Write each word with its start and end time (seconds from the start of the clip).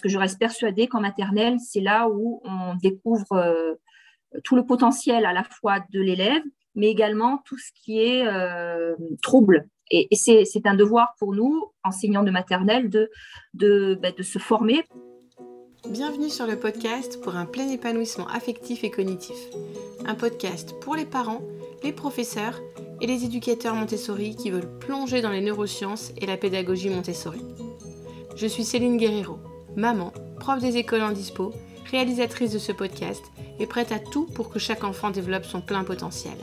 que 0.00 0.08
je 0.08 0.18
reste 0.18 0.38
persuadée 0.38 0.86
qu'en 0.86 1.00
maternelle, 1.00 1.58
c'est 1.60 1.80
là 1.80 2.08
où 2.08 2.40
on 2.44 2.74
découvre 2.76 3.32
euh, 3.32 3.74
tout 4.44 4.56
le 4.56 4.64
potentiel 4.64 5.24
à 5.24 5.32
la 5.32 5.44
fois 5.44 5.78
de 5.92 6.00
l'élève, 6.00 6.42
mais 6.74 6.88
également 6.88 7.42
tout 7.44 7.58
ce 7.58 7.70
qui 7.74 8.00
est 8.00 8.26
euh, 8.26 8.94
trouble. 9.22 9.68
Et, 9.90 10.08
c'est 10.14 10.66
un 10.66 10.74
devoir 10.74 11.14
pour 11.18 11.34
nous, 11.34 11.72
enseignants 11.82 12.22
de 12.22 12.30
maternelle, 12.30 12.90
de, 12.90 13.98
bah, 14.00 14.12
de 14.12 14.22
se 14.22 14.38
former. 14.38 14.84
Bienvenue 15.88 16.28
sur 16.28 16.46
le 16.46 16.56
podcast 16.56 17.20
pour 17.22 17.34
un 17.34 17.46
plein 17.46 17.68
épanouissement 17.68 18.28
affectif 18.28 18.84
et 18.84 18.90
cognitif. 18.90 19.36
Un 20.06 20.14
podcast 20.14 20.78
pour 20.80 20.94
les 20.94 21.06
parents, 21.06 21.42
les 21.82 21.92
professeurs 21.92 22.60
et 23.00 23.06
les 23.06 23.24
éducateurs 23.24 23.74
Montessori 23.74 24.36
qui 24.36 24.50
veulent 24.50 24.78
plonger 24.78 25.22
dans 25.22 25.30
les 25.30 25.40
neurosciences 25.40 26.12
et 26.18 26.26
la 26.26 26.36
pédagogie 26.36 26.90
Montessori. 26.90 27.40
Je 28.36 28.46
suis 28.46 28.64
Céline 28.64 28.96
Guerrero, 28.96 29.38
maman, 29.76 30.12
prof 30.38 30.60
des 30.60 30.76
écoles 30.76 31.02
en 31.02 31.12
dispo, 31.12 31.52
réalisatrice 31.90 32.52
de 32.52 32.58
ce 32.58 32.72
podcast 32.72 33.22
et 33.58 33.66
prête 33.66 33.92
à 33.92 33.98
tout 33.98 34.26
pour 34.26 34.50
que 34.50 34.58
chaque 34.58 34.84
enfant 34.84 35.10
développe 35.10 35.44
son 35.44 35.60
plein 35.60 35.84
potentiel. 35.84 36.36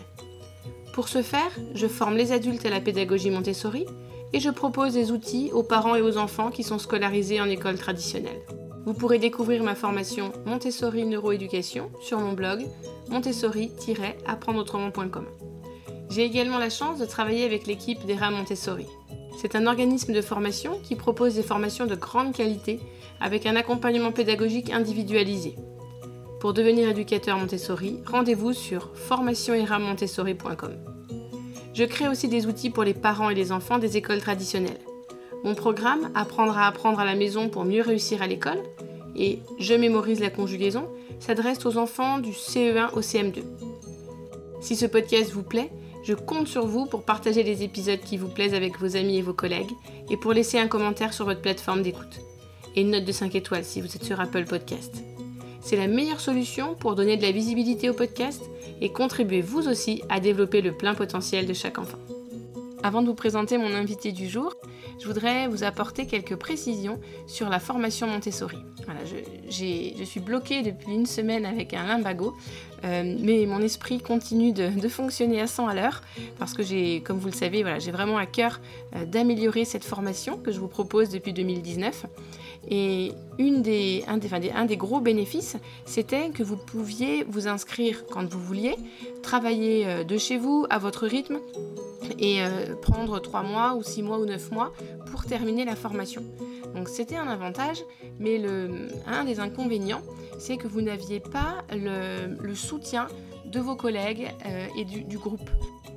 Pour 0.93 1.07
ce 1.07 1.21
faire, 1.21 1.51
je 1.75 1.87
forme 1.87 2.17
les 2.17 2.31
adultes 2.31 2.65
à 2.65 2.69
la 2.69 2.81
pédagogie 2.81 3.29
Montessori 3.29 3.85
et 4.33 4.39
je 4.39 4.49
propose 4.49 4.93
des 4.93 5.11
outils 5.11 5.51
aux 5.53 5.63
parents 5.63 5.95
et 5.95 6.01
aux 6.01 6.17
enfants 6.17 6.51
qui 6.51 6.63
sont 6.63 6.79
scolarisés 6.79 7.39
en 7.39 7.45
école 7.45 7.77
traditionnelle. 7.77 8.41
Vous 8.85 8.93
pourrez 8.93 9.19
découvrir 9.19 9.63
ma 9.63 9.75
formation 9.75 10.31
Montessori 10.45 11.05
Neuroéducation 11.05 11.91
sur 12.01 12.19
mon 12.19 12.33
blog 12.33 12.65
montessori-apprendreautrement.com. 13.09 15.25
J'ai 16.09 16.23
également 16.23 16.57
la 16.57 16.69
chance 16.69 16.99
de 16.99 17.05
travailler 17.05 17.43
avec 17.43 17.67
l'équipe 17.67 18.05
d'ERA 18.05 18.31
Montessori. 18.31 18.87
C'est 19.39 19.55
un 19.55 19.67
organisme 19.67 20.13
de 20.13 20.21
formation 20.21 20.79
qui 20.81 20.95
propose 20.95 21.35
des 21.35 21.43
formations 21.43 21.85
de 21.85 21.93
grande 21.93 22.33
qualité 22.33 22.79
avec 23.21 23.45
un 23.45 23.55
accompagnement 23.55 24.11
pédagogique 24.11 24.71
individualisé. 24.71 25.53
Pour 26.39 26.53
devenir 26.53 26.89
éducateur 26.89 27.37
Montessori, 27.37 27.99
rendez-vous 28.07 28.53
sur 28.53 28.89
formationeramontessori.com. 28.95 30.73
Je 31.75 31.83
crée 31.83 32.07
aussi 32.07 32.27
des 32.27 32.47
outils 32.47 32.71
pour 32.71 32.83
les 32.83 32.95
parents 32.95 33.29
et 33.29 33.35
les 33.35 33.51
enfants 33.51 33.77
des 33.77 33.95
écoles 33.95 34.21
traditionnelles. 34.21 34.79
Mon 35.43 35.53
programme 35.53 36.09
Apprendre 36.15 36.57
à 36.57 36.65
apprendre 36.65 36.99
à 36.99 37.05
la 37.05 37.13
maison 37.13 37.47
pour 37.47 37.63
mieux 37.63 37.83
réussir 37.83 38.23
à 38.23 38.27
l'école 38.27 38.63
et 39.15 39.37
Je 39.59 39.75
mémorise 39.75 40.19
la 40.19 40.31
conjugaison 40.31 40.89
s'adresse 41.19 41.63
aux 41.67 41.77
enfants 41.77 42.17
du 42.17 42.31
CE1 42.31 42.91
au 42.93 43.01
CM2. 43.01 43.43
Si 44.61 44.75
ce 44.75 44.87
podcast 44.87 45.31
vous 45.31 45.43
plaît, 45.43 45.71
je 46.07 46.13
compte 46.13 46.47
sur 46.47 46.65
vous 46.65 46.85
pour 46.85 47.03
partager 47.03 47.43
les 47.43 47.63
épisodes 47.63 47.99
qui 47.99 48.15
vous 48.15 48.29
plaisent 48.29 48.53
avec 48.53 48.79
vos 48.79 48.95
amis 48.95 49.17
et 49.17 49.21
vos 49.21 49.33
collègues 49.33 49.73
et 50.09 50.15
pour 50.15 50.31
laisser 50.31 50.57
un 50.57 50.69
commentaire 50.69 51.11
sur 51.11 51.25
votre 51.25 51.41
plateforme 51.41 51.81
d'écoute. 51.81 52.21
Et 52.75 52.81
une 52.81 52.91
note 52.91 53.03
de 53.03 53.11
5 53.11 53.35
étoiles 53.35 53.65
si 53.65 53.81
vous 53.81 53.93
êtes 53.93 54.05
sur 54.05 54.21
Apple 54.21 54.45
Podcast. 54.45 55.03
C'est 55.59 55.75
la 55.75 55.87
meilleure 55.87 56.21
solution 56.21 56.75
pour 56.75 56.95
donner 56.95 57.17
de 57.17 57.23
la 57.23 57.33
visibilité 57.33 57.89
au 57.89 57.93
podcast 57.93 58.41
et 58.79 58.89
contribuer 58.89 59.41
vous 59.41 59.67
aussi 59.67 60.01
à 60.07 60.21
développer 60.21 60.61
le 60.61 60.71
plein 60.71 60.95
potentiel 60.95 61.45
de 61.45 61.53
chaque 61.53 61.77
enfant. 61.77 61.99
Avant 62.83 63.01
de 63.01 63.07
vous 63.07 63.15
présenter 63.15 63.57
mon 63.57 63.73
invité 63.73 64.11
du 64.11 64.29
jour, 64.29 64.53
je 64.99 65.07
voudrais 65.07 65.47
vous 65.47 65.63
apporter 65.63 66.05
quelques 66.05 66.35
précisions 66.35 66.99
sur 67.25 67.49
la 67.49 67.59
formation 67.59 68.07
Montessori. 68.07 68.57
Voilà, 68.85 69.01
je, 69.49 70.03
suis 70.03 70.19
bloquée 70.19 70.61
depuis 70.61 70.93
une 70.93 71.07
semaine 71.07 71.45
avec 71.45 71.73
un 71.73 71.87
limbago, 71.87 72.35
euh, 72.85 73.15
mais 73.19 73.45
mon 73.47 73.61
esprit 73.61 73.99
continue 73.99 74.53
de, 74.53 74.87
fonctionner 74.87 75.41
à 75.41 75.47
100 75.47 75.67
à 75.67 75.73
l'heure 75.73 76.01
parce 76.37 76.53
que 76.53 76.63
j'ai, 76.63 77.01
comme 77.01 77.17
vous 77.17 77.27
le 77.27 77.33
savez, 77.33 77.63
voilà, 77.63 77.79
j'ai 77.79 77.91
vraiment 77.91 78.17
à 78.17 78.25
cœur 78.25 78.61
euh, 78.95 79.05
d'améliorer 79.05 79.65
cette 79.65 79.83
formation 79.83 80.37
que 80.37 80.51
je 80.51 80.59
vous 80.59 80.67
propose 80.67 81.09
depuis 81.09 81.33
2019. 81.33 82.05
Et 82.69 83.11
une 83.39 83.61
des, 83.61 84.03
un, 84.07 84.17
des, 84.17 84.51
un, 84.51 84.65
des, 84.65 84.77
gros 84.77 84.99
bénéfices, 84.99 85.57
c'était 85.85 86.29
que 86.29 86.43
vous 86.43 86.57
pouviez 86.57 87.23
vous 87.27 87.47
inscrire 87.47 88.05
quand 88.11 88.27
vous 88.29 88.39
vouliez, 88.39 88.75
travailler 89.23 89.87
euh, 89.87 90.03
de 90.03 90.17
chez 90.17 90.37
vous 90.37 90.65
à 90.69 90.77
votre 90.77 91.07
rythme 91.07 91.39
et 92.19 92.41
euh, 92.41 92.75
prendre 92.75 93.19
3 93.19 93.43
mois 93.43 93.75
ou 93.75 93.83
6 93.83 94.03
mois 94.03 94.17
ou 94.19 94.25
9 94.25 94.51
mois 94.51 94.73
pour 95.11 95.25
terminer 95.25 95.65
la 95.65 95.75
formation. 95.75 96.23
Donc 96.75 96.89
c'était 96.89 97.15
un 97.15 97.27
avantage, 97.27 97.83
mais 98.19 98.37
le, 98.37 98.89
un 99.05 99.23
des 99.23 99.39
inconvénients, 99.39 100.01
c'est 100.37 100.57
que 100.57 100.67
vous 100.67 100.81
n'aviez 100.81 101.19
pas 101.19 101.63
le, 101.71 102.53
soutien 102.53 103.07
de 103.47 103.59
vos 103.59 103.75
collègues 103.75 104.33
euh, 104.45 104.67
et 104.77 104.85
du, 104.85 105.17
groupe. 105.17 105.49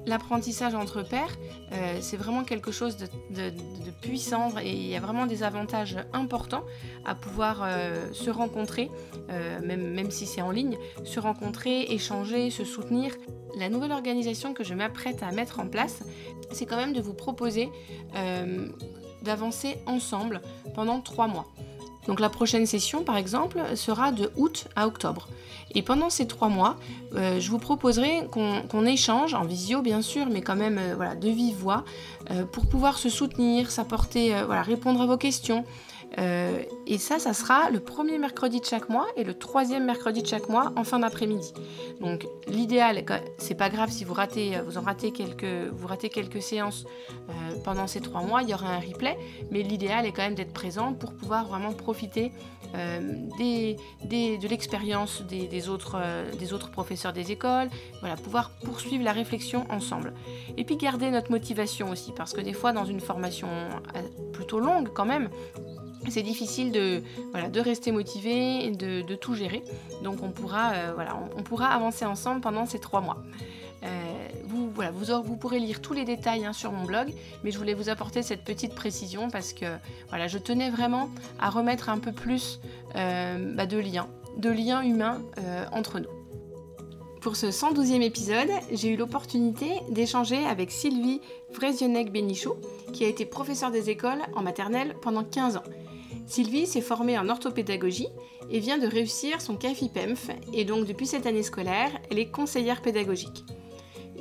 L'apprentissage 0.06 0.74
entre 0.74 1.02
pairs, 1.02 1.36
euh, 1.72 1.98
c'est 2.00 2.16
vraiment 2.16 2.44
quelque 2.44 2.72
chose 2.72 2.96
de, 2.96 3.52
puissant 4.00 4.52
et 4.62 4.72
il 4.72 4.86
y 4.86 4.96
a 4.96 5.00
vraiment 5.00 5.26
des 5.26 5.42
avantages 5.42 5.98
importants 6.14 6.64
à 7.04 7.14
pouvoir 7.14 7.68
se 8.12 8.30
rencontrer, 8.30 8.90
même, 9.62 9.92
même 9.92 10.10
si 10.10 10.24
c'est 10.24 10.40
en 10.40 10.50
ligne, 10.50 10.78
se 11.04 11.20
rencontrer, 11.20 11.82
échanger, 11.92 12.50
se 12.50 12.64
soutenir. 12.64 13.12
La 13.58 13.68
nouvelle 13.68 13.92
organisation 13.92 14.54
que 14.54 14.64
je 14.64 14.72
m'apprête 14.72 15.22
à 15.22 15.32
mettre 15.32 15.60
en 15.60 15.66
place, 15.66 16.02
c'est 16.50 16.64
quand 16.64 16.76
même 16.76 16.94
de 16.94 17.02
vous 17.02 17.12
proposer 17.12 17.68
d'avancer 19.22 19.76
ensemble 19.86 20.40
pendant 20.74 21.00
trois 21.02 21.26
mois. 21.26 21.46
Donc 22.06 22.20
la 22.20 22.28
prochaine 22.28 22.66
session, 22.66 23.04
par 23.04 23.16
exemple, 23.16 23.60
sera 23.74 24.12
de 24.12 24.30
août 24.36 24.66
à 24.76 24.86
octobre. 24.86 25.28
Et 25.74 25.82
pendant 25.82 26.10
ces 26.10 26.26
trois 26.26 26.48
mois, 26.48 26.76
euh, 27.14 27.38
je 27.38 27.50
vous 27.50 27.58
proposerai 27.58 28.26
qu'on 28.30 28.86
échange, 28.86 29.34
en 29.34 29.44
visio 29.44 29.82
bien 29.82 30.02
sûr, 30.02 30.26
mais 30.26 30.40
quand 30.40 30.56
même 30.56 30.78
euh, 30.78 30.94
voilà, 30.96 31.14
de 31.14 31.28
vive 31.28 31.56
voix, 31.56 31.84
euh, 32.30 32.44
pour 32.44 32.66
pouvoir 32.66 32.98
se 32.98 33.08
soutenir, 33.08 33.70
s'apporter, 33.70 34.34
voilà, 34.46 34.62
répondre 34.62 35.00
à 35.00 35.06
vos 35.06 35.16
questions, 35.16 35.64
euh, 36.18 36.62
et 36.86 36.98
ça, 36.98 37.18
ça 37.18 37.32
sera 37.32 37.70
le 37.70 37.78
premier 37.78 38.18
mercredi 38.18 38.60
de 38.60 38.64
chaque 38.64 38.88
mois 38.88 39.06
et 39.16 39.24
le 39.24 39.34
troisième 39.34 39.84
mercredi 39.84 40.22
de 40.22 40.26
chaque 40.26 40.48
mois 40.48 40.72
en 40.76 40.84
fin 40.84 40.98
d'après-midi. 40.98 41.52
Donc 42.00 42.26
l'idéal, 42.48 43.04
c'est 43.38 43.54
pas 43.54 43.68
grave 43.68 43.90
si 43.90 44.04
vous 44.04 44.14
ratez, 44.14 44.58
vous 44.66 44.76
en 44.76 44.82
ratez 44.82 45.12
quelques, 45.12 45.70
vous 45.72 45.86
ratez 45.86 46.08
quelques 46.08 46.42
séances 46.42 46.84
euh, 47.28 47.32
pendant 47.64 47.86
ces 47.86 48.00
trois 48.00 48.22
mois, 48.22 48.42
il 48.42 48.48
y 48.48 48.54
aura 48.54 48.68
un 48.68 48.80
replay, 48.80 49.16
mais 49.50 49.62
l'idéal 49.62 50.04
est 50.04 50.12
quand 50.12 50.22
même 50.22 50.34
d'être 50.34 50.52
présent 50.52 50.92
pour 50.94 51.12
pouvoir 51.12 51.46
vraiment 51.46 51.72
profiter 51.72 52.32
euh, 52.74 53.00
de 53.38 54.48
l'expérience 54.48 55.22
des, 55.22 55.68
autres, 55.68 56.00
des 56.38 56.52
autres 56.52 56.70
professeurs 56.70 57.12
des 57.12 57.30
écoles, 57.30 57.68
voilà, 58.00 58.16
pouvoir 58.16 58.50
poursuivre 58.64 59.04
la 59.04 59.12
réflexion 59.12 59.66
ensemble. 59.70 60.12
Et 60.56 60.64
puis 60.64 60.76
garder 60.76 61.10
notre 61.10 61.30
motivation 61.30 61.90
aussi, 61.90 62.12
parce 62.12 62.32
que 62.32 62.40
des 62.40 62.52
fois 62.52 62.72
dans 62.72 62.84
une 62.84 63.00
formation 63.00 63.48
plutôt 64.32 64.60
longue 64.60 64.88
quand 64.94 65.04
même, 65.04 65.28
c'est 66.08 66.22
difficile 66.22 66.72
de, 66.72 67.02
rester 67.60 67.92
motivé 67.92 68.64
et 68.64 68.70
de, 68.70 69.14
tout 69.14 69.34
gérer. 69.34 69.62
Donc 70.02 70.22
on 70.22 70.30
pourra, 70.30 70.72
euh, 70.72 70.94
on, 71.36 71.42
pourra 71.42 71.68
avancer 71.68 72.04
ensemble 72.04 72.40
pendant 72.40 72.66
ces 72.66 72.78
trois 72.78 73.00
mois. 73.00 73.18
Euh, 73.82 73.88
vous, 74.44 75.36
pourrez 75.36 75.58
lire 75.58 75.80
tous 75.80 75.94
les 75.94 76.04
détails 76.04 76.44
hein, 76.44 76.52
sur 76.52 76.72
mon 76.72 76.84
blog, 76.84 77.12
mais 77.44 77.50
je 77.50 77.58
voulais 77.58 77.74
vous 77.74 77.88
apporter 77.88 78.22
cette 78.22 78.44
petite 78.44 78.74
précision 78.74 79.30
parce 79.30 79.52
que 79.52 79.66
je 80.26 80.38
tenais 80.38 80.70
vraiment 80.70 81.08
à 81.38 81.50
remettre 81.50 81.88
un 81.88 81.98
peu 81.98 82.12
plus 82.12 82.60
euh, 82.96 83.54
bah, 83.54 83.66
de 83.66 83.78
liens, 83.78 84.08
de 84.36 84.50
liens 84.50 84.82
humains 84.82 85.22
entre 85.72 85.98
nous. 85.98 86.08
Pour 87.20 87.36
ce 87.36 87.46
112e 87.46 88.00
épisode, 88.00 88.48
j'ai 88.72 88.88
eu 88.88 88.96
l'opportunité 88.96 89.68
d'échanger 89.90 90.46
avec 90.46 90.70
Sylvie 90.70 91.20
Vrezionek-Bénichou, 91.52 92.54
qui 92.94 93.04
a 93.04 93.08
été 93.08 93.26
professeure 93.26 93.70
des 93.70 93.90
écoles 93.90 94.22
en 94.34 94.42
maternelle 94.42 94.96
pendant 95.02 95.22
15 95.22 95.58
ans. 95.58 95.62
Sylvie 96.30 96.68
s'est 96.68 96.80
formée 96.80 97.18
en 97.18 97.28
orthopédagogie 97.28 98.06
et 98.52 98.60
vient 98.60 98.78
de 98.78 98.86
réussir 98.86 99.40
son 99.40 99.56
CAFIPEMF 99.56 100.30
et 100.52 100.64
donc 100.64 100.86
depuis 100.86 101.08
cette 101.08 101.26
année 101.26 101.42
scolaire, 101.42 101.90
elle 102.08 102.20
est 102.20 102.30
conseillère 102.30 102.82
pédagogique. 102.82 103.44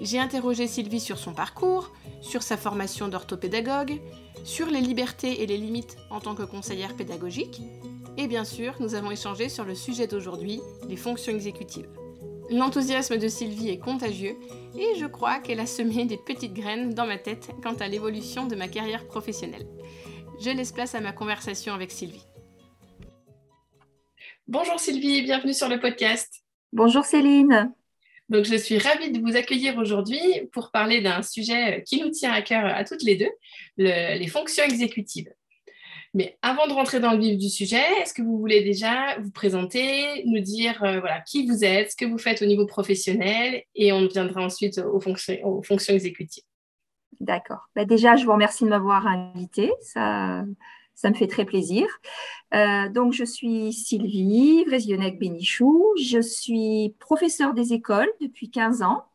J'ai 0.01 0.17
interrogé 0.17 0.65
Sylvie 0.65 0.99
sur 0.99 1.19
son 1.19 1.33
parcours, 1.33 1.91
sur 2.21 2.41
sa 2.41 2.57
formation 2.57 3.09
d'orthopédagogue, 3.09 4.01
sur 4.43 4.65
les 4.71 4.81
libertés 4.81 5.43
et 5.43 5.45
les 5.45 5.57
limites 5.57 5.97
en 6.09 6.19
tant 6.19 6.33
que 6.33 6.41
conseillère 6.41 6.95
pédagogique, 6.95 7.61
et 8.17 8.25
bien 8.25 8.43
sûr, 8.43 8.73
nous 8.79 8.95
avons 8.95 9.11
échangé 9.11 9.47
sur 9.47 9.65
le 9.65 9.75
sujet 9.75 10.07
d'aujourd'hui, 10.07 10.61
les 10.87 10.95
fonctions 10.95 11.33
exécutives. 11.33 11.89
L'enthousiasme 12.49 13.17
de 13.17 13.27
Sylvie 13.27 13.69
est 13.69 13.77
contagieux 13.77 14.35
et 14.75 14.97
je 14.97 15.05
crois 15.05 15.37
qu'elle 15.37 15.59
a 15.59 15.67
semé 15.67 16.05
des 16.05 16.17
petites 16.17 16.55
graines 16.55 16.95
dans 16.95 17.05
ma 17.05 17.19
tête 17.19 17.51
quant 17.61 17.75
à 17.75 17.87
l'évolution 17.87 18.47
de 18.47 18.55
ma 18.55 18.67
carrière 18.67 19.05
professionnelle. 19.05 19.67
Je 20.41 20.51
laisse 20.51 20.71
place 20.71 20.95
à 20.95 21.01
ma 21.01 21.11
conversation 21.11 21.73
avec 21.73 21.91
Sylvie. 21.91 22.23
Bonjour 24.47 24.79
Sylvie, 24.79 25.21
bienvenue 25.21 25.53
sur 25.53 25.67
le 25.67 25.81
podcast. 25.81 26.33
Bonjour 26.71 27.03
Céline. 27.03 27.73
Donc 28.29 28.45
je 28.45 28.55
suis 28.55 28.77
ravie 28.77 29.11
de 29.11 29.19
vous 29.19 29.35
accueillir 29.35 29.77
aujourd'hui 29.77 30.21
pour 30.53 30.71
parler 30.71 31.01
d'un 31.01 31.23
sujet 31.23 31.83
qui 31.85 32.01
nous 32.01 32.09
tient 32.09 32.31
à 32.31 32.41
cœur 32.41 32.65
à 32.65 32.85
toutes 32.85 33.03
les 33.03 33.17
deux, 33.17 33.31
les 33.77 34.27
fonctions 34.27 34.63
exécutives. 34.63 35.29
Mais 36.13 36.37
avant 36.41 36.67
de 36.67 36.73
rentrer 36.73 37.01
dans 37.01 37.11
le 37.11 37.19
vif 37.19 37.37
du 37.37 37.49
sujet, 37.49 37.83
est-ce 38.01 38.13
que 38.13 38.21
vous 38.21 38.39
voulez 38.39 38.63
déjà 38.63 39.19
vous 39.19 39.31
présenter, 39.31 40.23
nous 40.25 40.39
dire 40.39 40.83
euh, 40.83 40.99
voilà, 41.01 41.21
qui 41.21 41.45
vous 41.45 41.63
êtes, 41.63 41.91
ce 41.91 41.95
que 41.95 42.05
vous 42.05 42.17
faites 42.17 42.41
au 42.41 42.45
niveau 42.45 42.65
professionnel, 42.65 43.61
et 43.75 43.91
on 43.91 44.07
viendra 44.07 44.41
ensuite 44.41 44.79
aux 44.79 44.99
fonctions, 44.99 45.37
aux 45.43 45.61
fonctions 45.61 45.93
exécutives. 45.93 46.43
D'accord. 47.19 47.69
Bah, 47.75 47.85
déjà, 47.85 48.15
je 48.15 48.25
vous 48.25 48.31
remercie 48.31 48.63
de 48.63 48.69
m'avoir 48.69 49.05
invité. 49.07 49.71
Ça, 49.81 50.45
Ça 50.95 51.09
me 51.09 51.15
fait 51.15 51.27
très 51.27 51.45
plaisir. 51.45 51.85
donc, 52.51 53.13
je 53.13 53.23
suis 53.23 53.73
Sylvie 53.73 54.65
Vrezionek-Bénichou. 54.65 55.93
Je 56.01 56.21
suis 56.21 56.95
professeure 56.99 57.53
des 57.53 57.73
écoles 57.73 58.09
depuis 58.21 58.49
15 58.49 58.81
ans 58.83 59.05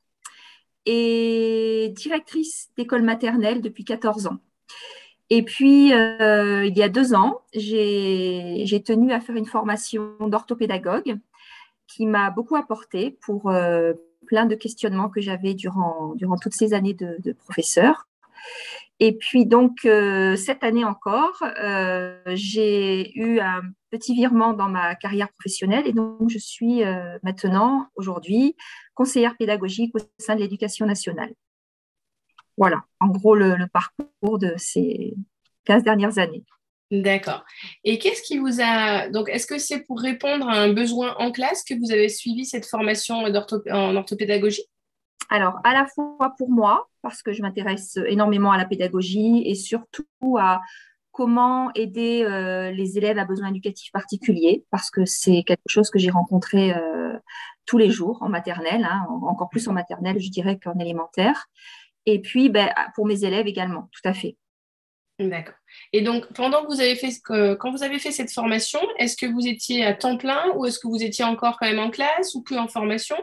et 0.87 1.93
directrice 1.97 2.71
d'école 2.77 3.03
maternelle 3.03 3.61
depuis 3.61 3.85
14 3.85 4.27
ans. 4.27 4.39
Et 5.31 5.43
puis, 5.43 5.93
euh, 5.93 6.67
il 6.67 6.77
y 6.77 6.83
a 6.83 6.89
deux 6.89 7.15
ans, 7.15 7.43
j'ai 7.55 8.83
tenu 8.85 9.13
à 9.13 9.21
faire 9.21 9.37
une 9.37 9.47
formation 9.47 10.15
d'orthopédagogue 10.21 11.19
qui 11.87 12.07
m'a 12.07 12.31
beaucoup 12.31 12.57
apporté 12.57 13.19
pour 13.23 13.51
euh, 13.51 13.95
plein 14.25 14.47
de 14.47 14.55
questionnements 14.55 15.09
que 15.09 15.21
j'avais 15.21 15.55
durant, 15.55 16.15
durant 16.15 16.37
toutes 16.37 16.55
ces 16.55 16.75
années 16.75 16.95
de, 16.95 17.33
professeur. 17.33 18.07
Et 19.01 19.17
puis 19.17 19.47
donc, 19.47 19.85
euh, 19.85 20.37
cette 20.37 20.63
année 20.63 20.85
encore, 20.85 21.43
j'ai 22.29 23.19
eu 23.19 23.41
un 23.41 23.63
petit 23.91 24.15
virement 24.15 24.53
dans 24.53 24.69
ma 24.69 24.95
carrière 24.95 25.33
professionnelle 25.33 25.87
et 25.87 25.93
donc 25.93 26.29
je 26.29 26.39
suis 26.39 26.83
maintenant, 27.23 27.89
aujourd'hui, 27.97 28.57
conseillère 28.95 29.37
pédagogique 29.37 29.95
au 29.95 30.01
sein 30.19 30.35
de 30.35 30.41
l'éducation 30.41 30.87
nationale. 30.87 31.33
Voilà, 32.57 32.85
en 33.01 33.09
gros, 33.09 33.35
le, 33.35 33.67
parcours 33.73 34.39
de 34.39 34.55
ces 34.57 35.15
15 35.65 35.83
dernières 35.83 36.19
années. 36.19 36.45
D'accord. 37.03 37.45
Et 37.83 37.99
qu'est-ce 37.99 38.23
qui 38.23 38.39
vous 38.39 38.61
a... 38.61 39.09
Donc, 39.09 39.29
est-ce 39.29 39.47
que 39.47 39.59
c'est 39.59 39.81
pour 39.81 40.01
répondre 40.01 40.49
à 40.49 40.55
un 40.55 40.73
besoin 40.73 41.17
en 41.19 41.33
classe 41.33 41.65
que 41.65 41.75
vous 41.75 41.91
avez 41.91 42.09
suivi 42.09 42.45
cette 42.45 42.67
formation 42.67 43.17
en 43.17 43.97
orthopédagogie? 43.97 44.65
Alors, 45.31 45.55
à 45.65 45.73
la 45.73 45.87
fois 45.87 46.35
pour 46.39 46.51
moi, 46.51 46.89
parce 47.03 47.23
que 47.23 47.33
je 47.33 47.43
m'intéresse 47.43 47.99
énormément 48.07 48.53
à 48.53 48.59
la 48.59 48.65
pédagogie 48.65 49.43
et 49.47 49.55
surtout 49.55 50.07
à 50.39 50.61
comment 51.11 51.73
aider 51.75 52.25
euh, 52.25 52.71
les 52.71 52.99
élèves 52.99 53.19
à 53.19 53.25
besoins 53.25 53.49
éducatifs 53.49 53.91
particuliers, 53.93 54.65
parce 54.71 54.91
que 54.91 55.05
c'est 55.05 55.43
quelque 55.45 55.69
chose 55.69 55.91
que 55.91 55.99
j'ai 55.99 56.11
rencontré 56.11 56.75
euh, 56.75 57.17
tous 57.67 57.79
les 57.79 57.91
jours 57.91 58.19
en 58.23 58.29
maternelle, 58.29 58.85
hein, 58.85 59.07
encore 59.23 59.49
plus 59.49 59.67
en 59.69 59.73
maternelle, 59.73 60.21
je 60.21 60.31
dirais 60.31 60.59
qu'en 60.59 60.79
élémentaire. 60.79 61.47
Et 62.07 62.21
puis, 62.21 62.51
ben, 62.51 62.69
pour 62.95 63.07
mes 63.07 63.25
élèves 63.25 63.47
également, 63.47 63.89
tout 63.93 64.09
à 64.09 64.13
fait. 64.13 64.37
D'accord. 65.21 65.55
Et 65.93 66.03
donc, 66.03 66.33
pendant 66.33 66.63
que 66.63 66.67
vous 66.67 66.81
avez 66.81 66.97
fait, 66.97 67.13
quand 67.25 67.71
vous 67.71 67.85
avez 67.85 68.01
fait 68.01 68.11
cette 68.11 68.33
formation, 68.33 68.81
est-ce 68.99 69.17
que 69.17 69.27
vous 69.27 69.47
étiez 69.47 69.85
à 69.85 69.95
temps 69.95 70.17
plein 70.17 70.51
ou 70.57 70.67
est-ce 70.67 70.81
que 70.81 70.89
vous 70.89 71.03
étiez 71.03 71.25
encore 71.25 71.57
quand 71.59 71.67
même 71.67 71.79
en 71.79 71.91
classe 71.91 72.35
ou 72.35 72.43
que 72.43 72.57
en 72.57 72.67
formation? 72.67 73.17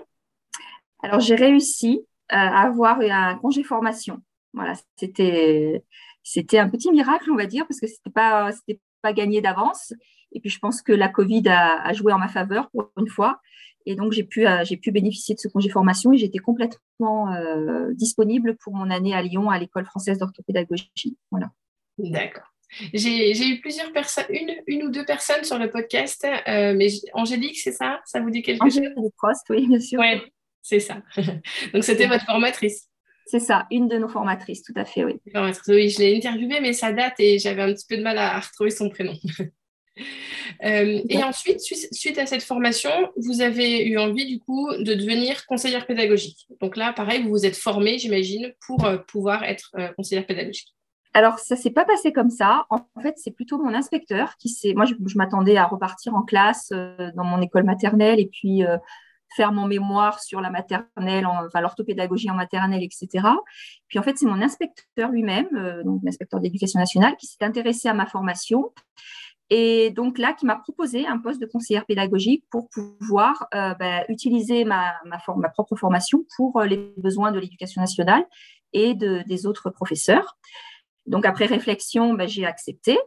Alors, 1.04 1.20
j'ai 1.20 1.36
réussi 1.36 2.00
euh, 2.00 2.36
à 2.36 2.64
avoir 2.64 3.02
un 3.02 3.36
congé 3.40 3.64
formation. 3.64 4.22
Voilà, 4.54 4.74
c'était, 4.96 5.84
c'était 6.24 6.60
un 6.60 6.70
petit 6.70 6.92
miracle, 6.92 7.30
on 7.30 7.36
va 7.36 7.46
dire, 7.46 7.68
parce 7.68 7.80
que 7.82 7.88
ce 7.88 7.94
n'était 7.94 8.14
pas, 8.14 8.52
c'était 8.54 8.80
pas 9.02 9.12
gagné 9.12 9.42
d'avance. 9.42 9.94
Et 10.32 10.40
puis, 10.40 10.50
je 10.50 10.60
pense 10.60 10.82
que 10.82 10.94
la 10.94 11.10
Covid 11.10 11.44
a, 11.50 11.92
joué 11.92 12.14
en 12.14 12.20
ma 12.20 12.30
faveur 12.30 12.70
pour 12.72 12.90
une 12.98 13.10
fois. 13.10 13.42
Et 13.86 13.96
donc, 13.96 14.14
j'ai 14.14 14.24
pu, 14.24 14.48
euh, 14.48 14.64
j'ai 14.64 14.78
pu 14.78 14.92
bénéficier 14.92 15.36
de 15.36 15.42
ce 15.42 15.50
congé 15.50 15.68
formation 15.68 16.14
et 16.14 16.18
j'étais 16.18 16.40
complètement 16.40 17.34
euh, 17.34 17.92
disponible 17.96 18.56
pour 18.64 18.74
mon 18.76 18.90
année 18.92 19.14
à 19.14 19.22
Lyon 19.22 19.50
à 19.50 19.60
l'école 19.60 19.86
française 19.86 20.20
d'orthopédagogie. 20.20 21.18
Voilà. 21.32 21.52
D'accord. 22.10 22.52
J'ai 22.94 23.48
eu 23.48 23.60
plusieurs 23.60 23.92
personnes, 23.92 24.26
une, 24.30 24.56
une, 24.68 24.84
ou 24.84 24.90
deux 24.90 25.06
personnes 25.06 25.44
sur 25.44 25.58
le 25.58 25.70
podcast, 25.70 26.26
euh, 26.48 26.74
mais 26.74 26.88
Angélique, 27.14 27.60
c'est 27.60 27.74
ça? 27.74 28.00
Ça 28.06 28.22
vous 28.22 28.30
dit 28.30 28.42
quelque 28.42 28.64
chose? 28.64 28.78
Angélique 28.78 28.96
Prost, 29.18 29.46
oui, 29.50 29.68
bien 29.68 29.80
sûr. 29.80 30.00
Oui, 30.00 30.22
c'est 30.62 30.80
ça. 30.80 31.02
Donc, 31.74 31.84
c'était 31.84 32.08
votre 32.08 32.26
formatrice. 32.26 32.88
C'est 33.26 33.40
ça, 33.40 33.68
une 33.72 33.88
de 33.88 33.98
nos 33.98 34.08
formatrices, 34.08 34.64
tout 34.64 34.74
à 34.76 34.86
fait, 34.86 35.04
oui. 35.04 35.20
Oui, 35.26 35.90
je 35.90 36.00
l'ai 36.00 36.18
interviewée, 36.18 36.60
mais 36.62 36.74
ça 36.74 36.92
date 36.92 37.20
et 37.20 37.40
j'avais 37.40 37.62
un 37.62 37.74
petit 37.74 37.86
peu 37.88 37.98
de 37.98 38.04
mal 38.04 38.18
à 38.18 38.40
retrouver 38.40 38.72
son 38.72 38.90
prénom. 38.90 39.14
Euh, 40.64 41.02
et 41.10 41.22
ensuite, 41.22 41.60
suite 41.60 42.18
à 42.18 42.26
cette 42.26 42.44
formation, 42.44 42.90
vous 43.18 43.42
avez 43.42 43.86
eu 43.86 43.98
envie 43.98 44.26
du 44.26 44.40
coup 44.40 44.72
de 44.74 44.94
devenir 44.94 45.46
conseillère 45.46 45.86
pédagogique. 45.86 46.48
Donc 46.62 46.78
là, 46.78 46.94
pareil, 46.94 47.24
vous 47.24 47.30
vous 47.30 47.46
êtes 47.46 47.58
formée, 47.58 48.00
j'imagine, 48.00 48.54
pour 48.66 48.86
euh, 48.86 48.98
pouvoir 48.98 49.44
être 49.44 49.76
conseillère 49.96 50.26
pédagogique. 50.26 50.74
Alors, 51.14 51.40
ça 51.40 51.56
s'est 51.56 51.72
pas 51.72 51.86
passé 51.86 52.14
comme 52.14 52.30
ça. 52.30 52.66
En 52.70 52.80
fait, 53.02 53.16
c'est 53.18 53.32
plutôt 53.32 53.58
mon 53.58 53.74
inspecteur 53.74 54.38
qui 54.38 54.50
s'est. 54.50 54.74
Moi, 54.74 54.86
je, 54.86 54.96
m'attendais 55.18 55.58
à 55.58 55.66
repartir 55.66 56.16
en 56.16 56.22
classe 56.22 56.70
dans 56.70 57.24
mon 57.24 57.42
école 57.42 57.64
maternelle 57.64 58.20
et 58.20 58.28
puis 58.28 58.64
faire 59.36 59.52
mon 59.52 59.66
mémoire 59.66 60.22
sur 60.22 60.42
la 60.42 60.50
maternelle, 60.50 61.26
enfin 61.26 61.62
l'orthopédagogie 61.62 62.30
en 62.30 62.36
maternelle, 62.36 62.84
etc. 62.84 63.28
Puis 63.88 64.00
en 64.00 64.04
fait, 64.04 64.18
c'est 64.18 64.26
mon 64.26 64.42
inspecteur 64.42 65.10
lui-même, 65.10 65.50
donc 65.84 66.02
l'inspecteur 66.04 66.40
d'éducation 66.40 66.80
nationale, 66.80 67.16
qui 67.18 67.28
s'est 67.28 67.44
intéressé 67.44 67.90
à 67.90 67.94
ma 67.94 68.06
formation 68.06 68.72
et 69.54 69.92
donc 69.92 70.18
là, 70.18 70.32
qui 70.32 70.46
m'a 70.46 70.56
proposé 70.56 71.06
un 71.06 71.18
poste 71.18 71.42
de 71.42 71.46
conseillère 71.46 71.86
pédagogique 71.86 72.46
pour 72.50 72.70
pouvoir 72.70 73.48
euh, 73.54 73.74
bah, 73.74 74.06
utiliser 74.08 74.64
ma, 74.64 74.94
ma, 75.06 75.18
ma, 75.36 75.50
propre 75.50 75.76
formation 75.76 76.24
pour 76.38 76.58
euh, 76.58 76.66
les 76.66 76.94
besoins 76.96 77.34
de 77.34 77.40
l'éducation 77.40 77.82
nationale 77.82 78.24
et 78.72 78.94
de, 78.94 79.24
des 79.28 79.46
autres 79.46 79.70
professeurs. 79.70 80.38
Donc 81.06 81.26
après 81.26 81.46
réflexion, 81.46 82.14
bah, 82.14 82.28
j'ai 82.28 82.46
accepté. 82.46 82.98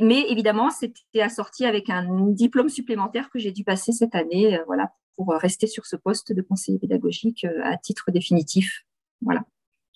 Mais 0.00 0.30
évidemment, 0.30 0.70
c'était 0.70 1.20
assorti 1.20 1.64
avec 1.64 1.90
un 1.90 2.30
diplôme 2.30 2.68
supplémentaire 2.68 3.30
que 3.30 3.38
j'ai 3.38 3.52
dû 3.52 3.64
passer 3.64 3.92
cette 3.92 4.14
année, 4.14 4.58
euh, 4.58 4.62
voilà, 4.66 4.92
pour 5.16 5.32
rester 5.32 5.66
sur 5.66 5.86
ce 5.86 5.96
poste 5.96 6.32
de 6.32 6.42
conseiller 6.42 6.78
pédagogique 6.78 7.46
à 7.62 7.76
titre 7.76 8.10
définitif. 8.10 8.84
Voilà. 9.20 9.44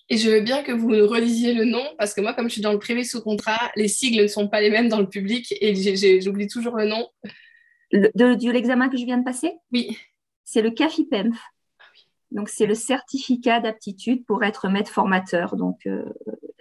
Et 0.09 0.17
je 0.17 0.29
veux 0.29 0.41
bien 0.41 0.63
que 0.63 0.71
vous 0.71 0.89
me 0.89 1.03
relisiez 1.03 1.53
le 1.53 1.65
nom, 1.65 1.83
parce 1.97 2.13
que 2.13 2.21
moi, 2.21 2.33
comme 2.33 2.47
je 2.47 2.53
suis 2.53 2.61
dans 2.61 2.73
le 2.73 2.79
privé 2.79 3.03
sous 3.03 3.21
contrat, 3.21 3.71
les 3.75 3.87
sigles 3.87 4.21
ne 4.21 4.27
sont 4.27 4.47
pas 4.49 4.61
les 4.61 4.69
mêmes 4.69 4.89
dans 4.89 4.99
le 4.99 5.07
public 5.07 5.53
et 5.61 6.21
j'oublie 6.21 6.47
toujours 6.47 6.75
le 6.75 6.85
nom. 6.85 7.07
de, 7.91 8.51
l'examen 8.51 8.89
que 8.89 8.97
je 8.97 9.05
viens 9.05 9.17
de 9.17 9.23
passer? 9.23 9.53
Oui. 9.71 9.97
C'est 10.43 10.61
le 10.61 10.71
CAFIPEMF. 10.71 11.37
Ah 11.79 11.83
donc, 12.31 12.49
c'est 12.49 12.65
le 12.65 12.75
certificat 12.75 13.61
d'aptitude 13.61 14.25
pour 14.25 14.43
être 14.43 14.67
maître 14.67 14.91
formateur 14.91 15.55
donc, 15.55 15.85
euh, 15.85 16.03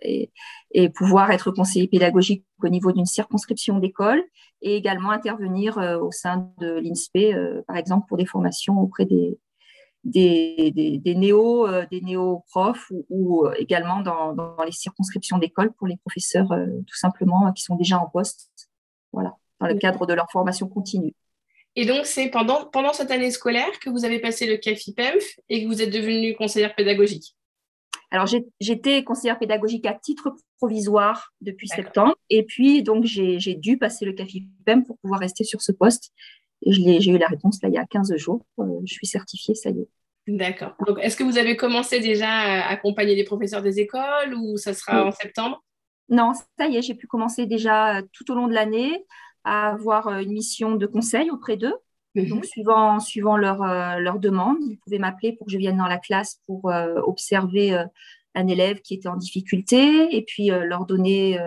et, 0.04 0.30
pouvoir 0.94 1.30
être 1.30 1.50
conseiller 1.50 1.88
pédagogique 1.88 2.44
au 2.62 2.68
niveau 2.68 2.92
d'une 2.92 3.06
circonscription 3.06 3.78
d'école 3.78 4.22
et 4.62 4.76
également 4.76 5.10
intervenir 5.10 5.78
euh, 5.78 5.98
au 5.98 6.10
sein 6.10 6.52
de 6.58 6.78
l'INSPE, 6.80 7.34
euh, 7.34 7.62
par 7.66 7.76
exemple, 7.76 8.06
pour 8.08 8.16
des 8.16 8.26
formations 8.26 8.78
auprès 8.78 9.04
des, 9.04 9.38
des, 10.04 10.72
des, 10.72 11.14
néo, 11.14 11.66
euh, 11.66 11.84
néo-profs 11.90 12.92
ou, 13.08 13.46
également 13.58 14.00
dans, 14.00 14.32
dans, 14.32 14.62
les 14.64 14.72
circonscriptions 14.72 15.38
d'école 15.38 15.72
pour 15.72 15.86
les 15.86 15.96
professeurs 15.96 16.48
tout 16.48 16.96
simplement 16.96 17.52
qui 17.52 17.62
sont 17.62 17.76
déjà 17.76 17.98
en 17.98 18.08
poste, 18.08 18.50
voilà, 19.12 19.36
dans 19.60 19.66
le 19.66 19.74
cadre 19.74 20.06
de 20.06 20.14
leur 20.14 20.30
formation 20.30 20.68
continue. 20.68 21.14
Et 21.74 21.86
donc, 21.86 22.04
c'est 22.04 22.28
pendant, 22.28 22.66
pendant 22.66 22.92
cette 22.92 23.10
année 23.10 23.30
scolaire 23.30 23.78
que 23.80 23.88
vous 23.88 24.04
avez 24.04 24.18
passé 24.18 24.46
le 24.46 24.58
CAFIPEMF 24.58 25.38
et 25.48 25.62
que 25.62 25.68
vous 25.68 25.80
êtes 25.80 25.92
devenue 25.92 26.34
conseillère 26.34 26.74
pédagogique? 26.74 27.34
Alors, 28.12 28.26
j'étais 28.60 29.04
conseillère 29.04 29.38
pédagogique 29.38 29.86
à 29.86 29.94
titre 29.94 30.36
provisoire 30.58 31.32
depuis 31.40 31.66
septembre. 31.66 32.14
Et 32.28 32.44
puis, 32.44 32.82
donc, 32.82 33.04
j'ai 33.04 33.54
dû 33.54 33.78
passer 33.78 34.04
le 34.04 34.12
CAFIPEM 34.12 34.84
pour 34.84 34.98
pouvoir 34.98 35.18
rester 35.18 35.44
sur 35.44 35.62
ce 35.62 35.72
poste. 35.72 36.12
Et 36.60 36.72
j'ai 36.72 37.10
eu 37.10 37.18
la 37.18 37.26
réponse 37.26 37.60
là 37.62 37.70
il 37.70 37.74
y 37.74 37.78
a 37.78 37.86
15 37.86 38.14
jours. 38.16 38.44
Euh, 38.58 38.64
je 38.84 38.92
suis 38.92 39.06
certifiée, 39.06 39.54
ça 39.54 39.70
y 39.70 39.80
est. 39.80 39.88
D'accord. 40.28 40.76
Donc, 40.86 40.98
est-ce 41.00 41.16
que 41.16 41.24
vous 41.24 41.38
avez 41.38 41.56
commencé 41.56 42.00
déjà 42.00 42.28
à 42.28 42.68
accompagner 42.68 43.16
des 43.16 43.24
professeurs 43.24 43.62
des 43.62 43.80
écoles 43.80 44.34
ou 44.36 44.58
ça 44.58 44.74
sera 44.74 45.06
en 45.06 45.10
septembre? 45.10 45.64
Non, 46.10 46.32
ça 46.58 46.66
y 46.68 46.76
est, 46.76 46.82
j'ai 46.82 46.94
pu 46.94 47.06
commencer 47.06 47.46
déjà 47.46 47.96
euh, 47.96 48.02
tout 48.12 48.30
au 48.30 48.34
long 48.34 48.46
de 48.46 48.52
l'année 48.52 49.06
à 49.42 49.70
avoir 49.70 50.08
euh, 50.08 50.18
une 50.20 50.32
mission 50.32 50.76
de 50.76 50.86
conseil 50.86 51.30
auprès 51.30 51.56
d'eux. 51.56 51.74
Mhm. 52.14 52.28
Donc, 52.28 52.44
suivant, 52.44 53.00
suivant 53.00 53.36
leur, 53.36 53.64
leur 53.98 54.18
demande, 54.18 54.58
ils 54.68 54.78
pouvaient 54.78 54.98
m'appeler 54.98 55.32
pour 55.32 55.46
que 55.46 55.52
je 55.52 55.58
vienne 55.58 55.78
dans 55.78 55.86
la 55.86 55.98
classe 55.98 56.40
pour 56.46 56.70
observer 57.06 57.84
un 58.34 58.46
élève 58.46 58.80
qui 58.80 58.94
était 58.94 59.08
en 59.08 59.16
difficulté 59.16 60.14
et 60.14 60.22
puis 60.22 60.48
leur 60.48 60.84
donner 60.84 61.38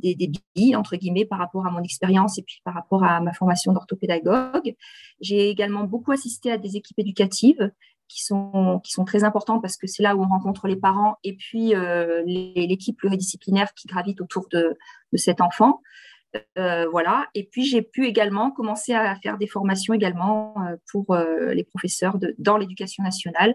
des, 0.00 0.30
billes, 0.54 0.76
entre 0.76 0.96
guillemets, 0.96 1.24
par 1.24 1.38
rapport 1.38 1.66
à 1.66 1.70
mon 1.70 1.82
expérience 1.82 2.38
et 2.38 2.42
puis 2.42 2.60
par 2.64 2.74
rapport 2.74 3.04
à 3.04 3.20
ma 3.20 3.32
formation 3.32 3.72
d'orthopédagogue. 3.72 4.74
J'ai 5.20 5.50
également 5.50 5.84
beaucoup 5.84 6.12
assisté 6.12 6.50
à 6.50 6.58
des 6.58 6.76
équipes 6.76 6.98
éducatives 6.98 7.70
qui 8.08 8.24
sont, 8.24 8.80
qui 8.82 8.92
sont 8.92 9.04
très 9.04 9.24
importantes 9.24 9.60
parce 9.60 9.76
que 9.76 9.86
c'est 9.86 10.02
là 10.02 10.16
où 10.16 10.22
on 10.22 10.28
rencontre 10.28 10.66
les 10.66 10.76
parents 10.76 11.16
et 11.24 11.36
puis 11.36 11.74
euh, 11.74 12.22
l'équipe 12.24 12.96
pluridisciplinaire 12.96 13.74
qui 13.74 13.86
gravite 13.86 14.20
autour 14.20 14.48
de, 14.50 14.76
de 15.12 15.16
cet 15.16 15.40
enfant. 15.40 15.82
Euh, 16.58 16.86
voilà. 16.90 17.26
Et 17.34 17.44
puis 17.44 17.64
j'ai 17.64 17.82
pu 17.82 18.06
également 18.06 18.50
commencer 18.50 18.92
à 18.92 19.16
faire 19.16 19.38
des 19.38 19.46
formations 19.46 19.94
également 19.94 20.54
euh, 20.58 20.76
pour 20.92 21.16
les 21.16 21.64
professeurs 21.64 22.18
de, 22.18 22.34
dans 22.38 22.56
l'éducation 22.56 23.02
nationale 23.02 23.54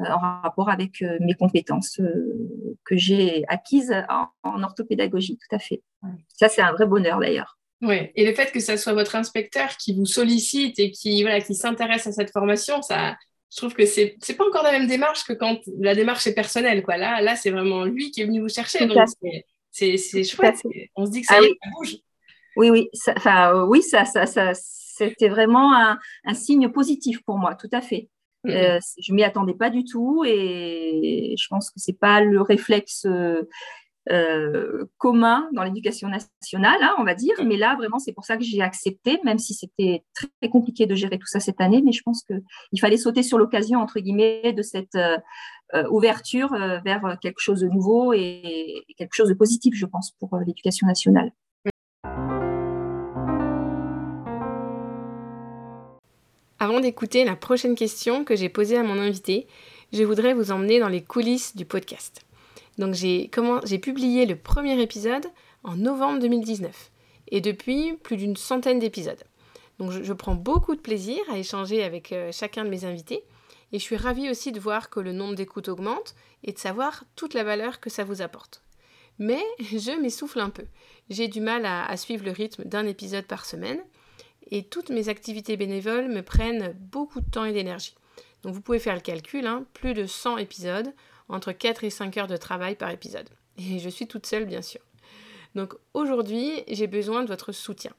euh, 0.00 0.04
en 0.04 0.42
rapport 0.42 0.68
avec 0.68 1.00
euh, 1.00 1.16
mes 1.20 1.32
compétences 1.32 2.00
euh, 2.00 2.76
que 2.84 2.98
j'ai 2.98 3.44
acquises 3.48 3.94
en, 4.10 4.62
orthopédagogie, 4.62 5.38
tout 5.38 5.56
à 5.56 5.58
fait. 5.58 5.80
Ça, 6.28 6.50
c'est 6.50 6.60
un 6.60 6.72
vrai 6.72 6.86
bonheur 6.86 7.18
d'ailleurs. 7.18 7.58
Oui, 7.80 8.10
et 8.14 8.26
le 8.26 8.34
fait 8.34 8.52
que 8.52 8.60
ce 8.60 8.76
soit 8.76 8.92
votre 8.92 9.16
inspecteur 9.16 9.74
qui 9.78 9.94
vous 9.94 10.04
sollicite 10.04 10.78
et 10.78 10.90
qui, 10.90 11.22
voilà, 11.22 11.40
qui 11.40 11.54
s'intéresse 11.54 12.06
à 12.06 12.12
cette 12.12 12.30
formation, 12.30 12.82
ça, 12.82 13.16
je 13.50 13.56
trouve 13.56 13.72
que 13.72 13.86
c'est 13.86 14.16
n'est 14.28 14.34
pas 14.34 14.46
encore 14.46 14.64
la 14.64 14.72
même 14.72 14.86
démarche 14.86 15.24
que 15.24 15.32
quand 15.32 15.60
la 15.78 15.94
démarche 15.94 16.26
est 16.26 16.34
personnelle. 16.34 16.82
Quoi. 16.82 16.98
Là, 16.98 17.22
là 17.22 17.34
c'est 17.34 17.50
vraiment 17.50 17.84
lui 17.84 18.10
qui 18.10 18.20
est 18.20 18.26
venu 18.26 18.40
vous 18.40 18.50
chercher. 18.50 18.86
Donc, 18.86 18.98
C'est 19.70 20.24
chouette. 20.24 20.62
On 20.94 21.06
se 21.06 21.10
dit 21.10 21.22
que 21.22 21.26
ça, 21.26 21.38
ah 21.38 21.70
bouge. 21.70 21.96
Oui, 22.56 22.70
oui, 22.70 22.88
enfin, 23.16 23.64
oui, 23.64 23.82
ça, 23.82 24.04
ça, 24.04 24.26
ça 24.26 24.52
c'était 24.96 25.28
vraiment 25.28 25.74
un, 25.74 26.34
signe 26.34 26.68
positif 26.70 27.22
pour 27.24 27.38
moi, 27.38 27.54
tout 27.54 27.68
à 27.72 27.80
fait. 27.80 28.08
Je 28.44 28.52
euh, 28.52 28.78
je 29.00 29.12
m'y 29.12 29.24
attendais 29.24 29.54
pas 29.54 29.70
du 29.70 29.84
tout 29.84 30.22
et 30.24 31.34
je 31.38 31.46
pense 31.48 31.70
que 31.70 31.78
c'est 31.78 31.98
pas 31.98 32.20
le 32.20 32.40
réflexe 32.40 33.04
euh, 33.06 33.42
euh, 34.10 34.84
commun 34.98 35.48
dans 35.52 35.64
l'éducation 35.64 36.08
nationale, 36.08 36.78
hein, 36.80 36.94
on 36.98 37.04
va 37.04 37.14
dire. 37.14 37.34
Mais 37.44 37.56
là, 37.56 37.74
vraiment, 37.76 37.98
c'est 37.98 38.12
pour 38.12 38.24
ça 38.24 38.36
que 38.36 38.44
j'ai 38.44 38.62
accepté, 38.62 39.18
même 39.24 39.38
si 39.38 39.52
c'était 39.52 40.04
très 40.14 40.48
compliqué 40.48 40.86
de 40.86 40.94
gérer 40.94 41.18
tout 41.18 41.26
ça 41.26 41.40
cette 41.40 41.60
année. 41.60 41.82
Mais 41.84 41.92
je 41.92 42.02
pense 42.02 42.22
qu'il 42.22 42.80
fallait 42.80 42.96
sauter 42.96 43.22
sur 43.22 43.38
l'occasion, 43.38 43.80
entre 43.80 43.98
guillemets, 43.98 44.52
de 44.52 44.62
cette 44.62 44.96
ouverture 45.90 46.50
vers 46.84 47.18
quelque 47.20 47.40
chose 47.40 47.60
de 47.60 47.68
nouveau 47.68 48.12
et 48.12 48.84
quelque 48.96 49.14
chose 49.14 49.28
de 49.28 49.34
positif, 49.34 49.74
je 49.74 49.86
pense, 49.86 50.12
pour 50.20 50.38
l'éducation 50.38 50.86
nationale. 50.86 51.32
Avant 56.58 56.80
d'écouter 56.80 57.24
la 57.24 57.36
prochaine 57.36 57.74
question 57.74 58.24
que 58.24 58.34
j'ai 58.34 58.48
posée 58.48 58.78
à 58.78 58.82
mon 58.82 58.98
invité, 58.98 59.46
je 59.92 60.02
voudrais 60.04 60.32
vous 60.32 60.52
emmener 60.52 60.80
dans 60.80 60.88
les 60.88 61.02
coulisses 61.02 61.54
du 61.54 61.66
podcast. 61.66 62.24
Donc 62.78 62.94
j'ai 62.94 63.28
publié 63.78 64.24
le 64.24 64.36
premier 64.36 64.80
épisode 64.80 65.26
en 65.64 65.76
novembre 65.76 66.18
2019 66.20 66.90
et 67.28 67.42
depuis 67.42 67.92
plus 68.02 68.16
d'une 68.16 68.36
centaine 68.36 68.78
d'épisodes. 68.78 69.22
Donc 69.78 69.90
je, 69.90 70.12
prends 70.14 70.34
beaucoup 70.34 70.74
de 70.74 70.80
plaisir 70.80 71.18
à 71.30 71.36
échanger 71.36 71.84
avec 71.84 72.12
euh, 72.12 72.32
chacun 72.32 72.64
de 72.64 72.70
mes 72.70 72.86
invités 72.86 73.22
et 73.72 73.78
je 73.78 73.84
suis 73.84 73.96
ravie 73.96 74.30
aussi 74.30 74.50
de 74.50 74.60
voir 74.60 74.88
que 74.88 75.00
le 75.00 75.12
nombre 75.12 75.34
d'écoutes 75.34 75.68
augmente 75.68 76.14
et 76.42 76.52
de 76.52 76.58
savoir 76.58 77.04
toute 77.16 77.34
la 77.34 77.44
valeur 77.44 77.80
que 77.80 77.90
ça 77.90 78.02
vous 78.02 78.22
apporte. 78.22 78.62
Mais 79.18 79.42
je 79.60 80.00
m'essouffle 80.00 80.40
un 80.40 80.48
peu. 80.48 80.64
J'ai 81.10 81.28
du 81.28 81.42
mal 81.42 81.66
à 81.66 81.94
suivre 81.98 82.24
le 82.24 82.30
rythme 82.30 82.64
d'un 82.64 82.86
épisode 82.86 83.26
par 83.26 83.44
semaine 83.44 83.82
et 84.50 84.64
toutes 84.64 84.90
mes 84.90 85.08
activités 85.08 85.56
bénévoles 85.56 86.08
me 86.08 86.22
prennent 86.22 86.72
beaucoup 86.78 87.20
de 87.20 87.30
temps 87.30 87.44
et 87.44 87.52
d'énergie. 87.52 87.94
Donc 88.42 88.54
vous 88.54 88.60
pouvez 88.60 88.78
faire 88.78 88.94
le 88.94 89.00
calcul, 89.00 89.46
hein, 89.46 89.64
plus 89.72 89.94
de 89.94 90.06
100 90.06 90.38
épisodes, 90.38 90.92
entre 91.28 91.52
4 91.52 91.84
et 91.84 91.90
5 91.90 92.16
heures 92.16 92.26
de 92.26 92.36
travail 92.36 92.76
par 92.76 92.90
épisode. 92.90 93.28
Et 93.58 93.78
je 93.78 93.88
suis 93.88 94.06
toute 94.06 94.26
seule 94.26 94.44
bien 94.44 94.62
sûr. 94.62 94.80
Donc 95.54 95.74
aujourd'hui, 95.94 96.62
j'ai 96.68 96.86
besoin 96.86 97.22
de 97.22 97.28
votre 97.28 97.52
soutien. 97.52 97.92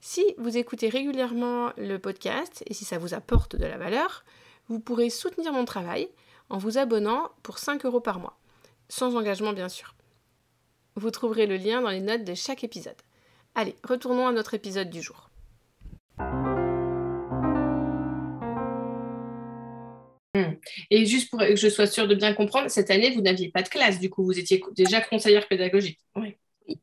Si 0.00 0.24
vous 0.38 0.56
écoutez 0.56 0.88
régulièrement 0.88 1.72
le 1.76 1.98
podcast 1.98 2.62
et 2.66 2.72
si 2.72 2.84
ça 2.84 2.98
vous 2.98 3.12
apporte 3.12 3.56
de 3.56 3.66
la 3.66 3.76
valeur, 3.76 4.24
vous 4.68 4.80
pourrez 4.80 5.10
soutenir 5.10 5.52
mon 5.52 5.64
travail 5.64 6.08
en 6.48 6.58
vous 6.58 6.78
abonnant 6.78 7.30
pour 7.42 7.58
5 7.58 7.84
euros 7.84 8.00
par 8.00 8.18
mois, 8.20 8.38
sans 8.88 9.16
engagement 9.16 9.52
bien 9.52 9.68
sûr. 9.68 9.94
Vous 10.96 11.10
trouverez 11.10 11.46
le 11.46 11.56
lien 11.56 11.82
dans 11.82 11.90
les 11.90 12.00
notes 12.00 12.24
de 12.24 12.34
chaque 12.34 12.64
épisode. 12.64 12.96
Allez, 13.54 13.76
retournons 13.84 14.26
à 14.26 14.32
notre 14.32 14.54
épisode 14.54 14.90
du 14.90 15.02
jour. 15.02 15.29
Et 20.90 21.06
juste 21.06 21.30
pour 21.30 21.38
que 21.38 21.54
je 21.54 21.68
sois 21.68 21.86
sûre 21.86 22.08
de 22.08 22.14
bien 22.16 22.34
comprendre, 22.34 22.68
cette 22.68 22.90
année, 22.90 23.10
vous 23.14 23.20
n'aviez 23.20 23.48
pas 23.48 23.62
de 23.62 23.68
classe, 23.68 24.00
du 24.00 24.10
coup, 24.10 24.24
vous 24.24 24.38
étiez 24.38 24.60
déjà 24.76 25.00
conseillère 25.00 25.46
pédagogique. 25.46 26.00
Oui. 26.16 26.36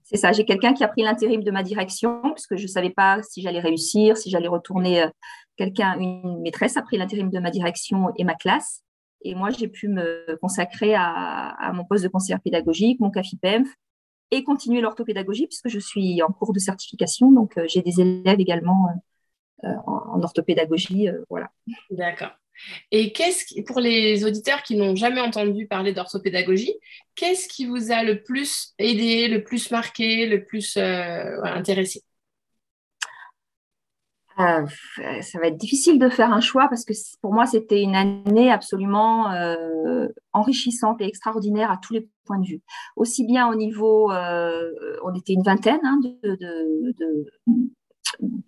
C'est 0.03 0.17
ça, 0.17 0.31
j'ai 0.31 0.45
quelqu'un 0.45 0.73
qui 0.73 0.83
a 0.83 0.87
pris 0.87 1.01
l'intérim 1.01 1.43
de 1.43 1.51
ma 1.51 1.63
direction, 1.63 2.21
puisque 2.33 2.55
je 2.55 2.63
ne 2.63 2.67
savais 2.67 2.89
pas 2.89 3.21
si 3.23 3.41
j'allais 3.41 3.59
réussir, 3.59 4.17
si 4.17 4.29
j'allais 4.29 4.47
retourner. 4.47 5.03
Euh, 5.03 5.07
quelqu'un, 5.55 5.99
une 5.99 6.41
maîtresse 6.41 6.77
a 6.77 6.81
pris 6.81 6.97
l'intérim 6.97 7.29
de 7.29 7.39
ma 7.39 7.51
direction 7.51 8.11
et 8.17 8.23
ma 8.23 8.35
classe. 8.35 8.83
Et 9.21 9.33
moi, 9.35 9.49
j'ai 9.49 9.67
pu 9.67 9.87
me 9.87 10.37
consacrer 10.41 10.93
à, 10.95 11.71
mon 11.73 11.83
poste 11.83 12.03
de 12.03 12.09
conseillère 12.09 12.41
pédagogique, 12.41 12.99
mon 12.99 13.09
CAFIPEMF, 13.09 13.67
et 14.31 14.43
continuer 14.43 14.81
l'orthopédagogie, 14.81 15.47
puisque 15.47 15.69
je 15.69 15.79
suis 15.79 16.21
en 16.21 16.27
cours 16.27 16.53
de 16.53 16.59
certification. 16.59 17.31
Donc, 17.31 17.57
euh, 17.57 17.65
j'ai 17.67 17.81
des 17.81 17.99
élèves 17.99 18.39
également 18.39 18.89
euh, 19.63 19.69
en, 19.85 20.21
orthopédagogie. 20.21 21.09
voilà. 21.29 21.49
D'accord. 21.89 22.31
Et 22.91 23.11
qu'est-ce 23.11 23.61
pour 23.63 23.79
les 23.79 24.25
auditeurs 24.25 24.63
qui 24.63 24.75
n'ont 24.75 24.95
jamais 24.95 25.21
entendu 25.21 25.67
parler 25.67 25.93
d'orthopédagogie, 25.93 26.73
qu'est-ce 27.15 27.47
qui 27.47 27.65
vous 27.65 27.91
a 27.91 28.03
le 28.03 28.21
plus 28.21 28.73
aidé, 28.79 29.27
le 29.27 29.43
plus 29.43 29.71
marqué, 29.71 30.25
le 30.27 30.43
plus 30.45 30.77
euh, 30.77 31.41
intéressé? 31.43 32.03
Euh, 34.39 34.67
ça 35.21 35.39
va 35.39 35.47
être 35.47 35.57
difficile 35.57 35.97
de 35.97 36.09
faire 36.09 36.31
un 36.31 36.41
choix 36.41 36.67
parce 36.69 36.85
que 36.85 36.93
pour 37.21 37.33
moi, 37.33 37.47
c'était 37.47 37.81
une 37.81 37.95
année 37.95 38.51
absolument 38.51 39.31
euh, 39.31 40.07
enrichissante 40.31 41.01
et 41.01 41.05
extraordinaire 41.05 41.71
à 41.71 41.77
tous 41.77 41.93
les 41.93 42.07
points 42.25 42.39
de 42.39 42.45
vue. 42.45 42.61
Aussi 42.95 43.25
bien 43.25 43.49
au 43.49 43.55
niveau, 43.55 44.11
on 44.11 45.15
était 45.15 45.33
une 45.33 45.43
vingtaine 45.43 45.79
hein, 45.83 45.99
de 46.03 47.25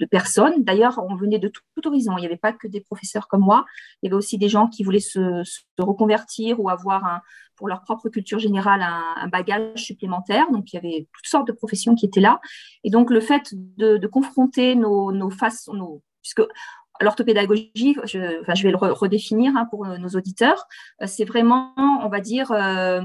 personnes. 0.09 0.63
D'ailleurs, 0.63 1.03
on 1.09 1.15
venait 1.15 1.39
de 1.39 1.47
tout, 1.47 1.61
horizon. 1.85 2.17
Il 2.17 2.21
n'y 2.21 2.25
avait 2.25 2.37
pas 2.37 2.53
que 2.53 2.67
des 2.67 2.81
professeurs 2.81 3.27
comme 3.27 3.41
moi. 3.41 3.65
Il 4.01 4.07
y 4.07 4.09
avait 4.09 4.17
aussi 4.17 4.37
des 4.37 4.49
gens 4.49 4.67
qui 4.67 4.83
voulaient 4.83 4.99
se, 4.99 5.43
reconvertir 5.77 6.59
ou 6.59 6.69
avoir 6.69 7.21
pour 7.55 7.67
leur 7.67 7.81
propre 7.81 8.09
culture 8.09 8.39
générale 8.39 8.81
un, 8.81 9.27
bagage 9.27 9.83
supplémentaire. 9.83 10.51
Donc, 10.51 10.71
il 10.71 10.75
y 10.75 10.79
avait 10.79 11.07
toutes 11.13 11.27
sortes 11.27 11.47
de 11.47 11.53
professions 11.53 11.95
qui 11.95 12.05
étaient 12.05 12.21
là. 12.21 12.39
Et 12.83 12.89
donc, 12.89 13.11
le 13.11 13.21
fait 13.21 13.53
de, 13.53 14.07
confronter 14.07 14.75
nos, 14.75 15.29
façons, 15.29 15.73
nos, 15.73 16.01
puisque 16.21 16.41
l'orthopédagogie, 17.01 17.95
je, 18.05 18.63
vais 18.63 18.71
le 18.71 18.77
redéfinir 18.77 19.55
hein, 19.55 19.65
pour 19.69 19.85
nos 19.87 20.09
auditeurs, 20.09 20.65
euh, 21.01 21.07
c'est 21.07 21.25
vraiment, 21.25 21.73
on 21.77 22.09
va 22.09 22.19
dire, 22.19 22.51
euh, 22.51 23.01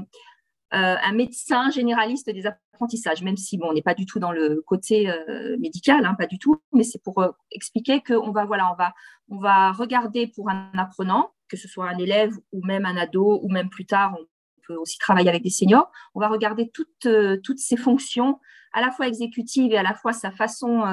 un 0.77 1.11
médecin 1.13 1.69
généraliste 1.69 2.29
des 2.29 2.45
apprentissages, 2.45 3.23
même 3.23 3.37
si 3.37 3.57
bon, 3.57 3.67
on 3.69 3.73
n'est 3.73 3.81
pas 3.81 3.93
du 3.93 4.05
tout 4.05 4.19
dans 4.19 4.31
le 4.31 4.61
côté 4.67 5.09
euh, 5.09 5.55
médical, 5.57 6.05
hein, 6.05 6.15
pas 6.15 6.27
du 6.27 6.37
tout, 6.37 6.61
mais 6.73 6.83
c'est 6.83 7.01
pour 7.01 7.19
euh, 7.19 7.31
expliquer 7.51 8.01
qu'on 8.01 8.31
va, 8.31 8.45
voilà, 8.45 8.71
on 8.71 8.75
va, 8.75 8.93
on 9.29 9.37
va 9.39 9.71
regarder 9.71 10.27
pour 10.27 10.49
un 10.49 10.69
apprenant, 10.77 11.31
que 11.47 11.57
ce 11.57 11.67
soit 11.67 11.89
un 11.89 11.97
élève 11.97 12.33
ou 12.51 12.65
même 12.65 12.85
un 12.85 12.97
ado, 12.97 13.39
ou 13.41 13.49
même 13.49 13.69
plus 13.69 13.85
tard, 13.85 14.15
on 14.19 14.25
peut 14.67 14.75
aussi 14.75 14.97
travailler 14.97 15.29
avec 15.29 15.43
des 15.43 15.49
seniors, 15.49 15.91
on 16.13 16.19
va 16.19 16.27
regarder 16.27 16.69
toutes, 16.71 17.07
toutes 17.43 17.59
ses 17.59 17.77
fonctions, 17.77 18.39
à 18.73 18.81
la 18.81 18.91
fois 18.91 19.07
exécutives 19.07 19.71
et 19.71 19.77
à 19.77 19.83
la 19.83 19.93
fois 19.93 20.11
sa 20.11 20.31
façon 20.31 20.83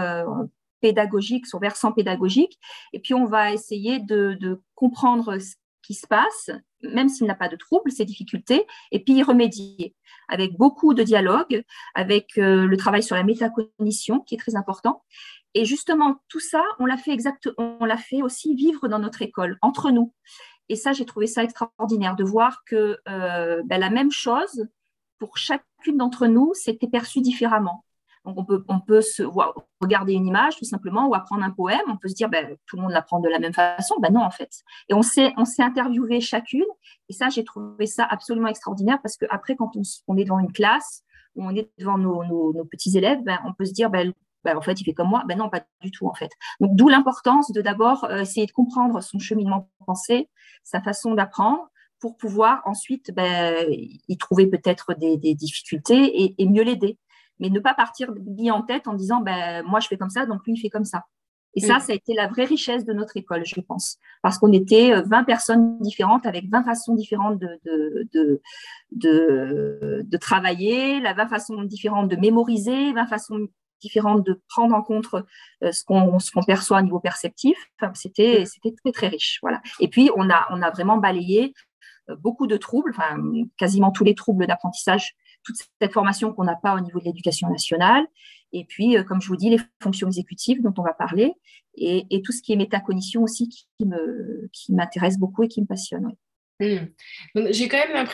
pédagogique, 0.81 1.47
son 1.47 1.59
versant 1.59 1.93
pédagogique, 1.93 2.59
et 2.93 3.01
puis 3.01 3.15
on 3.15 3.25
va 3.25 3.53
essayer 3.53 3.99
de, 3.99 4.37
de 4.39 4.61
comprendre 4.75 5.39
ce 5.39 5.55
qui 5.83 5.95
se 5.95 6.07
passe, 6.07 6.51
même 6.83 7.09
s'il 7.09 7.27
n'a 7.27 7.35
pas 7.35 7.49
de 7.49 7.57
trouble, 7.57 7.91
ces 7.91 8.05
difficultés, 8.05 8.67
et 8.91 9.03
puis 9.03 9.15
y 9.15 9.23
remédier 9.23 9.95
avec 10.29 10.57
beaucoup 10.57 10.95
de 10.95 11.03
dialogue, 11.03 11.65
avec 11.95 12.39
euh, 12.39 12.67
le 12.67 12.77
travail 12.77 13.03
sur 13.03 13.17
la 13.17 13.25
métacognition 13.25 14.21
qui 14.21 14.35
est 14.35 14.39
très 14.39 14.57
important. 14.57 15.03
Et 15.55 15.65
justement, 15.65 16.21
tout 16.29 16.41
ça, 16.41 16.63
on 16.79 16.87
l'a 16.87 16.97
fait 16.97 17.17
on 17.59 17.85
l'a 17.85 17.97
fait 17.97 18.23
aussi 18.23 18.55
vivre 18.55 18.89
dans 18.89 18.99
notre 18.99 19.23
école, 19.23 19.59
entre 19.61 19.91
nous. 19.91 20.13
Et 20.69 20.77
ça, 20.77 20.93
j'ai 20.93 21.05
trouvé 21.05 21.27
ça 21.27 21.43
extraordinaire 21.43 22.17
de 22.17 22.25
voir 22.25 22.65
que 22.65 22.99
euh, 23.09 23.63
ben, 23.67 23.79
la 23.79 23.91
même 23.91 24.11
chose 24.11 24.67
pour 25.19 25.37
chacune 25.37 25.99
d'entre 25.99 26.27
nous, 26.27 26.53
c'était 26.55 26.89
perçu 26.89 27.21
différemment. 27.21 27.85
Donc, 28.25 28.39
on 28.39 28.45
peut, 28.45 28.65
on 28.69 28.81
peut 28.81 29.01
se 29.01 29.23
regarder 29.81 30.13
une 30.13 30.27
image 30.27 30.57
tout 30.57 30.65
simplement 30.65 31.09
ou 31.09 31.15
apprendre 31.15 31.43
un 31.43 31.51
poème. 31.51 31.83
On 31.89 31.97
peut 31.97 32.09
se 32.09 32.15
dire, 32.15 32.29
ben, 32.29 32.57
tout 32.67 32.77
le 32.77 32.83
monde 32.83 32.93
l'apprend 32.93 33.19
de 33.19 33.29
la 33.29 33.41
même 33.41 33.53
façon. 33.53 33.97
Ben 34.01 34.13
non, 34.13 34.23
en 34.23 34.31
fait. 34.31 34.51
Et 34.89 34.95
on 34.95 35.03
s'est, 35.03 35.33
interviewé 35.59 36.21
chacune. 36.21 36.65
Et 37.09 37.13
ça, 37.13 37.29
j'ai 37.29 37.45
trouvé 37.45 37.87
ça 37.87 38.07
absolument 38.09 38.49
extraordinaire 38.49 38.99
parce 39.03 39.17
qu'après, 39.17 39.57
quand 39.57 39.73
on, 40.07 40.17
est 40.17 40.25
devant 40.25 40.39
une 40.39 40.53
classe, 40.53 41.03
ou 41.35 41.45
on 41.45 41.55
est 41.55 41.71
devant 41.79 41.99
nos, 41.99 42.65
petits 42.71 42.97
élèves, 42.97 43.23
ben, 43.25 43.39
on 43.45 43.53
peut 43.55 43.65
se 43.65 43.73
dire, 43.73 43.91
ben, 43.91 44.13
ben, 44.45 44.57
en 44.57 44.61
fait, 44.61 44.81
il 44.81 44.85
fait 44.85 44.95
comme 44.95 45.09
moi. 45.09 45.25
Ben 45.27 45.37
non, 45.37 45.49
pas 45.49 45.63
du 45.81 45.91
tout, 45.91 46.07
en 46.07 46.15
fait. 46.15 46.31
Donc, 46.61 46.77
d'où 46.77 46.89
l'importance 46.89 47.51
de 47.51 47.61
d'abord 47.61 48.05
euh, 48.05 48.19
essayer 48.19 48.47
de 48.47 48.53
comprendre 48.53 49.01
son 49.01 49.19
cheminement 49.19 49.69
de 49.81 49.85
pensée, 49.87 50.31
sa 50.63 50.81
façon 50.81 51.15
d'apprendre, 51.15 51.69
pour 51.99 52.17
pouvoir 52.17 52.63
ensuite 52.67 53.13
ben, 53.15 53.67
y 53.71 54.17
trouver 54.17 54.47
peut-être 54.47 54.95
des, 54.95 55.35
difficultés 55.35 56.35
et 56.37 56.47
mieux 56.47 56.65
l'aider 56.65 56.99
mais 57.43 57.51
ne 57.51 57.59
pas 57.59 57.75
partir 57.75 58.13
bien 58.13 58.55
en 58.55 58.63
tête 58.63 58.87
en 58.87 58.95
disant 58.95 59.21
ben, 59.21 59.65
moi 59.65 59.81
je 59.81 59.89
fais 59.89 59.99
comme 59.99 60.11
ça, 60.11 60.25
donc 60.27 60.47
lui 60.47 60.55
il 60.55 60.61
fait 60.61 60.71
comme 60.71 60.85
ça. 60.85 61.05
Et 61.55 61.61
ça, 61.61 61.77
mm. 61.77 61.81
ça 61.81 61.93
a 61.93 61.97
été 61.97 62.15
la 62.15 62.29
vraie 62.29 62.45
richesse 62.45 62.85
de 62.85 62.93
notre 62.93 63.17
école, 63.17 63.43
je 63.45 63.61
pense, 63.61 63.99
parce 64.23 64.39
qu'on 64.39 64.53
était 64.53 65.03
20 65.03 65.21
euh, 65.21 65.25
personnes 65.25 65.79
différentes 65.81 66.25
avec 66.25 66.49
20 66.51 66.63
façons 66.63 66.95
différentes 66.95 67.39
de, 67.39 67.61
de, 67.65 68.41
de, 68.93 70.03
de, 70.03 70.17
travailler, 70.17 71.01
la 71.01 71.13
20 71.13 71.29
façons 71.29 71.63
différentes 71.65 72.09
de 72.09 72.17
mémoriser, 72.17 72.93
20 72.93 73.07
façons 73.07 73.49
différentes 73.83 74.25
de 74.25 74.41
prendre 74.49 74.75
en 74.75 74.83
compte 74.83 75.09
euh, 75.63 75.73
ce 75.73 75.85
qu'on 75.85 76.43
perçoit 76.47 76.79
au 76.79 76.83
niveau 76.83 77.01
perceptif. 77.01 77.59
Enfin, 77.79 77.93
c'était 77.95 78.45
mm. 78.45 78.71
très, 78.83 78.93
très 78.93 79.09
riche. 79.09 79.39
Voilà. 79.43 79.61
Et 79.81 79.89
puis, 79.89 80.11
on 80.17 80.31
a, 80.31 80.47
on 80.51 80.63
a 80.63 80.71
vraiment 80.71 80.97
balayé 80.97 81.53
euh, 82.09 82.17
beaucoup 82.17 82.47
de 82.47 82.57
troubles, 82.57 82.95
enfin, 82.97 83.19
quasiment 83.59 83.91
tous 83.91 84.05
les 84.05 84.15
troubles 84.15 84.47
d'apprentissage 84.47 85.15
toute 85.45 85.57
cette 85.57 85.93
formation 85.93 86.33
qu'on 86.33 86.45
n'a 86.45 86.57
pas 86.57 86.75
au 86.75 86.81
niveau 86.81 86.99
de 87.01 87.05
l'éducation 87.05 87.49
nationale. 87.49 88.07
Et 88.53 88.65
puis, 88.65 88.97
euh, 88.97 89.03
comme 89.03 89.21
je 89.21 89.29
vous 89.29 89.37
dis, 89.37 89.51
les 89.51 89.61
fonctions 89.83 90.09
exécutives 90.09 90.63
dont 90.63 90.75
on 90.79 90.83
va 90.83 90.93
parler 90.93 91.33
et, 91.75 92.23
tout 92.23 92.33
ce 92.33 92.43
qui 92.43 92.53
est 92.53 92.57
métacognition 92.57 93.23
aussi 93.23 93.49
qui, 93.49 93.67
me, 93.87 94.49
qui 94.53 94.75
m'intéresse 94.75 95.19
beaucoup 95.19 95.43
et 95.43 95.49
qui 95.49 95.63
me 95.63 95.67
passionne. 95.67 96.13
Hmm. 96.61 96.87
J'ai 97.51 97.67
quand 97.67 97.79
même 97.79 98.07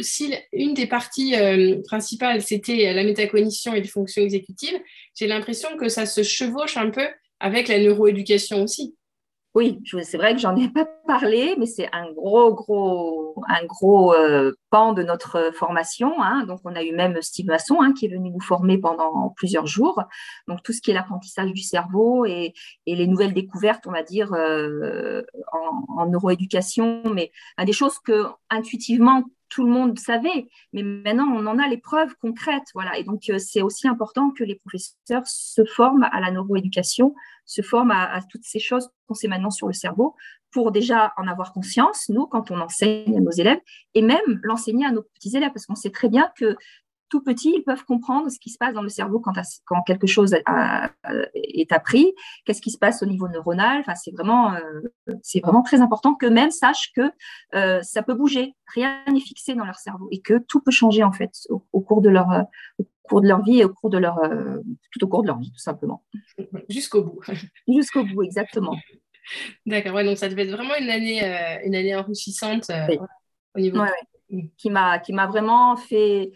si 0.00 0.34
une 0.52 0.74
des 0.74 0.86
parties 0.86 1.36
euh, 1.36 1.80
principales, 1.84 2.42
c'était 2.42 2.92
la 2.92 3.04
métacognition 3.04 3.72
et 3.72 3.80
les 3.80 3.88
fonctions 3.88 4.22
exécutives, 4.22 4.78
j'ai 5.14 5.26
l'impression 5.26 5.76
que 5.76 5.88
ça 5.88 6.04
se 6.04 6.22
chevauche 6.22 6.76
un 6.76 6.90
peu 6.90 7.06
avec 7.40 7.68
la 7.68 7.78
neuroéducation 7.78 8.62
aussi. 8.64 8.97
Oui, 9.54 9.80
c'est 10.02 10.18
vrai 10.18 10.34
que 10.34 10.40
j'en 10.40 10.54
ai 10.56 10.68
pas 10.68 10.84
parlé, 11.06 11.56
mais 11.58 11.66
c'est 11.66 11.88
un 11.92 12.12
gros, 12.12 12.54
gros, 12.54 13.42
un 13.48 13.64
gros 13.64 14.12
euh, 14.12 14.52
pan 14.70 14.92
de 14.92 15.02
notre 15.02 15.52
formation. 15.54 16.22
Hein. 16.22 16.44
Donc, 16.46 16.60
on 16.64 16.76
a 16.76 16.82
eu 16.82 16.92
même 16.94 17.20
Steve 17.22 17.46
Masson 17.46 17.80
hein, 17.80 17.92
qui 17.92 18.06
est 18.06 18.08
venu 18.10 18.30
nous 18.30 18.40
former 18.40 18.76
pendant 18.76 19.30
plusieurs 19.36 19.66
jours. 19.66 20.02
Donc, 20.48 20.62
tout 20.62 20.72
ce 20.72 20.82
qui 20.82 20.90
est 20.90 20.94
l'apprentissage 20.94 21.52
du 21.52 21.62
cerveau 21.62 22.26
et, 22.26 22.52
les 22.86 23.06
nouvelles 23.06 23.32
découvertes, 23.32 23.86
on 23.86 23.92
va 23.92 24.02
dire, 24.02 24.32
euh, 24.34 25.22
en, 25.52 26.06
neuroéducation, 26.06 27.02
mais 27.12 27.32
des 27.64 27.72
choses 27.72 27.98
que 27.98 28.26
intuitivement 28.50 29.24
tout 29.48 29.64
le 29.64 29.70
monde 29.70 29.98
savait, 29.98 30.48
mais 30.72 30.82
maintenant 30.82 31.26
on 31.28 31.46
en 31.46 31.58
a 31.58 31.66
les 31.68 31.78
preuves 31.78 32.14
concrètes, 32.20 32.66
voilà. 32.74 32.98
Et 32.98 33.04
donc 33.04 33.22
euh, 33.30 33.38
c'est 33.38 33.62
aussi 33.62 33.88
important 33.88 34.30
que 34.30 34.44
les 34.44 34.56
professeurs 34.56 35.26
se 35.26 35.64
forment 35.64 36.08
à 36.12 36.20
la 36.20 36.30
neuroéducation, 36.30 37.14
se 37.44 37.62
forment 37.62 37.92
à, 37.92 38.20
toutes 38.30 38.44
ces 38.44 38.58
choses 38.58 38.90
qu'on 39.06 39.14
sait 39.14 39.28
maintenant 39.28 39.50
sur 39.50 39.66
le 39.66 39.72
cerveau, 39.72 40.14
pour 40.50 40.72
déjà 40.72 41.12
en 41.16 41.26
avoir 41.26 41.52
conscience, 41.52 42.08
nous, 42.08 42.26
quand 42.26 42.50
on 42.50 42.60
enseigne 42.60 43.16
à 43.16 43.20
nos 43.20 43.30
élèves, 43.30 43.60
et 43.94 44.02
même 44.02 44.40
l'enseigner 44.42 44.86
à 44.86 44.92
nos 44.92 45.02
petits 45.02 45.36
élèves, 45.36 45.52
parce 45.52 45.66
qu'on 45.66 45.74
sait 45.74 45.90
très 45.90 46.08
bien 46.08 46.30
que 46.36 46.56
tout 47.08 47.22
petits, 47.22 47.52
ils 47.56 47.62
peuvent 47.62 47.84
comprendre 47.84 48.30
ce 48.30 48.38
qui 48.38 48.50
se 48.50 48.58
passe 48.58 48.74
dans 48.74 48.82
le 48.82 48.88
cerveau 48.88 49.20
quand, 49.20 49.32
quand 49.64 49.82
quelque 49.82 50.06
chose 50.06 50.34
est 50.34 51.72
appris, 51.72 52.14
qu'est-ce 52.44 52.60
qui 52.60 52.70
se 52.70 52.78
passe 52.78 53.02
au 53.02 53.06
niveau 53.06 53.28
neuronal. 53.28 53.80
Enfin, 53.80 53.94
c'est 53.94 54.10
vraiment, 54.10 54.54
euh, 54.54 54.60
c'est 55.22 55.40
vraiment 55.40 55.62
très 55.62 55.80
important 55.80 56.14
que 56.14 56.26
même 56.26 56.50
sachent 56.50 56.92
que 56.94 57.10
euh, 57.54 57.82
ça 57.82 58.02
peut 58.02 58.14
bouger, 58.14 58.54
rien 58.74 59.02
n'est 59.08 59.20
fixé 59.20 59.54
dans 59.54 59.64
leur 59.64 59.76
cerveau 59.76 60.08
et 60.10 60.20
que 60.20 60.38
tout 60.38 60.60
peut 60.60 60.70
changer 60.70 61.02
en 61.02 61.12
fait 61.12 61.32
au, 61.48 61.80
cours 61.80 62.00
de 62.02 62.08
leur, 62.08 62.44
au 62.78 62.86
cours 63.02 63.20
de 63.20 63.28
leur 63.28 63.42
vie 63.42 63.60
et 63.60 63.64
au 63.64 63.72
cours 63.72 63.90
de 63.90 63.98
leur, 63.98 64.18
euh, 64.24 64.58
tout 64.92 65.04
au 65.04 65.08
cours 65.08 65.22
de 65.22 65.28
leur 65.28 65.38
vie 65.38 65.50
tout 65.50 65.58
simplement. 65.58 66.04
Jusqu'au 66.68 67.04
bout. 67.04 67.20
Jusqu'au 67.68 68.04
bout, 68.04 68.22
exactement. 68.22 68.76
D'accord, 69.66 69.94
ouais, 69.94 70.04
donc 70.04 70.16
ça 70.16 70.28
devait 70.28 70.44
être 70.44 70.52
vraiment 70.52 70.74
une 70.80 70.88
année, 70.88 71.20
une 71.64 71.74
année 71.74 71.94
enrichissante 71.94 72.70
au 73.54 73.60
niveau. 73.60 73.82
Qui 74.58 74.68
m'a, 74.68 74.98
qui 74.98 75.14
m'a 75.14 75.26
vraiment 75.26 75.74
fait 75.78 76.32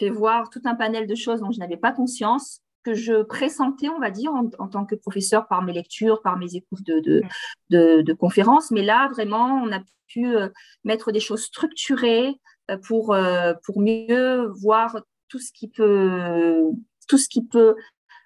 fait 0.00 0.10
voir 0.10 0.50
tout 0.50 0.62
un 0.64 0.74
panel 0.74 1.06
de 1.06 1.14
choses 1.14 1.40
dont 1.40 1.52
je 1.52 1.58
n'avais 1.58 1.76
pas 1.76 1.92
conscience, 1.92 2.62
que 2.82 2.94
je 2.94 3.22
pressentais, 3.22 3.88
on 3.88 3.98
va 3.98 4.10
dire, 4.10 4.32
en, 4.32 4.68
tant 4.68 4.84
que 4.84 4.94
professeur 4.94 5.46
par 5.48 5.62
mes 5.62 5.72
lectures, 5.72 6.22
par 6.22 6.38
mes 6.38 6.56
écoutes 6.56 6.84
de, 6.84 7.22
de, 7.70 8.12
conférences. 8.14 8.70
Mais 8.70 8.82
là, 8.82 9.08
vraiment, 9.08 9.62
on 9.62 9.72
a 9.72 9.80
pu 10.08 10.34
euh, 10.34 10.48
mettre 10.84 11.12
des 11.12 11.20
choses 11.20 11.42
structurées 11.42 12.34
euh, 12.70 12.78
pour, 12.78 13.14
euh, 13.14 13.52
pour 13.64 13.80
mieux 13.80 14.46
voir 14.60 15.00
tout 15.28 15.38
ce 15.38 15.52
qui 15.52 15.68
peut, 15.68 16.62
tout 17.08 17.18
ce 17.18 17.28
qui 17.28 17.44
peut 17.44 17.76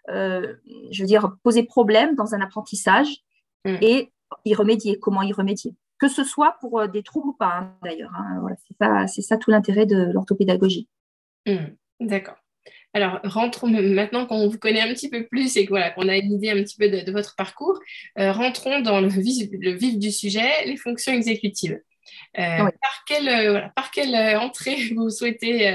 je 0.07 1.00
veux 1.00 1.07
dire, 1.07 1.35
poser 1.43 1.62
problème 1.62 2.14
dans 2.14 2.35
un 2.35 2.43
apprentissage 2.43 3.25
mm. 3.64 3.76
et 3.81 4.12
y 4.45 4.54
remédier, 4.54 4.99
comment 4.99 5.23
y 5.23 5.33
remédier. 5.33 5.75
Que 5.99 6.09
ce 6.09 6.25
soit 6.25 6.57
pour 6.61 6.87
des 6.88 7.02
troubles 7.02 7.28
ou 7.28 7.33
pas, 7.33 7.61
hein, 7.61 7.75
d'ailleurs. 7.83 8.12
Hein. 8.14 8.45
c'est 8.69 9.23
ça, 9.23 9.23
ça 9.23 9.37
tout 9.38 9.50
l'intérêt 9.50 9.87
de 9.87 10.12
l'orthopédagogie. 10.12 10.88
Hmm, 11.47 11.75
d'accord. 12.01 12.37
Alors, 12.95 13.19
rentrons 13.25 13.67
maintenant 13.67 14.25
qu'on 14.25 14.49
vous 14.49 14.59
connaît 14.59 14.81
un 14.81 14.95
petit 14.95 15.11
peu 15.11 15.27
plus 15.27 15.57
et 15.57 15.67
qu'on 15.67 15.75
voilà, 15.97 16.13
a 16.13 16.17
une 16.17 16.33
idée 16.33 16.51
un 16.51 16.63
petit 16.63 16.77
peu 16.77 16.89
de, 16.89 17.11
votre 17.11 17.35
parcours, 17.35 17.81
euh, 18.21 18.31
rentrons 18.31 18.81
dans 18.81 19.01
le 19.01 19.09
vif, 19.09 19.49
le 19.53 19.73
vif, 19.73 19.99
du 19.99 20.13
sujet, 20.13 20.65
les 20.65 20.77
fonctions 20.77 21.13
exécutives. 21.13 21.81
Euh, 22.39 22.57
par 22.59 23.05
quelle, 23.07 23.29
euh, 23.29 23.61
par 23.75 23.91
quelle 23.91 24.15
entrée 24.37 24.77
vous 24.97 25.11
souhaitez 25.11 25.75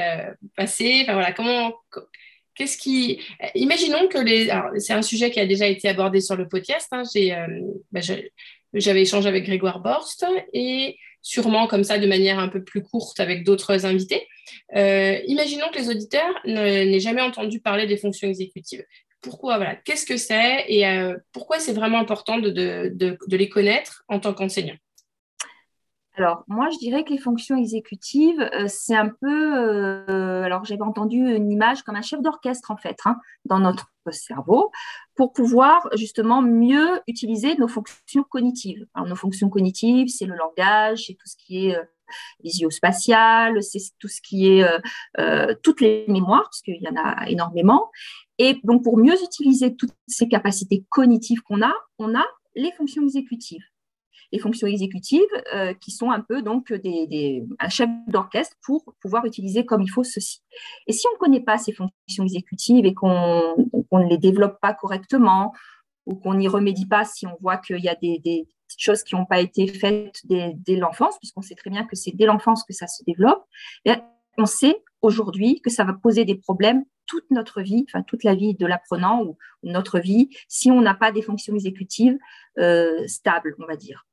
passer? 0.56 1.02
Enfin, 1.04 1.14
voilà, 1.14 1.34
comment, 1.34 1.74
Qu'est-ce 2.56 2.78
qui. 2.78 3.22
Imaginons 3.56 4.08
que 4.08 4.18
les. 4.18 4.50
c'est 4.80 4.94
un 4.94 5.02
sujet 5.02 5.30
qui 5.30 5.40
a 5.40 5.46
déjà 5.46 5.68
été 5.68 5.90
abordé 5.90 6.22
sur 6.22 6.36
le 6.36 6.48
podcast. 6.48 6.88
Hein. 6.92 7.04
Bah, 7.92 8.02
j'avais 8.74 9.02
échangé 9.02 9.28
avec 9.28 9.46
Grégoire 9.46 9.80
Borst 9.80 10.26
et 10.54 10.98
sûrement 11.22 11.68
comme 11.68 11.84
ça 11.84 11.98
de 11.98 12.08
manière 12.08 12.40
un 12.40 12.48
peu 12.48 12.64
plus 12.64 12.82
courte 12.82 13.20
avec 13.20 13.44
d'autres 13.44 13.86
invités. 13.86 14.28
Euh, 14.76 15.20
imaginons 15.28 15.68
que 15.72 15.80
les 15.80 15.90
auditeurs 15.90 16.34
n'aient 16.46 17.00
jamais 17.00 17.22
entendu 17.22 17.60
parler 17.60 17.88
des 17.88 17.98
fonctions 17.98 18.28
exécutives. 18.28 18.84
Pourquoi 19.22 19.58
voilà, 19.58 19.76
Qu'est-ce 19.76 20.06
que 20.06 20.18
c'est 20.18 20.66
et 20.68 20.88
euh, 20.88 21.18
pourquoi 21.34 21.60
c'est 21.60 21.74
vraiment 21.74 22.00
important 22.00 22.38
de, 22.38 22.50
de, 22.50 23.36
les 23.36 23.50
connaître 23.50 24.04
en 24.08 24.20
tant 24.20 24.34
qu'enseignant 24.34 24.78
alors, 26.20 26.44
moi, 26.48 26.70
je 26.70 26.78
dirais 26.80 27.06
que 27.06 27.12
les 27.12 27.18
fonctions 27.18 27.56
exécutives, 27.56 28.42
euh, 28.54 28.66
c'est 28.68 28.96
un 28.96 29.08
peu. 29.08 29.58
Euh, 29.58 30.44
alors, 30.44 30.66
j'avais 30.66 30.82
entendu 30.82 31.18
une 31.18 31.50
image 31.50 31.84
comme 31.84 31.96
un 31.96 32.02
chef 32.02 32.22
d'orchestre, 32.22 32.72
en 32.72 32.76
fait, 32.76 32.98
hein, 33.06 33.16
dans 33.46 33.60
notre 33.60 33.90
cerveau, 34.12 34.70
pour 35.16 35.32
pouvoir 35.32 35.88
justement 35.96 36.42
mieux 36.42 37.00
utiliser 37.08 37.56
nos 37.56 37.70
fonctions 37.70 38.24
cognitives. 38.24 38.86
Alors, 38.94 39.08
nos 39.08 39.16
fonctions 39.16 39.50
cognitives, 39.50 40.10
c'est 40.10 40.26
le 40.26 40.36
langage, 40.36 41.06
c'est 41.08 41.14
tout 41.14 41.28
ce 41.28 41.38
qui 41.38 41.68
est 41.68 41.78
euh, 41.78 41.84
visio-spatial, 42.44 43.64
c'est 43.64 43.80
tout 43.98 44.10
ce 44.10 44.20
qui 44.22 44.48
est 44.48 44.66
toutes 45.64 45.80
les 45.80 46.04
mémoires, 46.10 46.44
parce 46.44 46.62
qu'il 46.62 46.82
y 46.82 46.90
en 46.90 46.98
a 46.98 47.30
énormément. 47.30 47.92
Et 48.40 48.60
donc, 48.66 48.84
pour 48.84 48.98
mieux 48.98 49.16
utiliser 49.24 49.76
toutes 49.76 49.94
ces 50.08 50.28
capacités 50.28 50.84
cognitives 50.90 51.42
qu'on 51.44 51.62
a, 51.62 51.74
on 51.98 52.14
a 52.14 52.26
les 52.56 52.74
fonctions 52.74 53.04
exécutives 53.04 53.64
les 54.32 54.40
fonctions 54.40 54.68
exécutives 54.68 55.22
euh, 55.54 55.74
qui 55.74 55.92
sont 55.92 56.12
un 56.12 56.22
peu 56.22 56.42
donc 56.42 56.72
des, 56.72 57.44
un 57.60 57.70
chef 57.70 57.90
d'orchestre 58.08 58.56
pour 58.64 58.84
pouvoir 59.02 59.26
utiliser 59.26 59.66
comme 59.66 59.82
il 59.82 59.90
faut 59.90 60.04
ceci. 60.04 60.42
Et 60.88 60.94
si 60.94 61.06
on 61.08 61.16
ne 61.16 61.20
connaît 61.20 61.44
pas 61.44 61.58
ces 61.58 61.74
fonctions 61.74 62.24
exécutives 62.24 62.86
et 62.86 62.94
qu'on 62.94 63.56
ne 63.92 64.10
les 64.10 64.18
développe 64.18 64.60
pas 64.62 64.74
correctement 64.74 65.54
ou 66.06 66.16
qu'on 66.16 66.36
n'y 66.36 66.48
remédie 66.48 66.88
pas 66.88 67.06
si 67.06 67.28
on 67.28 67.38
voit 67.42 67.58
qu'il 67.58 67.80
y 67.80 67.90
a 67.90 67.96
des, 67.96 68.48
choses 68.78 69.04
qui 69.04 69.16
n'ont 69.16 69.26
pas 69.26 69.40
été 69.40 69.68
faites 69.68 70.20
dès, 70.26 70.54
dès 70.56 70.76
l'enfance, 70.76 71.18
puisqu'on 71.18 71.42
sait 71.42 71.56
très 71.56 71.70
bien 71.70 71.86
que 71.86 71.96
c'est 71.96 72.12
dès 72.16 72.26
l'enfance 72.26 72.64
que 72.64 72.74
ça 72.74 72.88
se 72.88 73.04
développe, 73.04 73.44
on 74.38 74.46
sait 74.46 74.82
aujourd'hui 75.02 75.60
que 75.62 75.70
ça 75.70 75.84
va 75.84 75.94
poser 75.94 76.24
des 76.24 76.36
problèmes 76.36 76.84
toute 77.10 77.30
notre 77.32 77.62
vie, 77.62 77.86
enfin 77.90 78.04
toute 78.04 78.24
la 78.24 78.36
vie 78.36 78.54
de 78.54 78.66
l'apprenant 78.66 79.24
ou, 79.24 79.38
notre 79.64 80.00
vie, 80.00 80.30
si 80.48 80.72
on 80.72 80.80
n'a 80.80 80.94
pas 80.94 81.12
des 81.12 81.22
fonctions 81.22 81.54
exécutives 81.54 82.18
euh, 82.60 83.06
stables, 83.08 83.56
on 83.60 83.66
va 83.66 83.76
dire. 83.76 84.06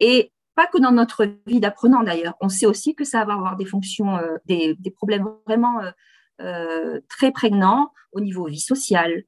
Et 0.00 0.32
pas 0.56 0.66
que 0.66 0.78
dans 0.78 0.90
notre 0.90 1.28
vie 1.46 1.60
d'apprenant 1.60 2.02
d'ailleurs, 2.02 2.34
on 2.40 2.48
sait 2.48 2.66
aussi 2.66 2.96
que 2.96 3.04
ça 3.04 3.24
va 3.24 3.34
avoir 3.34 3.56
des 3.56 3.66
fonctions, 3.66 4.16
euh, 4.16 4.38
des, 4.46 4.76
problèmes 4.96 5.28
vraiment 5.46 5.80
euh, 6.40 7.00
très 7.08 7.30
prégnants 7.30 7.92
au 8.10 8.20
niveau 8.20 8.46
vie 8.46 8.58
sociale, 8.58 9.22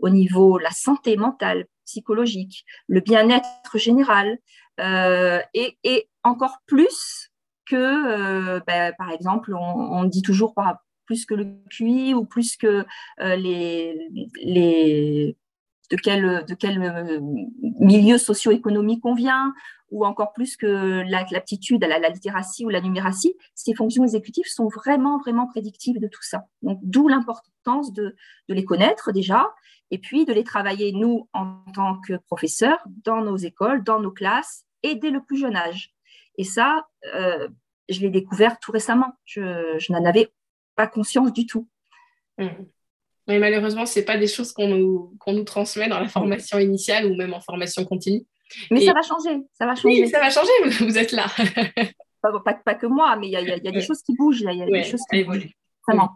au 0.00 0.10
niveau 0.10 0.58
la 0.58 0.70
santé 0.70 1.16
mentale, 1.16 1.66
psychologique, 1.86 2.66
le 2.88 3.00
bien-être 3.00 3.78
général, 3.78 4.38
et, 4.78 6.08
encore 6.24 6.58
plus 6.66 7.30
que, 7.64 8.58
ben, 8.66 8.92
par 8.98 9.10
exemple, 9.12 9.54
on, 9.54 9.58
on, 9.58 10.04
dit 10.04 10.22
toujours 10.22 10.52
par, 10.54 10.78
plus 11.06 11.24
que 11.24 11.34
le 11.34 11.46
QI 11.70 12.14
ou 12.14 12.24
plus 12.24 12.56
que 12.56 12.84
euh, 13.20 13.36
les, 13.36 14.08
les, 14.42 15.36
de 15.90 15.96
quel, 15.96 16.44
de 16.46 16.54
quel 16.54 16.82
euh, 16.82 17.20
milieu 17.80 18.18
socio-économique 18.18 19.04
on 19.04 19.14
vient, 19.14 19.54
ou 19.90 20.04
encore 20.04 20.32
plus 20.32 20.56
que 20.56 21.02
l'aptitude 21.08 21.82
à 21.84 21.86
la, 21.86 22.08
littératie 22.08 22.64
ou 22.64 22.68
la 22.68 22.80
numératie, 22.80 23.34
ces 23.54 23.74
fonctions 23.74 24.02
exécutives 24.02 24.46
sont 24.46 24.68
vraiment, 24.68 25.18
vraiment 25.18 25.46
prédictives 25.46 26.00
de 26.00 26.08
tout 26.08 26.22
ça. 26.22 26.44
Donc, 26.62 26.80
d'où 26.82 27.08
l'importance 27.08 27.92
de, 27.92 28.16
de, 28.48 28.54
les 28.54 28.64
connaître 28.64 29.12
déjà, 29.12 29.54
et 29.90 29.98
puis 29.98 30.24
de 30.24 30.32
les 30.32 30.44
travailler, 30.44 30.92
nous, 30.92 31.28
en 31.32 31.62
tant 31.74 32.00
que 32.00 32.14
professeurs, 32.26 32.84
dans 33.04 33.22
nos 33.22 33.36
écoles, 33.36 33.84
dans 33.84 34.00
nos 34.00 34.10
classes, 34.10 34.64
et 34.82 34.96
dès 34.96 35.10
le 35.10 35.22
plus 35.22 35.36
jeune 35.36 35.56
âge. 35.56 35.94
Et 36.38 36.44
ça, 36.44 36.86
euh, 37.14 37.48
je 37.88 38.00
l'ai 38.00 38.10
découvert 38.10 38.58
tout 38.58 38.72
récemment. 38.72 39.12
Je, 39.24 39.76
je 39.78 39.92
n'en 39.92 40.04
avais 40.04 40.32
pas 40.76 40.86
conscience 40.86 41.32
du 41.32 41.46
tout. 41.46 41.68
Mmh. 42.38 42.48
Mais 43.28 43.38
malheureusement, 43.38 43.86
ce 43.86 43.98
n'est 43.98 44.04
pas 44.04 44.16
des 44.16 44.28
choses 44.28 44.52
qu'on 44.52 44.68
nous, 44.68 45.16
qu'on 45.18 45.32
nous 45.32 45.44
transmet 45.44 45.88
dans 45.88 45.98
la 45.98 46.08
formation 46.08 46.58
initiale 46.58 47.06
ou 47.06 47.16
même 47.16 47.34
en 47.34 47.40
formation 47.40 47.84
continue. 47.84 48.24
Mais 48.70 48.84
ça 48.84 48.92
va 48.92 49.02
changer, 49.02 49.42
ça 49.52 49.66
va 49.66 49.74
changer. 49.74 50.02
Oui, 50.02 50.08
ça 50.08 50.20
va 50.20 50.30
changer, 50.30 50.52
vous 50.80 50.96
êtes 50.96 51.10
là. 51.10 51.26
pas, 52.22 52.54
pas, 52.64 52.74
que 52.74 52.86
moi, 52.86 53.16
mais 53.16 53.26
il 53.26 53.32
y 53.32 53.36
a, 53.36 53.40
y 53.40 53.52
a, 53.68 53.72
des 53.72 53.80
choses 53.80 54.02
qui 54.02 54.14
bougent, 54.14 54.42
il 54.42 54.56
y 54.56 54.62
a, 54.62 54.66
des 54.66 54.84
choses 54.84 55.02
qui 55.10 55.24
bougent. 55.24 55.48
Vraiment. 55.86 56.10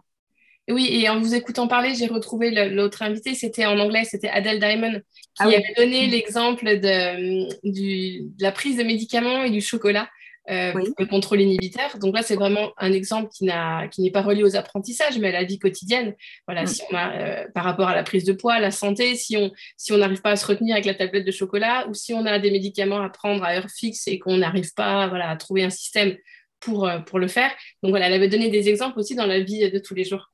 Oui, 0.69 0.89
et 0.91 1.09
en 1.09 1.19
vous 1.19 1.33
écoutant 1.33 1.67
parler, 1.67 1.95
j'ai 1.95 2.07
retrouvé 2.07 2.51
l'autre 2.69 3.01
invité, 3.01 3.33
c'était 3.33 3.65
en 3.65 3.77
anglais, 3.79 4.03
c'était 4.05 4.29
Adele 4.29 4.59
Diamond, 4.59 4.93
qui 4.93 5.43
ah 5.43 5.45
avait 5.45 5.73
donné 5.75 6.07
l'exemple 6.07 6.65
de, 6.65 7.49
de, 7.63 8.29
la 8.39 8.51
prise 8.51 8.77
de 8.77 8.83
médicaments 8.83 9.43
et 9.43 9.49
du 9.49 9.59
chocolat 9.59 10.07
euh, 10.49 10.73
le 10.97 11.05
contrôle 11.05 11.41
inhibiteur. 11.41 11.99
Donc 11.99 12.15
là, 12.15 12.23
c'est 12.23 12.35
vraiment 12.35 12.71
un 12.77 12.91
exemple 12.93 13.29
qui 13.29 13.45
n'est 13.45 14.11
pas 14.11 14.21
relié 14.21 14.43
aux 14.43 14.55
apprentissages, 14.55 15.19
mais 15.19 15.29
à 15.29 15.31
la 15.31 15.43
vie 15.43 15.59
quotidienne. 15.59 16.15
Voilà, 16.47 16.63
mm. 16.63 16.67
si 16.67 16.81
on 16.89 16.95
a, 16.95 17.13
euh, 17.13 17.47
par 17.53 17.63
rapport 17.63 17.87
à 17.87 17.95
la 17.95 18.03
prise 18.03 18.23
de 18.23 18.33
poids, 18.33 18.59
la 18.59 18.71
santé, 18.71 19.15
si 19.15 19.37
on 19.37 19.51
si 19.77 19.95
n'arrive 19.95 20.21
pas 20.21 20.31
à 20.31 20.35
se 20.35 20.45
retenir 20.47 20.73
avec 20.73 20.85
la 20.85 20.95
tablette 20.95 21.25
de 21.25 21.31
chocolat, 21.31 21.87
ou 21.87 21.93
si 21.93 22.13
on 22.13 22.25
a 22.25 22.39
des 22.39 22.49
médicaments 22.49 23.01
à 23.01 23.09
prendre 23.09 23.43
à 23.43 23.55
heure 23.55 23.69
fixe 23.69 24.07
et 24.07 24.17
qu'on 24.17 24.37
n'arrive 24.37 24.73
pas 24.73 25.07
voilà, 25.07 25.29
à 25.29 25.35
trouver 25.35 25.63
un 25.63 25.69
système 25.69 26.17
pour, 26.59 26.87
euh, 26.87 26.99
pour 26.99 27.19
le 27.19 27.27
faire. 27.27 27.51
Donc 27.83 27.91
voilà, 27.91 28.07
elle 28.07 28.13
avait 28.13 28.29
donné 28.29 28.49
des 28.49 28.67
exemples 28.67 28.97
aussi 28.97 29.15
dans 29.15 29.27
la 29.27 29.39
vie 29.41 29.69
de 29.69 29.79
tous 29.79 29.93
les 29.93 30.05
jours. 30.05 30.31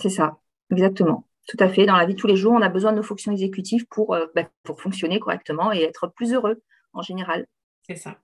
C'est 0.00 0.10
ça, 0.10 0.38
exactement. 0.70 1.26
Tout 1.48 1.56
à 1.58 1.68
fait. 1.68 1.84
Dans 1.84 1.96
la 1.96 2.06
vie 2.06 2.14
de 2.14 2.18
tous 2.18 2.26
les 2.28 2.36
jours, 2.36 2.52
on 2.52 2.62
a 2.62 2.68
besoin 2.68 2.92
de 2.92 2.98
nos 2.98 3.02
fonctions 3.02 3.32
exécutives 3.32 3.86
pour, 3.88 4.16
bah, 4.36 4.48
pour 4.62 4.80
fonctionner 4.80 5.18
correctement 5.18 5.72
et 5.72 5.82
être 5.82 6.06
plus 6.14 6.32
heureux 6.32 6.62
en 6.92 7.02
général. 7.02 7.46
C'est 7.88 7.96
ça. 7.96 8.18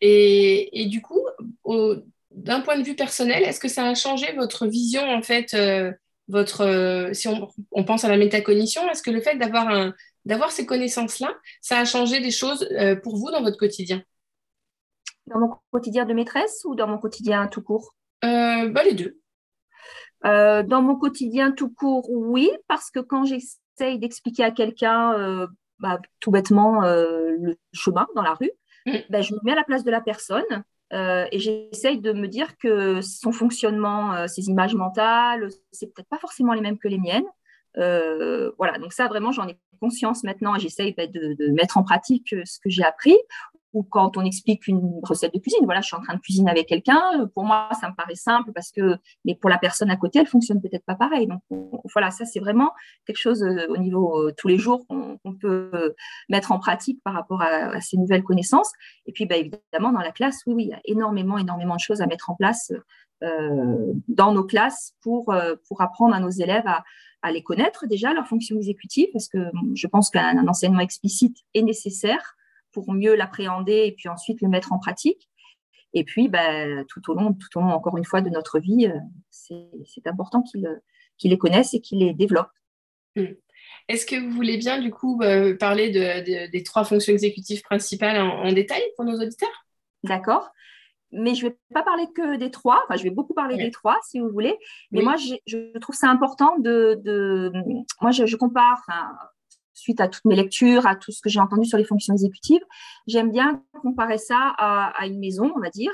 Et, 0.00 0.86
du 0.90 1.00
coup, 1.02 1.20
d'un 2.30 2.60
point 2.60 2.78
de 2.78 2.84
vue 2.84 2.96
personnel, 2.96 3.42
est-ce 3.42 3.60
que 3.60 3.68
ça 3.68 3.86
a 3.86 3.94
changé 3.94 4.32
votre 4.32 4.66
vision, 4.66 5.02
en 5.02 5.22
fait, 5.22 5.54
euh, 5.54 5.92
votre, 6.28 6.62
euh, 6.62 7.12
si 7.12 7.28
on, 7.28 7.84
pense 7.84 8.04
à 8.04 8.08
la 8.08 8.16
métacognition, 8.16 8.88
est-ce 8.90 9.02
que 9.02 9.10
le 9.10 9.20
fait 9.20 9.36
d'avoir, 9.36 9.92
d'avoir 10.24 10.50
ces 10.50 10.66
connaissances-là, 10.66 11.32
ça 11.60 11.78
a 11.78 11.84
changé 11.84 12.20
des 12.20 12.30
choses 12.30 12.68
euh, 12.72 12.96
pour 12.96 13.16
vous 13.16 13.30
dans 13.30 13.42
votre 13.42 13.58
quotidien? 13.58 14.02
Dans 15.26 15.38
mon 15.38 15.50
quotidien 15.70 16.04
de 16.04 16.12
maîtresse 16.12 16.62
ou 16.64 16.74
dans 16.74 16.88
mon 16.88 16.98
quotidien 16.98 17.46
tout 17.46 17.62
court? 17.62 17.94
Bah, 18.22 18.82
Les 18.84 18.94
deux. 18.94 19.18
dans 20.22 20.82
mon 20.82 20.96
quotidien 20.96 21.52
tout 21.52 21.70
court, 21.70 22.10
oui, 22.10 22.50
parce 22.68 22.90
que 22.90 23.00
quand 23.00 23.24
j'essaye 23.24 23.98
d'expliquer 23.98 24.44
à 24.44 24.50
quelqu'un 24.50 25.46
bah, 25.78 26.00
tout 26.20 26.30
bêtement 26.30 26.80
le 26.82 27.56
chemin 27.72 28.06
dans 28.14 28.22
la 28.22 28.34
rue. 28.34 28.50
Ben, 28.86 29.22
je 29.22 29.34
me 29.34 29.40
mets 29.44 29.52
à 29.52 29.56
la 29.56 29.64
place 29.64 29.84
de 29.84 29.90
la 29.90 30.00
personne 30.00 30.64
euh, 30.92 31.26
et 31.32 31.38
j'essaye 31.38 31.98
de 31.98 32.12
me 32.12 32.28
dire 32.28 32.56
que 32.58 33.00
son 33.00 33.32
fonctionnement, 33.32 34.14
euh, 34.14 34.26
ses 34.26 34.48
images 34.48 34.74
mentales, 34.74 35.48
c'est 35.72 35.92
peut-être 35.92 36.08
pas 36.08 36.18
forcément 36.18 36.52
les 36.52 36.60
mêmes 36.60 36.78
que 36.78 36.88
les 36.88 36.98
miennes. 36.98 37.24
Euh, 37.78 38.52
voilà, 38.58 38.78
donc 38.78 38.92
ça 38.92 39.08
vraiment 39.08 39.32
j'en 39.32 39.48
ai 39.48 39.58
conscience 39.80 40.22
maintenant 40.22 40.54
et 40.54 40.60
j'essaye 40.60 40.94
ben, 40.94 41.10
de, 41.10 41.48
mettre 41.52 41.76
en 41.78 41.82
pratique 41.82 42.34
ce 42.44 42.60
que 42.60 42.70
j'ai 42.70 42.84
appris 42.84 43.16
ou 43.74 43.82
quand 43.82 44.16
on 44.16 44.24
explique 44.24 44.66
une 44.68 45.00
recette 45.02 45.34
de 45.34 45.40
cuisine. 45.40 45.64
Voilà, 45.64 45.80
je 45.80 45.88
suis 45.88 45.96
en 45.96 46.00
train 46.00 46.14
de 46.14 46.20
cuisiner 46.20 46.50
avec 46.50 46.68
quelqu'un. 46.68 47.28
Pour 47.34 47.44
moi, 47.44 47.68
ça 47.80 47.88
me 47.88 47.94
paraît 47.94 48.14
simple 48.14 48.52
parce 48.52 48.70
que, 48.70 48.96
mais 49.24 49.34
pour 49.34 49.50
la 49.50 49.58
personne 49.58 49.90
à 49.90 49.96
côté, 49.96 50.20
elle 50.20 50.26
fonctionne 50.26 50.62
peut-être 50.62 50.84
pas 50.84 50.94
pareil. 50.94 51.26
Donc 51.26 51.42
voilà, 51.92 52.10
ça 52.10 52.24
c'est 52.24 52.40
vraiment 52.40 52.72
quelque 53.04 53.18
chose 53.18 53.42
euh, 53.42 53.66
au 53.68 53.76
niveau 53.76 54.28
euh, 54.28 54.32
tous 54.36 54.48
les 54.48 54.58
jours 54.58 54.86
qu'on 54.86 55.18
peut 55.40 55.70
euh, 55.74 55.90
mettre 56.28 56.52
en 56.52 56.58
pratique 56.58 57.02
par 57.02 57.14
rapport 57.14 57.42
à, 57.42 57.80
ces 57.80 57.96
nouvelles 57.96 58.22
connaissances. 58.22 58.70
Et 59.06 59.12
puis, 59.12 59.26
bah, 59.26 59.36
évidemment, 59.36 59.92
dans 59.92 60.00
la 60.00 60.12
classe, 60.12 60.42
oui, 60.46 60.64
il 60.64 60.68
y 60.68 60.72
a 60.72 60.80
énormément, 60.84 61.36
énormément 61.36 61.74
de 61.74 61.80
choses 61.80 62.00
à 62.00 62.06
mettre 62.06 62.30
en 62.30 62.36
place 62.36 62.72
dans 64.08 64.32
nos 64.32 64.44
classes 64.44 64.92
pour, 65.00 65.34
pour 65.66 65.80
apprendre 65.80 66.14
à 66.14 66.20
nos 66.20 66.28
élèves 66.28 66.66
à, 67.22 67.32
les 67.32 67.42
connaître 67.42 67.86
déjà, 67.86 68.12
leurs 68.12 68.26
fonctions 68.26 68.56
exécutives, 68.56 69.08
parce 69.14 69.28
que 69.28 69.38
je 69.74 69.86
pense 69.86 70.10
qu'un 70.10 70.46
enseignement 70.46 70.80
explicite 70.80 71.38
est 71.54 71.62
nécessaire 71.62 72.36
pour 72.74 72.92
mieux 72.92 73.14
l'appréhender 73.14 73.84
et 73.86 73.92
puis 73.92 74.08
ensuite 74.08 74.42
le 74.42 74.48
mettre 74.48 74.72
en 74.72 74.78
pratique. 74.78 75.30
Et 75.94 76.04
puis, 76.04 76.28
bah, 76.28 76.84
tout, 76.88 77.08
au 77.10 77.14
long, 77.14 77.32
tout 77.32 77.58
au 77.58 77.62
long, 77.62 77.70
encore 77.70 77.96
une 77.96 78.04
fois, 78.04 78.20
de 78.20 78.28
notre 78.28 78.58
vie, 78.58 78.86
euh, 78.86 78.98
c'est 79.30 80.06
important 80.06 80.42
qu'ils 80.42 81.30
les 81.30 81.38
connaissent 81.38 81.72
et 81.72 81.80
qu'ils 81.80 82.00
les 82.00 82.12
développent. 82.12 82.50
Hmm. 83.14 83.34
Est-ce 83.88 84.04
que 84.04 84.16
vous 84.16 84.30
voulez 84.30 84.56
bien, 84.56 84.80
du 84.80 84.90
coup, 84.90 85.20
euh, 85.22 85.56
parler 85.56 85.90
de, 85.90 86.50
des 86.50 86.62
trois 86.64 86.84
fonctions 86.84 87.12
exécutives 87.12 87.62
principales 87.62 88.20
en, 88.20 88.52
détail 88.52 88.82
pour 88.96 89.04
nos 89.04 89.20
auditeurs? 89.20 89.66
D'accord. 90.02 90.50
Mais 91.12 91.36
je 91.36 91.46
ne 91.46 91.50
vais 91.50 91.56
pas 91.72 91.84
parler 91.84 92.06
que 92.12 92.36
des 92.36 92.50
trois, 92.50 92.82
enfin, 92.84 92.96
je 92.96 93.04
vais 93.04 93.10
beaucoup 93.10 93.34
parler 93.34 93.56
des 93.56 93.70
trois, 93.70 93.96
si 94.02 94.18
vous 94.18 94.30
voulez. 94.30 94.58
Mais 94.90 95.00
moi, 95.00 95.14
je 95.16 95.78
trouve 95.78 95.94
ça 95.94 96.08
important 96.08 96.58
de. 96.58 97.00
de 97.04 97.52
moi, 98.00 98.10
je, 98.10 98.26
je 98.26 98.36
compare, 98.36 98.82
suite 99.74 100.00
à 100.00 100.08
toutes 100.08 100.24
mes 100.24 100.36
lectures, 100.36 100.86
à 100.86 100.96
tout 100.96 101.12
ce 101.12 101.20
que 101.20 101.28
j'ai 101.28 101.40
entendu 101.40 101.66
sur 101.66 101.78
les 101.78 101.84
fonctions 101.84 102.14
exécutives, 102.14 102.62
j'aime 103.06 103.30
bien 103.30 103.62
comparer 103.82 104.18
ça 104.18 104.54
à, 104.58 105.06
une 105.06 105.18
maison, 105.18 105.52
on 105.54 105.60
va 105.60 105.70
dire. 105.70 105.92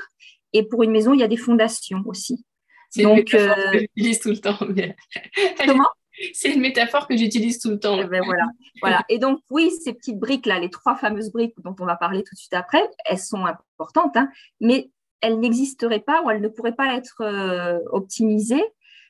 Et 0.53 0.63
pour 0.63 0.83
une 0.83 0.91
maison, 0.91 1.13
il 1.13 1.19
y 1.19 1.23
a 1.23 1.27
des 1.27 1.37
fondations 1.37 2.03
aussi. 2.05 2.45
C'est 2.89 3.03
une 3.03 3.15
métaphore 3.15 3.55
que 3.65 3.77
euh, 3.77 3.79
j'utilise 3.79 4.19
tout 4.19 4.29
le 4.29 4.37
temps. 4.37 4.57
Comment? 5.65 5.87
C'est 6.33 6.53
une 6.53 6.61
métaphore 6.61 7.07
que 7.07 7.15
j'utilise 7.15 7.59
tout 7.59 7.69
le 7.69 7.79
temps. 7.79 7.97
Eh 7.99 8.05
ben 8.05 8.21
voilà, 8.23 8.43
voilà. 8.81 9.03
Et 9.09 9.17
donc, 9.17 9.39
oui, 9.49 9.71
ces 9.83 9.93
petites 9.93 10.19
briques-là, 10.19 10.59
les 10.59 10.69
trois 10.69 10.95
fameuses 10.95 11.31
briques 11.31 11.55
dont 11.63 11.75
on 11.79 11.85
va 11.85 11.95
parler 11.95 12.23
tout 12.23 12.35
de 12.35 12.39
suite 12.39 12.53
après, 12.53 12.83
elles 13.05 13.17
sont 13.17 13.45
importantes, 13.45 14.15
hein, 14.17 14.29
mais 14.59 14.91
elles 15.21 15.39
n'existeraient 15.39 16.01
pas 16.01 16.21
ou 16.21 16.29
elles 16.29 16.41
ne 16.41 16.47
pourraient 16.47 16.75
pas 16.75 16.95
être 16.95 17.21
euh, 17.21 17.79
optimisées 17.91 18.63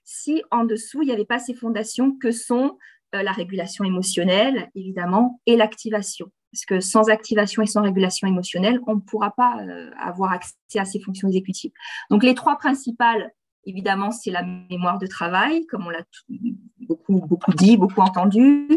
si 0.03 0.43
en 0.51 0.65
dessous, 0.65 1.01
il 1.01 1.07
n'y 1.07 1.13
avait 1.13 1.25
pas 1.25 1.39
ces 1.39 1.53
fondations 1.53 2.15
que 2.17 2.31
sont 2.31 2.77
la 3.13 3.32
régulation 3.32 3.84
émotionnelle, 3.84 4.69
évidemment, 4.76 5.41
et 5.45 5.56
l'activation. 5.56 6.32
Parce 6.52 6.65
que 6.65 6.80
sans 6.80 7.10
activation 7.10 7.62
et 7.62 7.65
sans 7.65 7.82
régulation 7.82 8.28
émotionnelle, 8.28 8.80
on 8.88 8.95
ne 8.95 9.00
pourra 9.00 9.32
pas 9.32 9.58
euh, 9.62 9.89
avoir 9.97 10.34
accès 10.34 10.56
à 10.78 10.86
ces 10.86 11.00
fonctions 11.00 11.28
exécutives. 11.30 11.71
Donc, 12.10 12.24
les 12.24 12.36
trois 12.36 12.58
principales, 12.58 13.32
évidemment, 13.65 14.12
c'est 14.12 14.32
la 14.32 14.43
mémoire 14.43 14.97
de 14.97 15.08
travail, 15.08 15.65
comme 15.67 15.88
on 15.88 15.89
l'a 15.89 16.04
beaucoup, 16.80 17.21
beaucoup 17.21 17.54
dit, 17.54 17.78
beaucoup 17.78 18.02
entendu, 18.02 18.67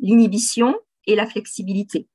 l'inhibition 0.00 0.74
et 1.06 1.16
la 1.16 1.26
flexibilité. 1.26 2.08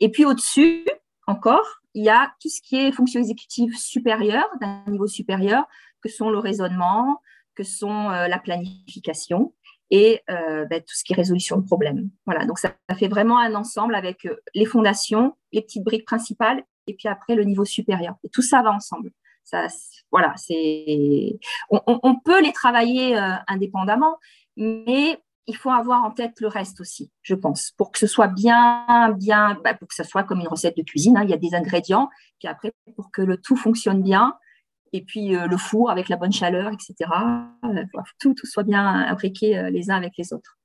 Et 0.00 0.10
puis, 0.10 0.26
au-dessus, 0.26 0.84
encore, 1.26 1.80
il 1.94 2.04
y 2.04 2.10
a 2.10 2.32
tout 2.40 2.48
ce 2.48 2.60
qui 2.60 2.76
est 2.76 2.92
fonctions 2.92 3.20
exécutives 3.20 3.74
supérieures, 3.74 4.48
d'un 4.60 4.84
niveau 4.86 5.06
supérieur, 5.06 5.64
que 6.02 6.08
sont 6.10 6.30
le 6.30 6.38
raisonnement, 6.38 7.20
que 7.54 7.64
sont 7.64 8.10
euh, 8.10 8.28
la 8.28 8.38
planification, 8.38 9.54
et 9.90 10.22
euh, 10.30 10.64
ben, 10.66 10.80
tout 10.80 10.94
ce 10.94 11.04
qui 11.04 11.12
est 11.12 11.16
résolution 11.16 11.56
de 11.56 11.64
problèmes. 11.64 12.10
Voilà, 12.26 12.44
donc 12.44 12.58
ça, 12.58 12.74
fait 12.98 13.08
vraiment 13.08 13.38
un 13.38 13.54
ensemble 13.54 13.94
avec 13.94 14.26
euh, 14.26 14.36
les 14.54 14.66
fondations, 14.66 15.36
les 15.52 15.62
petites 15.62 15.84
briques 15.84 16.06
principales 16.06 16.62
et 16.86 16.94
puis 16.94 17.08
après 17.08 17.34
le 17.34 17.44
niveau 17.44 17.64
supérieur. 17.64 18.14
Et 18.24 18.28
tout 18.28 18.42
ça 18.42 18.62
va 18.62 18.70
ensemble. 18.70 19.10
Ça, 19.44 19.66
voilà, 20.12 20.34
c'est 20.36 21.38
on, 21.70 22.16
peut 22.22 22.42
les 22.42 22.52
travailler 22.52 23.16
euh, 23.16 23.32
indépendamment, 23.46 24.18
mais 24.58 25.18
il 25.46 25.56
faut 25.56 25.70
avoir 25.70 26.04
en 26.04 26.10
tête 26.10 26.40
le 26.40 26.48
reste 26.48 26.82
aussi, 26.82 27.10
je 27.22 27.34
pense, 27.34 27.70
pour 27.78 27.90
que 27.90 27.98
ce 27.98 28.06
soit 28.06 28.28
bien, 28.28 29.14
bien, 29.16 29.58
ben, 29.64 29.74
pour 29.74 29.88
que 29.88 29.94
ce 29.94 30.04
soit 30.04 30.24
comme 30.24 30.40
une 30.40 30.48
recette 30.48 30.76
de 30.76 30.82
cuisine. 30.82 31.16
Hein, 31.16 31.24
il 31.24 31.30
y 31.30 31.32
a 31.32 31.38
des 31.38 31.54
ingrédients, 31.54 32.10
puis 32.38 32.46
après 32.46 32.74
pour 32.94 33.10
que 33.10 33.22
le 33.22 33.38
tout 33.38 33.56
fonctionne 33.56 34.02
bien, 34.02 34.36
et 34.92 35.02
puis 35.02 35.34
euh, 35.34 35.46
le 35.46 35.56
four 35.56 35.90
avec 35.90 36.08
la 36.08 36.16
bonne 36.16 36.32
chaleur, 36.32 36.72
etc. 36.72 36.94
Euh, 37.64 37.84
tout, 38.18 38.34
tout 38.34 38.46
soit 38.46 38.62
bien 38.62 38.84
imbriqué 38.84 39.56
euh, 39.56 39.70
les 39.70 39.90
uns 39.90 39.96
avec 39.96 40.12
les 40.18 40.32
autres. 40.32 40.58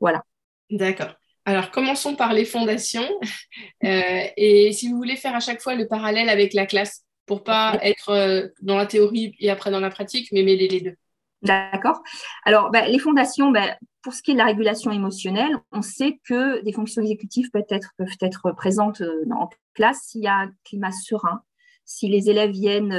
Voilà. 0.00 0.24
D'accord. 0.70 1.14
Alors, 1.44 1.70
commençons 1.70 2.16
par 2.16 2.32
les 2.32 2.44
fondations. 2.44 3.08
et 3.80 4.70
si 4.72 4.88
vous 4.88 4.96
voulez 4.96 5.16
faire 5.16 5.34
à 5.34 5.40
chaque 5.40 5.60
fois 5.60 5.74
le 5.74 5.86
parallèle 5.86 6.28
avec 6.28 6.54
la 6.54 6.66
classe, 6.66 7.02
pour 7.26 7.42
pas 7.42 7.78
être 7.82 8.52
dans 8.60 8.76
la 8.76 8.84
théorie 8.84 9.34
et 9.40 9.50
après 9.50 9.70
dans 9.70 9.80
la 9.80 9.88
pratique, 9.88 10.28
mais 10.32 10.42
mêler 10.42 10.68
les 10.68 10.80
deux. 10.82 10.94
D'accord. 11.40 12.02
Alors, 12.44 12.70
bah, 12.70 12.86
les 12.86 12.98
fondations, 12.98 13.50
bah, 13.50 13.76
pour 14.02 14.12
ce 14.12 14.22
qui 14.22 14.32
est 14.32 14.34
de 14.34 14.38
la 14.38 14.46
régulation 14.46 14.90
émotionnelle, 14.90 15.56
on 15.72 15.80
sait 15.80 16.18
que 16.24 16.62
des 16.62 16.72
fonctions 16.72 17.00
exécutives 17.00 17.50
peuvent 17.50 17.64
être 17.68 18.52
présentes 18.56 19.02
en 19.30 19.48
classe 19.74 20.02
s'il 20.06 20.22
y 20.22 20.26
a 20.26 20.34
un 20.34 20.52
climat 20.64 20.92
serein, 20.92 21.42
si 21.84 22.08
les 22.08 22.30
élèves 22.30 22.50
viennent 22.50 22.94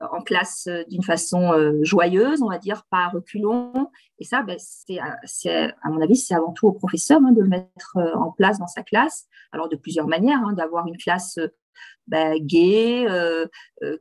en 0.00 0.20
classe 0.20 0.66
euh, 0.66 0.84
d'une 0.88 1.02
façon 1.02 1.52
euh, 1.52 1.78
joyeuse, 1.82 2.42
on 2.42 2.48
va 2.48 2.58
dire, 2.58 2.84
pas 2.90 3.08
reculons. 3.08 3.90
Et 4.18 4.24
ça, 4.24 4.42
ben, 4.42 4.56
c'est, 4.58 4.98
à 4.98 5.88
mon 5.88 6.00
avis, 6.00 6.16
c'est 6.16 6.34
avant 6.34 6.52
tout 6.52 6.66
au 6.66 6.72
professeur 6.72 7.20
hein, 7.24 7.32
de 7.32 7.40
le 7.40 7.48
mettre 7.48 7.96
euh, 7.96 8.14
en 8.14 8.30
place 8.30 8.58
dans 8.58 8.66
sa 8.66 8.82
classe. 8.82 9.26
Alors, 9.52 9.68
de 9.68 9.76
plusieurs 9.76 10.06
manières, 10.06 10.40
hein, 10.46 10.52
d'avoir 10.52 10.86
une 10.86 10.96
classe 10.96 11.38
ben, 12.06 12.36
gaie, 12.38 13.06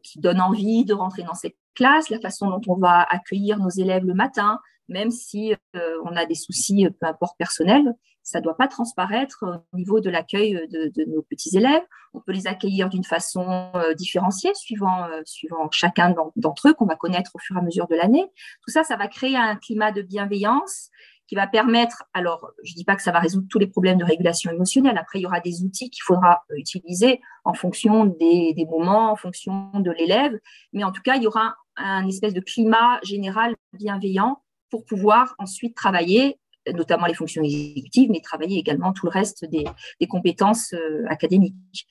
qui 0.04 0.20
donne 0.20 0.42
envie 0.42 0.86
de 0.86 0.94
rentrer 0.94 1.24
dans 1.24 1.34
cette 1.34 1.58
classe, 1.74 2.10
la 2.10 2.20
façon 2.20 2.50
dont 2.50 2.62
on 2.68 2.76
va 2.76 3.06
accueillir 3.10 3.60
nos 3.60 3.70
élèves 3.70 4.06
le 4.06 4.14
matin, 4.14 4.60
même 4.88 5.12
si 5.12 5.54
on 5.74 6.16
a 6.16 6.26
des 6.26 6.36
soucis, 6.36 6.88
peu 7.00 7.08
importe 7.08 7.38
personnels, 7.38 7.94
ça 8.26 8.40
ne 8.40 8.44
doit 8.44 8.58
pas 8.58 8.68
transparaître 8.68 9.46
au 9.72 9.78
niveau 9.78 10.02
de 10.02 10.10
l'accueil 10.10 10.54
de, 10.70 11.06
nos 11.06 11.22
petits 11.22 11.56
élèves. 11.56 11.84
On 12.16 12.20
peut 12.20 12.32
les 12.32 12.48
accueillir 12.48 12.90
d'une 12.90 13.04
façon 13.04 13.70
euh, 13.76 13.94
différenciée, 13.94 14.52
suivant, 14.56 15.06
euh, 15.06 15.22
suivant 15.26 15.70
chacun 15.72 16.14
d'entre 16.36 16.70
eux, 16.70 16.74
qu'on 16.74 16.88
va 16.88 16.96
connaître 16.96 17.32
au 17.36 17.40
fur 17.40 17.56
et 17.56 17.60
à 17.60 17.62
mesure 17.62 17.88
de 17.88 17.96
l'année. 17.96 18.26
Tout 18.64 18.72
ça, 18.72 18.84
ça 18.84 18.98
va 18.98 19.08
créer 19.08 19.38
un 19.38 19.56
climat 19.56 19.92
de 19.92 20.02
bienveillance 20.02 20.90
qui 21.28 21.36
va 21.36 21.46
permettre, 21.46 22.04
alors 22.14 22.52
je 22.64 22.72
ne 22.72 22.76
dis 22.76 22.84
pas 22.84 22.96
que 22.96 23.02
ça 23.04 23.12
va 23.12 23.20
résoudre 23.20 23.48
tous 23.50 23.60
les 23.60 23.68
problèmes 23.68 23.98
de 23.98 24.04
régulation 24.04 24.52
émotionnelle, 24.52 24.98
après 24.98 25.20
il 25.20 25.24
y 25.24 25.26
aura 25.26 25.40
des 25.40 25.64
outils 25.64 25.90
qu'il 25.90 26.04
faudra 26.04 26.44
utiliser 26.56 27.20
en 27.46 27.54
fonction 27.56 28.06
des 28.06 28.68
moments, 28.70 29.12
en 29.12 29.16
fonction 29.16 29.72
de 29.74 29.90
l'élève, 29.90 30.40
mais 30.72 30.84
en 30.84 30.92
tout 30.92 31.02
cas 31.02 31.16
il 31.16 31.24
y 31.24 31.28
aura 31.28 31.56
un 31.78 32.08
espèce 32.08 32.36
de 32.36 32.42
climat 32.42 33.00
général 33.02 33.56
bienveillant 33.74 34.44
pour 34.70 34.86
pouvoir 34.86 35.36
ensuite 35.40 35.76
travailler 35.76 36.38
notamment 36.74 37.06
les 37.06 37.14
fonctions 37.14 37.44
exécutives, 37.44 38.10
mais 38.10 38.22
travailler 38.22 38.58
également 38.58 38.94
tout 38.94 39.06
le 39.06 39.12
reste 39.12 39.46
des, 39.46 39.66
compétences 40.08 40.74
euh, 40.74 41.04
académiques. 41.08 41.88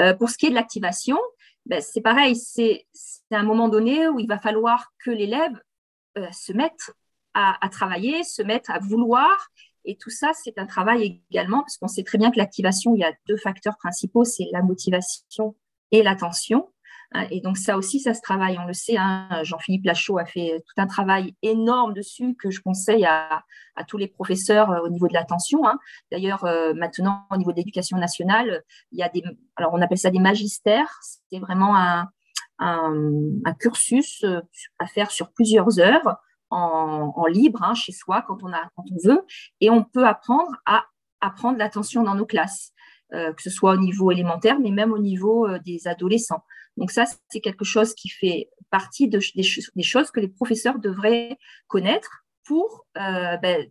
Euh, 0.00 0.14
pour 0.14 0.30
ce 0.30 0.36
qui 0.36 0.46
est 0.46 0.50
de 0.50 0.54
l'activation, 0.54 1.18
ben, 1.66 1.80
c'est 1.80 2.00
pareil, 2.00 2.36
c'est 2.36 2.84
un 3.30 3.44
moment 3.44 3.68
donné 3.68 4.08
où 4.08 4.18
il 4.18 4.26
va 4.26 4.38
falloir 4.38 4.92
que 5.04 5.10
l'élève 5.10 5.52
se 6.32 6.52
mette 6.52 6.92
à, 7.34 7.68
travailler, 7.70 8.24
se 8.24 8.42
mette 8.42 8.68
à 8.68 8.78
vouloir. 8.78 9.48
Et 9.84 9.96
tout 9.96 10.10
ça, 10.10 10.32
c'est 10.34 10.58
un 10.58 10.66
travail 10.66 11.22
également, 11.30 11.60
parce 11.60 11.76
qu'on 11.76 11.88
sait 11.88 12.04
très 12.04 12.18
bien 12.18 12.30
que 12.30 12.38
l'activation, 12.38 12.94
il 12.94 13.00
y 13.00 13.04
a 13.04 13.12
deux 13.26 13.36
facteurs 13.36 13.76
principaux, 13.78 14.24
c'est 14.24 14.48
la 14.52 14.62
motivation 14.62 15.56
et 15.90 16.02
l'attention. 16.02 16.71
Hein, 17.14 17.26
et 17.30 17.40
donc 17.40 17.56
ça 17.56 17.76
aussi, 17.76 18.00
ça 18.00 18.14
se 18.14 18.20
travaille, 18.20 18.58
on 18.58 18.66
le 18.66 18.72
sait. 18.72 18.96
Hein, 18.96 19.28
Jean-Philippe 19.42 19.84
Lachaud 19.84 20.18
a 20.18 20.24
fait 20.24 20.62
tout 20.66 20.80
un 20.80 20.86
travail 20.86 21.34
énorme 21.42 21.94
dessus 21.94 22.34
que 22.36 22.50
je 22.50 22.60
conseille 22.60 23.04
à, 23.04 23.42
tous 23.88 23.96
les 23.96 24.06
professeurs 24.06 24.70
euh, 24.70 24.80
au 24.80 24.88
niveau 24.88 25.08
de 25.08 25.14
l'attention. 25.14 25.66
Hein. 25.66 25.78
D'ailleurs, 26.10 26.44
euh, 26.44 26.74
maintenant, 26.74 27.26
au 27.30 27.36
niveau 27.36 27.52
de 27.52 27.56
l'éducation 27.56 27.98
nationale, 27.98 28.62
il 28.92 28.98
y 28.98 29.02
a 29.02 29.08
des, 29.08 29.22
alors 29.56 29.72
on 29.74 29.80
appelle 29.80 29.98
ça 29.98 30.10
des 30.10 30.20
magistères. 30.20 31.00
C'est 31.02 31.38
vraiment 31.38 31.76
un, 31.76 32.08
cursus 33.58 34.22
euh, 34.24 34.40
à 34.78 34.86
faire 34.86 35.10
sur 35.10 35.32
plusieurs 35.32 35.80
heures 35.80 36.16
en, 36.50 37.26
libre, 37.26 37.74
chez 37.74 37.92
soi, 37.92 38.22
quand 38.26 38.42
on, 38.42 38.52
a, 38.52 38.68
quand 38.76 38.84
on 38.90 39.08
veut. 39.08 39.26
Et 39.60 39.70
on 39.70 39.82
peut 39.82 40.06
apprendre 40.06 40.52
à 40.66 40.84
apprendre 41.20 41.56
l'attention 41.56 42.02
dans 42.02 42.14
nos 42.14 42.26
classes. 42.26 42.72
que 43.10 43.42
ce 43.42 43.50
soit 43.50 43.72
au 43.72 43.78
niveau 43.78 44.10
élémentaire, 44.10 44.58
mais 44.60 44.70
même 44.70 44.92
au 44.92 44.98
niveau 44.98 45.48
des 45.60 45.88
adolescents. 45.88 46.44
Donc 46.76 46.90
ça, 46.90 47.04
c'est 47.28 47.40
quelque 47.40 47.64
chose 47.64 47.94
qui 47.94 48.08
fait 48.08 48.48
partie 48.70 49.08
de, 49.08 49.20
des, 49.34 49.82
choses 49.82 50.10
que 50.10 50.20
les 50.20 50.28
professeurs 50.28 50.78
devraient 50.78 51.36
connaître 51.68 52.24
pour 52.44 52.86
euh, 52.96 53.36
ben, 53.36 53.68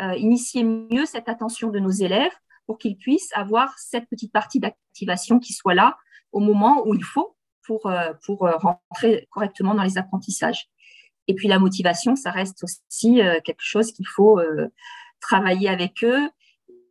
euh, 0.00 0.14
initier 0.16 0.64
mieux 0.64 1.04
cette 1.06 1.28
attention 1.28 1.70
de 1.70 1.78
nos 1.78 1.90
élèves 1.90 2.32
pour 2.66 2.78
qu'ils 2.78 2.96
puissent 2.96 3.30
avoir 3.34 3.78
cette 3.78 4.08
petite 4.08 4.32
partie 4.32 4.60
d'activation 4.60 5.38
qui 5.38 5.52
soit 5.52 5.74
là 5.74 5.96
au 6.32 6.40
moment 6.40 6.86
où 6.86 6.94
il 6.94 7.04
faut 7.04 7.36
pour, 7.66 7.86
euh, 7.86 8.12
pour 8.24 8.38
rentrer 8.38 9.28
correctement 9.30 9.74
dans 9.74 9.82
les 9.82 9.98
apprentissages. 9.98 10.68
Et 11.28 11.34
puis 11.34 11.46
la 11.46 11.58
motivation, 11.58 12.16
ça 12.16 12.30
reste 12.30 12.64
aussi 12.64 13.20
quelque 13.44 13.62
chose 13.62 13.92
qu'il 13.92 14.08
faut 14.08 14.40
travailler 15.20 15.68
avec 15.68 16.02
eux 16.02 16.28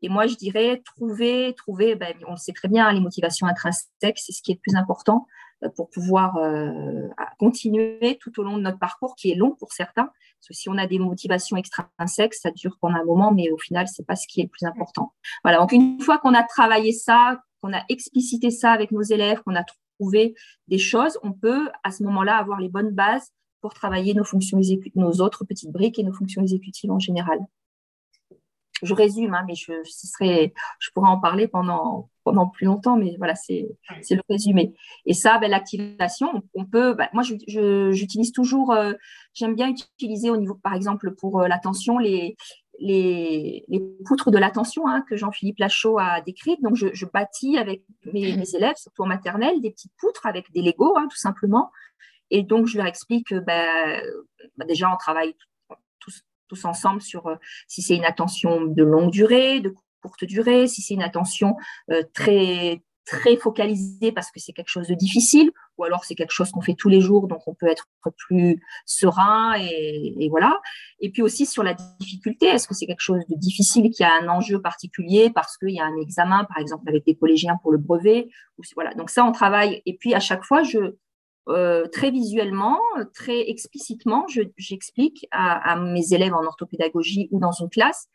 et 0.01 0.09
moi, 0.09 0.27
je 0.27 0.35
dirais 0.35 0.81
trouver, 0.85 1.53
trouver, 1.55 1.95
ben, 1.95 2.13
on 2.27 2.31
le 2.31 2.37
sait 2.37 2.53
très 2.53 2.67
bien, 2.67 2.91
les 2.91 2.99
motivations 2.99 3.47
intrinsèques, 3.47 4.17
c'est 4.17 4.31
ce 4.31 4.41
qui 4.41 4.51
est 4.51 4.55
le 4.55 4.59
plus 4.59 4.75
important 4.75 5.27
euh, 5.63 5.69
pour 5.69 5.89
pouvoir 5.89 6.37
euh, 6.37 7.07
continuer 7.39 8.17
tout 8.19 8.39
au 8.39 8.43
long 8.43 8.57
de 8.57 8.63
notre 8.63 8.79
parcours, 8.79 9.15
qui 9.15 9.31
est 9.31 9.35
long 9.35 9.51
pour 9.51 9.73
certains. 9.73 10.05
Parce 10.39 10.47
que 10.47 10.53
si 10.53 10.69
on 10.69 10.77
a 10.77 10.87
des 10.87 10.97
motivations 10.97 11.55
extrinsèques, 11.55 12.33
ça 12.33 12.49
dure 12.49 12.77
pendant 12.81 12.95
un 12.95 13.05
moment, 13.05 13.31
mais 13.31 13.51
au 13.51 13.57
final, 13.57 13.87
c'est 13.87 14.05
pas 14.05 14.15
ce 14.15 14.25
qui 14.27 14.39
est 14.39 14.43
le 14.43 14.49
plus 14.49 14.65
important. 14.65 15.13
Voilà. 15.43 15.59
Donc 15.59 15.71
une 15.71 16.01
fois 16.01 16.17
qu'on 16.17 16.33
a 16.33 16.43
travaillé 16.43 16.93
ça, 16.93 17.39
qu'on 17.61 17.73
a 17.73 17.83
explicité 17.89 18.49
ça 18.49 18.71
avec 18.71 18.91
nos 18.91 19.03
élèves, 19.03 19.41
qu'on 19.43 19.55
a 19.55 19.63
trouvé 19.99 20.33
des 20.67 20.79
choses, 20.79 21.19
on 21.21 21.31
peut 21.31 21.69
à 21.83 21.91
ce 21.91 22.01
moment-là 22.03 22.37
avoir 22.37 22.59
les 22.59 22.69
bonnes 22.69 22.89
bases 22.89 23.31
pour 23.61 23.75
travailler 23.75 24.15
nos 24.15 24.23
fonctions 24.23 24.59
nos 24.95 25.11
autres 25.21 25.45
petites 25.45 25.71
briques 25.71 25.99
et 25.99 26.03
nos 26.03 26.13
fonctions 26.13 26.41
exécutives 26.41 26.89
en 26.89 26.97
général 26.97 27.39
je 28.81 28.93
résume, 28.93 29.33
hein, 29.33 29.43
mais 29.47 29.55
je, 29.55 29.73
ce 29.83 30.07
serait, 30.07 30.53
je 30.79 30.89
pourrais 30.93 31.09
en 31.09 31.19
parler 31.19 31.47
pendant, 31.47 32.09
pendant 32.23 32.47
plus 32.47 32.65
longtemps, 32.65 32.97
mais 32.97 33.15
voilà, 33.17 33.35
c'est 33.35 33.67
le 33.89 34.21
résumé. 34.29 34.73
Et 35.05 35.13
ça, 35.13 35.37
ben, 35.39 35.49
l'activation, 35.49 36.43
on 36.53 36.65
peut, 36.65 36.93
ben, 36.93 37.07
moi, 37.13 37.23
j'utilise 37.23 38.31
toujours, 38.31 38.71
euh, 38.71 38.93
j'aime 39.33 39.55
bien 39.55 39.69
utiliser 39.69 40.29
au 40.29 40.37
niveau, 40.37 40.55
par 40.55 40.73
exemple, 40.73 41.13
pour 41.15 41.41
euh, 41.41 41.47
l'attention, 41.47 41.97
les, 41.97 42.35
les, 42.79 43.63
les, 43.67 43.81
poutres 44.05 44.31
de 44.31 44.37
l'attention 44.37 44.87
hein, 44.87 45.03
que 45.07 45.15
Jean-Philippe 45.15 45.59
Lachaud 45.59 45.99
a 45.99 46.21
décrites. 46.21 46.61
Donc, 46.61 46.75
je, 46.75 46.87
je 46.93 47.05
bâtis 47.05 47.57
avec 47.57 47.83
mes, 48.05 48.35
mes, 48.35 48.55
élèves, 48.55 48.77
surtout 48.77 49.03
en 49.03 49.07
maternelle, 49.07 49.61
des 49.61 49.71
petites 49.71 49.93
poutres 49.99 50.25
avec 50.25 50.51
des 50.51 50.61
Legos, 50.61 50.97
hein, 50.97 51.07
tout 51.09 51.17
simplement. 51.17 51.71
Et 52.29 52.43
donc, 52.43 52.65
je 52.65 52.77
leur 52.77 52.87
explique, 52.87 53.33
ben, 53.33 54.01
ben 54.57 54.65
déjà, 54.65 54.91
on 54.91 54.97
travaille 54.97 55.35
tous 56.51 56.65
ensemble 56.65 57.01
sur 57.01 57.27
euh, 57.27 57.35
si 57.67 57.81
c'est 57.81 57.95
une 57.95 58.05
attention 58.05 58.65
de 58.65 58.83
longue 58.83 59.11
durée, 59.11 59.61
de 59.61 59.73
courte 60.01 60.25
durée, 60.25 60.67
si 60.67 60.81
c'est 60.81 60.93
une 60.93 61.03
attention 61.03 61.55
euh, 61.91 62.03
très 62.13 62.81
très 63.05 63.35
focalisée 63.35 64.11
parce 64.11 64.31
que 64.31 64.39
c'est 64.39 64.53
quelque 64.53 64.69
chose 64.69 64.87
de 64.87 64.93
difficile, 64.93 65.51
ou 65.77 65.83
alors 65.83 66.05
c'est 66.05 66.13
quelque 66.13 66.31
chose 66.31 66.51
qu'on 66.51 66.61
fait 66.61 66.75
tous 66.75 66.87
les 66.87 67.01
jours, 67.01 67.27
donc 67.27 67.41
on 67.47 67.55
peut 67.55 67.67
être 67.67 67.87
plus 68.27 68.61
serein 68.85 69.53
et, 69.57 70.27
voilà. 70.29 70.59
Et 70.99 71.09
puis 71.09 71.21
aussi 71.21 71.45
sur 71.45 71.63
la 71.63 71.73
difficulté, 71.99 72.45
est-ce 72.45 72.67
que 72.67 72.75
c'est 72.75 72.85
quelque 72.85 73.01
chose 73.01 73.25
de 73.27 73.35
difficile 73.35 73.89
qui 73.89 74.03
a 74.03 74.11
un 74.21 74.27
enjeu 74.27 74.61
particulier 74.61 75.31
parce 75.33 75.57
qu'il 75.57 75.71
y 75.71 75.79
a 75.79 75.85
un 75.85 75.97
examen, 75.97 76.45
par 76.45 76.59
exemple 76.59 76.87
avec 76.87 77.03
des 77.05 77.15
collégiens 77.15 77.57
pour 77.61 77.71
le 77.71 77.79
brevet, 77.79 78.29
ou 78.57 78.61
voilà. 78.75 78.93
Donc 78.93 79.09
ça 79.09 79.25
on 79.25 79.31
travaille. 79.31 79.81
Et 79.85 79.97
puis 79.97 80.13
à 80.13 80.19
chaque 80.19 80.43
fois 80.43 80.61
je 80.63 80.95
euh, 81.49 81.87
très 81.87 82.11
visuellement, 82.11 82.79
très 83.13 83.49
explicitement, 83.49 84.25
j'explique 84.57 85.27
à, 85.31 85.75
mes 85.75 86.13
élèves 86.13 86.33
en 86.33 86.43
orthopédagogie 86.45 87.27
ou 87.31 87.39
dans 87.39 87.51
une 87.51 87.69
classe 87.69 88.07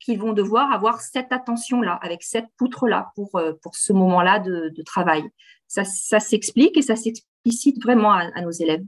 qu'ils 0.00 0.18
vont 0.18 0.34
devoir 0.34 0.70
avoir 0.70 1.00
cette 1.00 1.32
attention-là, 1.32 1.94
avec 2.02 2.22
cette 2.22 2.46
poutre-là 2.58 3.10
pour, 3.14 3.36
euh, 3.36 3.54
pour 3.62 3.74
ce 3.76 3.92
moment-là 3.94 4.38
de, 4.38 4.82
travail. 4.84 5.24
Ça, 5.66 5.84
s'explique 5.84 6.76
et 6.76 6.82
ça 6.82 6.94
s'explicite 6.94 7.82
vraiment 7.82 8.12
à, 8.12 8.40
nos 8.42 8.50
élèves. 8.50 8.84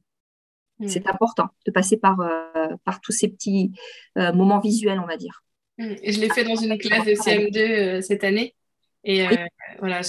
Mmh. 0.79 0.89
C'est 0.89 1.09
important 1.09 1.49
de 1.65 1.73
passer 1.73 1.97
par, 1.97 2.21
euh, 2.21 2.69
par 2.85 3.01
tous 3.01 3.13
ces 3.13 3.29
petits 3.29 3.73
moments 4.15 4.61
visuels, 4.61 5.01
on 5.01 5.07
va 5.07 5.17
dire. 5.17 5.43
Mmh. 5.79 5.95
je 6.07 6.21
l'ai 6.21 6.29
fait 6.29 6.45
dans 6.45 6.57
une 6.57 6.77
classe 6.79 7.05
de 7.07 7.13
CM2 7.13 8.03
cette 8.03 8.25
année. 8.25 8.55
Et 9.07 9.25
euh, 9.25 9.31
voilà, 9.79 10.01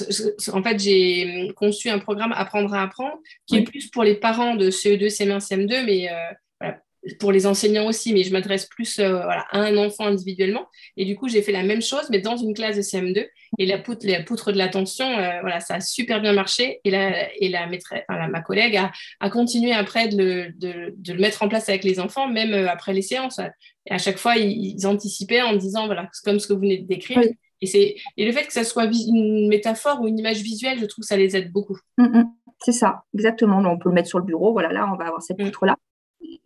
en 0.53 0.63
fait, 0.63 0.79
j'ai 0.79 1.51
conçu 1.55 1.89
un 1.89 1.99
programme 1.99 2.33
Apprendre 2.35 2.73
à 2.73 2.81
apprendre 2.81 3.17
qui 3.45 3.57
est 3.57 3.61
plus 3.61 3.89
pour 3.89 4.03
les 4.03 4.15
parents 4.15 4.55
de 4.55 4.69
CE2, 4.69 5.07
CM1, 5.07 5.39
CM2, 5.39 5.85
mais 5.85 6.09
euh, 6.11 6.71
pour 7.19 7.31
les 7.31 7.45
enseignants 7.45 7.85
aussi, 7.85 8.11
mais 8.11 8.23
je 8.23 8.33
m'adresse 8.33 8.65
plus 8.65 8.97
euh, 8.97 9.09
voilà, 9.09 9.45
à 9.51 9.59
un 9.59 9.77
enfant 9.77 10.07
individuellement. 10.07 10.65
Et 10.97 11.05
du 11.05 11.15
coup, 11.15 11.29
j'ai 11.29 11.43
fait 11.43 11.51
la 11.51 11.61
même 11.61 11.81
chose, 11.81 12.07
mais 12.09 12.19
dans 12.19 12.37
une 12.37 12.55
classe 12.55 12.75
de 12.75 12.81
CM2. 12.81 13.27
Et 13.59 13.65
la 13.67 13.77
poutre, 13.77 14.05
la 14.05 14.23
poutre 14.23 14.51
de 14.51 14.57
l'attention, 14.57 15.05
voilà, 15.41 15.59
ça 15.59 15.75
a 15.75 15.79
super 15.79 16.19
bien 16.19 16.33
marché. 16.33 16.81
Et, 16.83 16.89
la, 16.89 17.31
et 17.35 17.49
la 17.49 17.67
maîtresse, 17.67 18.03
ma 18.09 18.41
collègue 18.41 18.75
a, 18.77 18.91
a 19.19 19.29
continué 19.29 19.73
après 19.73 20.07
de 20.07 20.17
le, 20.17 20.51
de, 20.53 20.93
de 20.97 21.13
le, 21.13 21.19
mettre 21.19 21.43
en 21.43 21.47
place 21.47 21.69
avec 21.69 21.83
les 21.83 21.99
enfants, 21.99 22.27
même 22.27 22.53
après 22.67 22.93
les 22.93 23.03
séances. 23.03 23.39
Et 23.85 23.93
à 23.93 23.99
chaque 23.99 24.17
fois, 24.17 24.37
ils, 24.37 24.85
anticipaient 24.87 25.43
en 25.43 25.55
disant, 25.55 25.85
voilà, 25.85 26.09
comme 26.25 26.39
ce 26.39 26.47
que 26.47 26.53
vous 26.53 26.61
venez 26.61 26.79
de 26.79 26.87
décrire. 26.87 27.21
Et, 27.61 27.99
et 28.17 28.25
le 28.25 28.31
fait 28.31 28.45
que 28.45 28.53
ça 28.53 28.63
soit 28.63 28.85
une 28.85 29.47
métaphore 29.47 30.01
ou 30.01 30.07
une 30.07 30.19
image 30.19 30.41
visuelle, 30.41 30.79
je 30.79 30.85
trouve 30.85 31.03
que 31.03 31.07
ça 31.07 31.17
les 31.17 31.35
aide 31.35 31.51
beaucoup. 31.51 31.77
Mm, 31.97 32.19
mm. 32.19 32.31
c'est 32.59 32.71
ça, 32.71 33.03
exactement. 33.13 33.57
on 33.57 33.77
peut 33.77 33.89
le 33.89 33.95
mettre 33.95 34.09
sur 34.09 34.19
le 34.19 34.25
bureau. 34.25 34.51
Voilà, 34.51 34.71
là, 34.71 34.89
on 34.91 34.95
va 34.95 35.05
avoir 35.05 35.21
cette 35.21 35.37
poutre-là. 35.37 35.75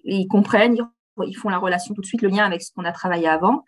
Ils 0.04 0.28
comprennent, 0.28 0.78
ils 1.26 1.34
font 1.34 1.50
la 1.50 1.58
relation 1.58 1.94
tout 1.94 2.02
de 2.02 2.06
suite, 2.06 2.22
le 2.22 2.30
lien 2.30 2.46
avec 2.46 2.62
ce 2.62 2.72
qu'on 2.74 2.86
a 2.86 2.92
travaillé 2.92 3.28
avant. 3.28 3.64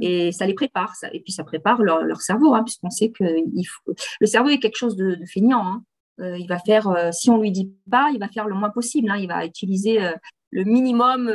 Et 0.00 0.32
ça 0.32 0.46
les 0.46 0.54
prépare. 0.54 0.94
Ça, 0.94 1.08
et 1.12 1.20
puis, 1.20 1.32
ça 1.32 1.44
prépare 1.44 1.82
leur, 1.82 2.20
cerveau, 2.20 2.54
hein, 2.54 2.62
puisqu'on 2.62 2.90
sait 2.90 3.10
que 3.10 3.24
faut... 3.24 3.94
le 4.20 4.26
cerveau 4.26 4.48
est 4.48 4.58
quelque 4.58 4.76
chose 4.76 4.96
de, 4.96 5.14
de 5.14 5.24
feignant. 5.26 5.64
Hein. 5.64 5.82
Euh, 6.20 6.36
il 6.36 6.48
va 6.48 6.58
faire, 6.58 6.88
euh, 6.88 7.10
si 7.12 7.30
on 7.30 7.40
lui 7.40 7.52
dit 7.52 7.72
pas, 7.90 8.10
il 8.12 8.18
va 8.18 8.28
faire 8.28 8.48
le 8.48 8.54
moins 8.54 8.70
possible. 8.70 9.10
Hein. 9.10 9.16
Il 9.18 9.28
va 9.28 9.44
utiliser 9.44 10.02
euh, 10.02 10.12
le 10.50 10.64
minimum 10.64 11.32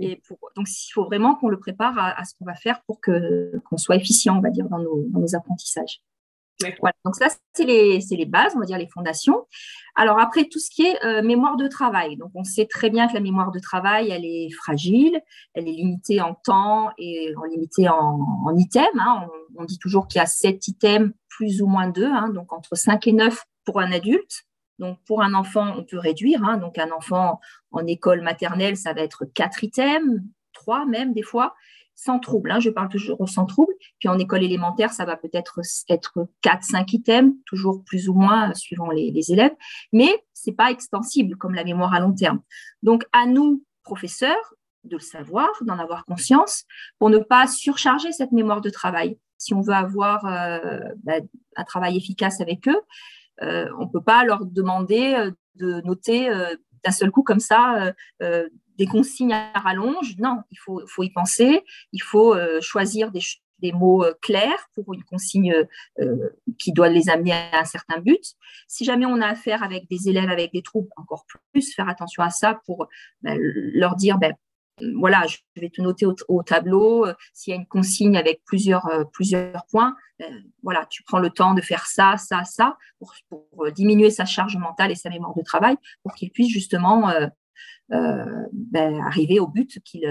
Et 0.00 0.20
donc, 0.56 0.68
il 0.68 0.90
faut 0.92 1.04
vraiment 1.04 1.34
qu'on 1.34 1.48
le 1.48 1.58
prépare 1.58 1.98
à, 1.98 2.24
ce 2.24 2.34
qu'on 2.38 2.44
va 2.44 2.54
faire 2.54 2.82
pour 2.86 3.00
qu'on 3.00 3.76
soit 3.76 3.96
efficient, 3.96 4.36
on 4.36 4.40
va 4.40 4.50
dire, 4.50 4.68
dans 4.68 4.78
nos, 4.78 5.34
apprentissages. 5.34 6.00
donc 6.60 7.14
ça, 7.14 7.28
c'est 7.54 7.64
les, 7.64 7.98
les, 8.10 8.26
bases, 8.26 8.52
on 8.56 8.60
va 8.60 8.66
dire 8.66 8.78
les 8.78 8.88
fondations. 8.88 9.46
Alors 9.96 10.18
après, 10.18 10.44
tout 10.44 10.58
ce 10.58 10.70
qui 10.70 10.82
est 10.82 11.04
euh, 11.04 11.22
mémoire 11.22 11.56
de 11.56 11.68
travail. 11.68 12.16
Donc 12.16 12.30
on 12.34 12.44
sait 12.44 12.66
très 12.66 12.90
bien 12.90 13.08
que 13.08 13.14
la 13.14 13.20
mémoire 13.20 13.50
de 13.50 13.58
travail, 13.58 14.10
elle 14.10 14.24
est 14.24 14.50
fragile, 14.50 15.20
elle 15.54 15.68
est 15.68 15.72
limitée 15.72 16.20
en 16.20 16.34
temps 16.34 16.90
et 16.98 17.32
limitée 17.50 17.88
en, 17.88 18.18
en 18.44 18.56
items. 18.56 18.88
Hein. 18.98 19.26
On, 19.56 19.64
dit 19.64 19.78
toujours 19.78 20.08
qu'il 20.08 20.18
y 20.18 20.22
a 20.22 20.26
sept 20.26 20.66
items, 20.68 21.12
plus 21.28 21.62
ou 21.62 21.66
moins 21.66 21.88
deux, 21.88 22.10
hein. 22.10 22.28
donc 22.28 22.52
entre 22.52 22.76
5 22.76 23.06
et 23.06 23.12
9 23.12 23.44
pour 23.64 23.80
un 23.80 23.92
adulte. 23.92 24.44
Donc, 24.78 24.98
pour 25.06 25.22
un 25.22 25.34
enfant, 25.34 25.74
on 25.76 25.84
peut 25.84 25.98
réduire. 25.98 26.44
Hein. 26.44 26.56
Donc, 26.58 26.78
un 26.78 26.90
enfant 26.90 27.40
en 27.70 27.86
école 27.86 28.22
maternelle, 28.22 28.76
ça 28.76 28.92
va 28.92 29.02
être 29.02 29.24
quatre 29.24 29.62
items, 29.62 30.20
trois 30.52 30.86
même 30.86 31.12
des 31.12 31.22
fois, 31.22 31.54
sans 31.94 32.18
trouble. 32.18 32.50
Hein. 32.50 32.60
Je 32.60 32.70
parle 32.70 32.88
toujours 32.88 33.28
sans 33.28 33.46
trouble. 33.46 33.72
Puis 33.98 34.08
en 34.08 34.18
école 34.18 34.42
élémentaire, 34.42 34.92
ça 34.92 35.04
va 35.04 35.16
peut-être 35.16 35.60
être 35.88 36.28
quatre, 36.42 36.64
cinq 36.64 36.92
items, 36.92 37.34
toujours 37.46 37.84
plus 37.84 38.08
ou 38.08 38.14
moins 38.14 38.52
suivant 38.54 38.90
les, 38.90 39.32
élèves. 39.32 39.54
Mais 39.92 40.24
c'est 40.32 40.52
pas 40.52 40.70
extensible 40.70 41.36
comme 41.36 41.54
la 41.54 41.64
mémoire 41.64 41.94
à 41.94 42.00
long 42.00 42.12
terme. 42.12 42.40
Donc, 42.82 43.04
à 43.12 43.26
nous, 43.26 43.64
professeurs, 43.82 44.54
de 44.84 44.96
le 44.96 45.02
savoir, 45.02 45.48
d'en 45.62 45.78
avoir 45.78 46.04
conscience, 46.04 46.64
pour 46.98 47.10
ne 47.10 47.18
pas 47.18 47.46
surcharger 47.46 48.12
cette 48.12 48.32
mémoire 48.32 48.60
de 48.60 48.70
travail. 48.70 49.18
Si 49.38 49.54
on 49.54 49.62
veut 49.62 49.72
avoir 49.72 50.26
euh, 50.26 50.80
bah, 51.02 51.20
un 51.56 51.64
travail 51.64 51.96
efficace 51.96 52.40
avec 52.40 52.68
eux, 52.68 52.80
on 53.40 53.84
ne 53.84 53.90
peut 53.90 54.02
pas 54.02 54.24
leur 54.24 54.44
demander 54.44 55.14
euh, 55.14 55.30
de 55.56 55.80
noter 55.82 56.28
euh, 56.28 56.54
d'un 56.84 56.90
seul 56.90 57.10
coup 57.10 57.22
comme 57.22 57.40
ça 57.40 57.92
des 58.76 58.86
consignes 58.86 59.32
à 59.32 59.52
rallonge. 59.60 60.16
Non, 60.18 60.42
il 60.50 60.58
faut, 60.58 61.02
y 61.02 61.10
penser. 61.10 61.62
Il 61.92 62.02
faut 62.02 62.34
choisir 62.60 63.12
des, 63.12 63.72
mots 63.72 64.04
clairs 64.20 64.68
pour 64.74 64.92
une 64.92 65.04
consigne 65.04 65.54
qui 66.58 66.72
doit 66.72 66.88
les 66.88 67.08
amener 67.08 67.32
à 67.32 67.60
un 67.60 67.64
certain 67.64 68.00
but. 68.00 68.34
Si 68.66 68.84
jamais 68.84 69.06
on 69.06 69.22
a 69.22 69.28
affaire 69.28 69.62
avec 69.62 69.88
des 69.88 70.10
élèves 70.10 70.28
avec 70.28 70.52
des 70.52 70.60
troubles, 70.60 70.90
encore 70.96 71.24
plus 71.52 71.72
faire 71.72 71.88
attention 71.88 72.22
à 72.22 72.30
ça 72.30 72.60
pour 72.66 72.88
ben, 73.22 73.38
leur 73.40 73.96
dire 73.96 74.18
ben, 74.18 74.34
voilà, 74.96 75.24
je 75.26 75.38
vais 75.60 75.70
te 75.70 75.80
noter 75.80 76.06
au, 76.28 76.42
tableau. 76.42 77.06
Euh, 77.06 77.14
s'il 77.32 77.52
y 77.52 77.56
a 77.56 77.60
une 77.60 77.66
consigne 77.66 78.16
avec 78.16 78.42
plusieurs, 78.44 78.86
euh, 78.86 79.04
plusieurs 79.12 79.64
points, 79.70 79.94
ben, 80.18 80.44
voilà, 80.62 80.86
tu 80.90 81.02
prends 81.02 81.18
le 81.18 81.30
temps 81.30 81.54
de 81.54 81.60
faire 81.60 81.86
ça, 81.86 82.16
ça, 82.16 82.44
ça, 82.44 82.76
pour, 82.98 83.14
pour, 83.28 83.72
diminuer 83.72 84.10
sa 84.10 84.24
charge 84.24 84.56
mentale 84.56 84.90
et 84.90 84.96
sa 84.96 85.10
mémoire 85.10 85.34
de 85.34 85.42
travail, 85.42 85.76
pour 86.02 86.14
qu'il 86.14 86.30
puisse 86.30 86.52
justement 86.52 87.12
ben, 87.88 89.00
arriver 89.02 89.40
au 89.40 89.46
but 89.46 89.78
qu'il 89.82 90.06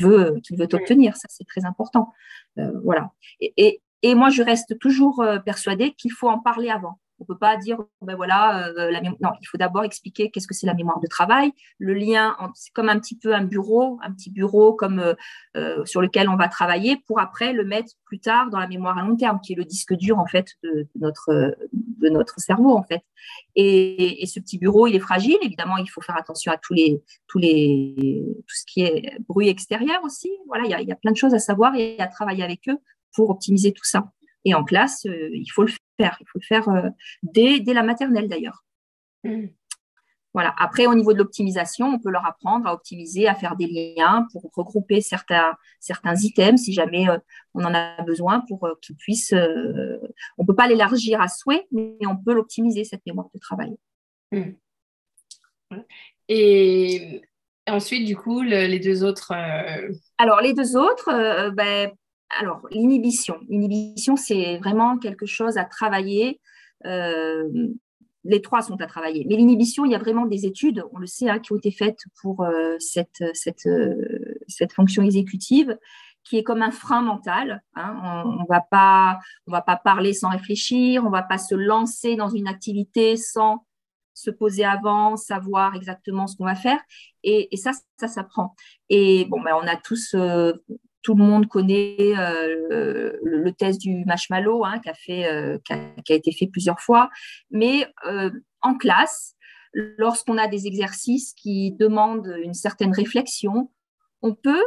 veut, 0.00 0.40
qu'il 0.42 0.58
veut 0.58 0.68
obtenir. 0.72 1.16
Ça, 1.16 1.28
c'est 1.28 1.46
très 1.46 1.64
important. 1.64 2.12
voilà. 2.56 3.12
et, 3.40 3.80
et 4.02 4.14
moi, 4.14 4.30
je 4.30 4.42
reste 4.42 4.78
toujours 4.78 5.20
euh, 5.20 5.38
persuadée 5.38 5.92
qu'il 5.92 6.12
faut 6.12 6.28
en 6.28 6.38
parler 6.38 6.70
avant. 6.70 6.98
On 7.20 7.24
ne 7.24 7.26
peut 7.26 7.38
pas 7.38 7.56
dire, 7.56 7.78
ben 8.00 8.14
voilà, 8.14 8.68
euh, 8.68 8.90
la 8.92 9.00
non, 9.00 9.30
il 9.40 9.46
faut 9.46 9.58
d'abord 9.58 9.82
expliquer 9.82 10.30
qu'est-ce 10.30 10.46
que 10.46 10.54
c'est 10.54 10.66
la 10.66 10.74
mémoire 10.74 11.00
de 11.00 11.08
travail. 11.08 11.52
Le 11.78 11.92
lien, 11.92 12.36
c'est 12.54 12.72
comme 12.72 12.88
un 12.88 12.98
petit 12.98 13.16
peu 13.16 13.34
un 13.34 13.42
bureau, 13.42 13.98
un 14.02 14.12
petit 14.12 14.30
bureau 14.30 14.72
comme 14.72 15.14
euh, 15.56 15.84
sur 15.84 16.00
lequel 16.00 16.28
on 16.28 16.36
va 16.36 16.48
travailler 16.48 16.96
pour 17.06 17.18
après 17.18 17.52
le 17.52 17.64
mettre 17.64 17.92
plus 18.04 18.20
tard 18.20 18.50
dans 18.50 18.58
la 18.58 18.68
mémoire 18.68 18.98
à 18.98 19.02
long 19.02 19.16
terme, 19.16 19.40
qui 19.40 19.54
est 19.54 19.56
le 19.56 19.64
disque 19.64 19.94
dur 19.94 20.18
en 20.18 20.26
fait 20.26 20.54
de, 20.62 20.86
notre 20.94 21.56
de 21.72 22.08
notre 22.08 22.40
cerveau 22.40 22.76
en 22.76 22.84
fait. 22.84 23.02
Et, 23.56 24.24
ce 24.26 24.38
petit 24.40 24.58
bureau, 24.58 24.86
il 24.86 24.94
est 24.94 25.00
fragile. 25.00 25.38
Évidemment, 25.42 25.78
il 25.78 25.88
faut 25.88 26.00
faire 26.00 26.16
attention 26.16 26.52
à 26.52 26.56
tous 26.56 26.74
les 26.74 27.02
tous 27.26 27.38
les 27.38 28.24
tout 28.46 28.54
ce 28.54 28.64
qui 28.66 28.82
est 28.82 29.18
bruit 29.28 29.48
extérieur 29.48 30.04
aussi. 30.04 30.30
Voilà, 30.46 30.64
il 30.66 30.88
y 30.88 30.92
a 30.92 30.96
plein 30.96 31.12
de 31.12 31.16
choses 31.16 31.34
à 31.34 31.38
savoir 31.38 31.74
et 31.74 31.98
à 31.98 32.06
travailler 32.06 32.44
avec 32.44 32.68
eux 32.68 32.78
pour 33.12 33.30
optimiser 33.30 33.72
tout 33.72 33.84
ça. 33.84 34.12
Et 34.44 34.54
en 34.54 34.64
classe, 34.64 35.06
euh, 35.06 35.30
il 35.32 35.48
faut 35.48 35.62
le 35.62 35.72
faire. 36.00 36.16
Il 36.20 36.26
faut 36.26 36.38
le 36.38 36.46
faire 36.46 36.68
euh, 36.68 36.88
dès, 37.22 37.60
dès, 37.60 37.74
la 37.74 37.82
maternelle 37.82 38.28
d'ailleurs. 38.28 38.64
Mm. 39.24 39.46
Voilà. 40.34 40.54
Après, 40.58 40.86
au 40.86 40.94
niveau 40.94 41.12
de 41.12 41.18
l'optimisation, 41.18 41.86
on 41.86 41.98
peut 41.98 42.10
leur 42.10 42.24
apprendre 42.24 42.66
à 42.66 42.74
optimiser, 42.74 43.26
à 43.26 43.34
faire 43.34 43.56
des 43.56 43.66
liens 43.66 44.28
pour 44.30 44.50
regrouper 44.54 45.00
certains, 45.00 45.56
certains 45.80 46.14
items 46.14 46.62
si 46.62 46.72
jamais 46.72 47.08
euh, 47.08 47.18
on 47.54 47.64
en 47.64 47.74
a 47.74 48.00
besoin 48.02 48.44
pour 48.46 48.68
qu'ils 48.80 48.96
puissent. 48.96 49.32
on 49.32 50.42
ne 50.42 50.46
peut 50.46 50.54
pas 50.54 50.68
l'élargir 50.68 51.20
à 51.20 51.28
souhait, 51.28 51.66
mais 51.72 52.06
on 52.06 52.16
peut 52.16 52.34
l'optimiser, 52.34 52.84
cette 52.84 53.04
mémoire 53.06 53.28
de 53.34 53.38
travail. 53.40 53.76
Mm. 54.30 54.52
Et 56.28 57.22
ensuite, 57.66 58.06
du 58.06 58.16
coup, 58.16 58.42
les 58.42 58.78
deux 58.78 59.02
autres. 59.02 59.32
Alors, 60.18 60.40
les 60.40 60.52
deux 60.52 60.76
autres, 60.76 61.50
ben, 61.50 61.90
alors, 62.30 62.66
l'inhibition. 62.70 63.40
L'inhibition, 63.48 64.16
c'est 64.16 64.58
vraiment 64.58 64.98
quelque 64.98 65.26
chose 65.26 65.56
à 65.56 65.64
travailler. 65.64 66.40
Euh, 66.84 67.48
les 68.24 68.42
trois 68.42 68.62
sont 68.62 68.80
à 68.80 68.86
travailler. 68.86 69.24
Mais 69.28 69.36
l'inhibition, 69.36 69.84
il 69.84 69.92
y 69.92 69.94
a 69.94 69.98
vraiment 69.98 70.26
des 70.26 70.44
études, 70.44 70.84
on 70.92 70.98
le 70.98 71.06
sait, 71.06 71.30
hein, 71.30 71.38
qui 71.38 71.52
ont 71.52 71.56
été 71.56 71.70
faites 71.70 72.00
pour 72.20 72.42
euh, 72.42 72.76
cette, 72.78 73.24
cette, 73.32 73.66
euh, 73.66 74.36
cette, 74.46 74.72
fonction 74.72 75.02
exécutive, 75.02 75.78
qui 76.24 76.36
est 76.36 76.42
comme 76.42 76.62
un 76.62 76.70
frein 76.70 77.00
mental. 77.00 77.62
Hein. 77.74 78.24
On 78.26 78.42
ne 78.42 78.48
va, 78.48 78.60
pas, 78.60 79.18
va 79.46 79.62
pas 79.62 79.76
parler 79.76 80.12
sans 80.12 80.28
réfléchir, 80.28 81.02
on 81.02 81.06
ne 81.06 81.12
va 81.12 81.22
pas 81.22 81.38
se 81.38 81.54
lancer 81.54 82.16
dans 82.16 82.28
une 82.28 82.48
activité 82.48 83.16
sans 83.16 83.64
se 84.12 84.30
poser 84.30 84.64
avant, 84.64 85.16
savoir 85.16 85.76
exactement 85.76 86.26
ce 86.26 86.36
qu'on 86.36 86.44
va 86.44 86.56
faire. 86.56 86.80
Et, 87.22 87.48
ça, 87.56 87.70
ça 87.98 88.08
s'apprend. 88.08 88.54
Et 88.90 89.26
bon, 89.26 89.40
ben, 89.40 89.54
on 89.62 89.66
a 89.66 89.76
tous 89.76 90.14
tout 91.02 91.14
le 91.14 91.24
monde 91.24 91.46
connaît 91.46 91.96
euh, 92.16 93.12
le, 93.22 93.52
test 93.52 93.80
du 93.80 94.04
marshmallow 94.04 94.64
hein, 94.64 94.78
qui, 94.78 94.88
a 94.88 94.94
fait, 94.94 95.26
euh, 95.26 95.58
qui, 95.64 95.72
a, 96.12 96.14
été 96.14 96.32
fait 96.32 96.46
plusieurs 96.46 96.80
fois. 96.80 97.08
Mais 97.50 97.86
euh, 98.06 98.30
en 98.62 98.76
classe, 98.76 99.34
lorsqu'on 99.72 100.38
a 100.38 100.48
des 100.48 100.66
exercices 100.66 101.34
qui 101.34 101.72
demandent 101.72 102.34
une 102.42 102.54
certaine 102.54 102.92
réflexion, 102.92 103.70
on 104.22 104.34
peut 104.34 104.64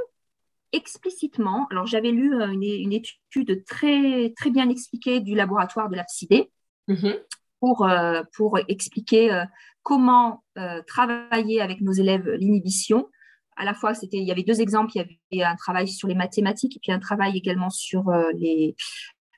explicitement, 0.74 1.68
alors 1.70 1.86
j'avais 1.86 2.12
lu 2.12 2.34
une, 2.34 2.94
étude 2.94 3.66
très, 3.66 4.34
très 4.38 4.52
bien 4.52 4.70
expliquée 4.70 5.20
du 5.20 5.36
laboratoire 5.36 5.90
de 5.90 5.98
la 5.98 6.06
mm-hmm. 6.06 7.20
pour, 7.60 7.90
pour 8.34 8.58
expliquer 8.70 9.44
comment 9.84 10.46
travailler 10.88 11.60
avec 11.60 11.82
nos 11.82 11.92
élèves 11.92 12.30
l'inhibition 12.40 13.10
à 13.58 13.66
la 13.66 13.74
fois, 13.74 13.94
c'était, 13.94 14.18
il 14.18 14.24
y 14.24 14.32
avait 14.32 14.44
deux 14.44 14.62
exemples. 14.62 14.92
Il 14.96 15.08
y 15.32 15.44
avait 15.44 15.52
un 15.52 15.56
travail 15.56 15.88
sur 15.88 16.08
les 16.08 16.16
mathématiques 16.16 16.78
et 16.78 16.80
puis 16.80 16.92
un 16.92 17.00
travail 17.00 17.38
également 17.38 17.70
sur 17.70 18.10
euh, 18.10 18.32
les, 18.34 18.76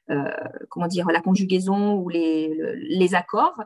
euh, 0.09 0.31
comment 0.69 0.87
dire, 0.87 1.07
la 1.07 1.21
conjugaison 1.21 1.95
ou 1.95 2.09
les, 2.09 2.55
les, 2.75 3.15
accords. 3.15 3.61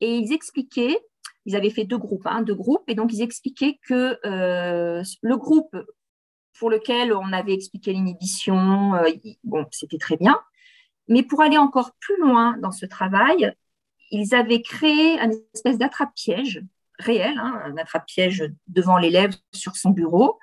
Et 0.00 0.16
ils 0.16 0.32
expliquaient, 0.32 0.98
ils 1.44 1.56
avaient 1.56 1.70
fait 1.70 1.84
deux 1.84 1.98
groupes, 1.98 2.26
hein, 2.26 2.42
deux 2.42 2.54
groupes, 2.54 2.84
et 2.88 2.94
donc 2.94 3.12
ils 3.12 3.22
expliquaient 3.22 3.78
que 3.86 4.18
euh, 4.26 5.02
le 5.22 5.36
groupe 5.36 5.76
pour 6.58 6.70
lequel 6.70 7.12
on 7.12 7.32
avait 7.32 7.52
expliqué 7.52 7.92
l'inhibition, 7.92 8.92
bon, 9.42 9.66
c'était 9.72 9.98
très 9.98 10.16
bien. 10.16 10.40
Mais 11.08 11.22
pour 11.22 11.42
aller 11.42 11.58
encore 11.58 11.92
plus 12.00 12.16
loin 12.18 12.56
dans 12.58 12.70
ce 12.70 12.86
travail, 12.86 13.52
ils 14.10 14.34
avaient 14.34 14.62
créé 14.62 15.18
une 15.18 15.32
espèce 15.52 15.78
d'attrape-piège 15.78 16.62
réel, 16.98 17.38
hein, 17.38 17.60
un 17.64 17.76
attrape-piège 17.76 18.52
devant 18.68 18.98
l'élève 18.98 19.34
sur 19.52 19.76
son 19.76 19.90
bureau, 19.90 20.38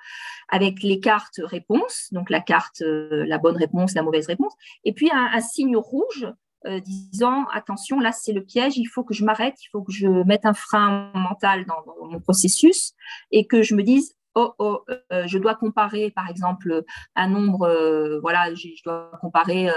avec 0.48 0.82
les 0.82 1.00
cartes 1.00 1.40
réponses, 1.42 2.08
donc 2.12 2.30
la 2.30 2.40
carte, 2.40 2.82
euh, 2.82 3.24
la 3.26 3.38
bonne 3.38 3.56
réponse, 3.56 3.94
la 3.94 4.02
mauvaise 4.02 4.26
réponse, 4.26 4.52
et 4.84 4.92
puis 4.92 5.10
un, 5.12 5.40
signe 5.40 5.76
rouge 5.76 6.28
euh, 6.66 6.78
disant 6.80 7.46
attention, 7.52 8.00
là 8.00 8.12
c'est 8.12 8.32
le 8.32 8.44
piège, 8.44 8.76
il 8.76 8.84
faut 8.84 9.02
que 9.02 9.14
je 9.14 9.24
m'arrête, 9.24 9.56
il 9.62 9.68
faut 9.72 9.82
que 9.82 9.92
je 9.92 10.06
mette 10.06 10.44
un 10.44 10.54
frein 10.54 11.10
mental 11.14 11.64
dans, 11.66 11.82
mon 12.06 12.20
processus 12.20 12.92
et 13.30 13.46
que 13.46 13.62
je 13.62 13.74
me 13.74 13.82
dise 13.82 14.14
oh, 14.34 14.52
oh 14.58 14.84
euh, 15.10 15.26
je 15.26 15.38
dois 15.38 15.54
comparer 15.54 16.10
par 16.10 16.28
exemple 16.28 16.84
un 17.16 17.28
nombre, 17.28 18.20
voilà, 18.20 18.54
je 18.54 18.68
dois 18.84 19.10
comparer 19.20 19.70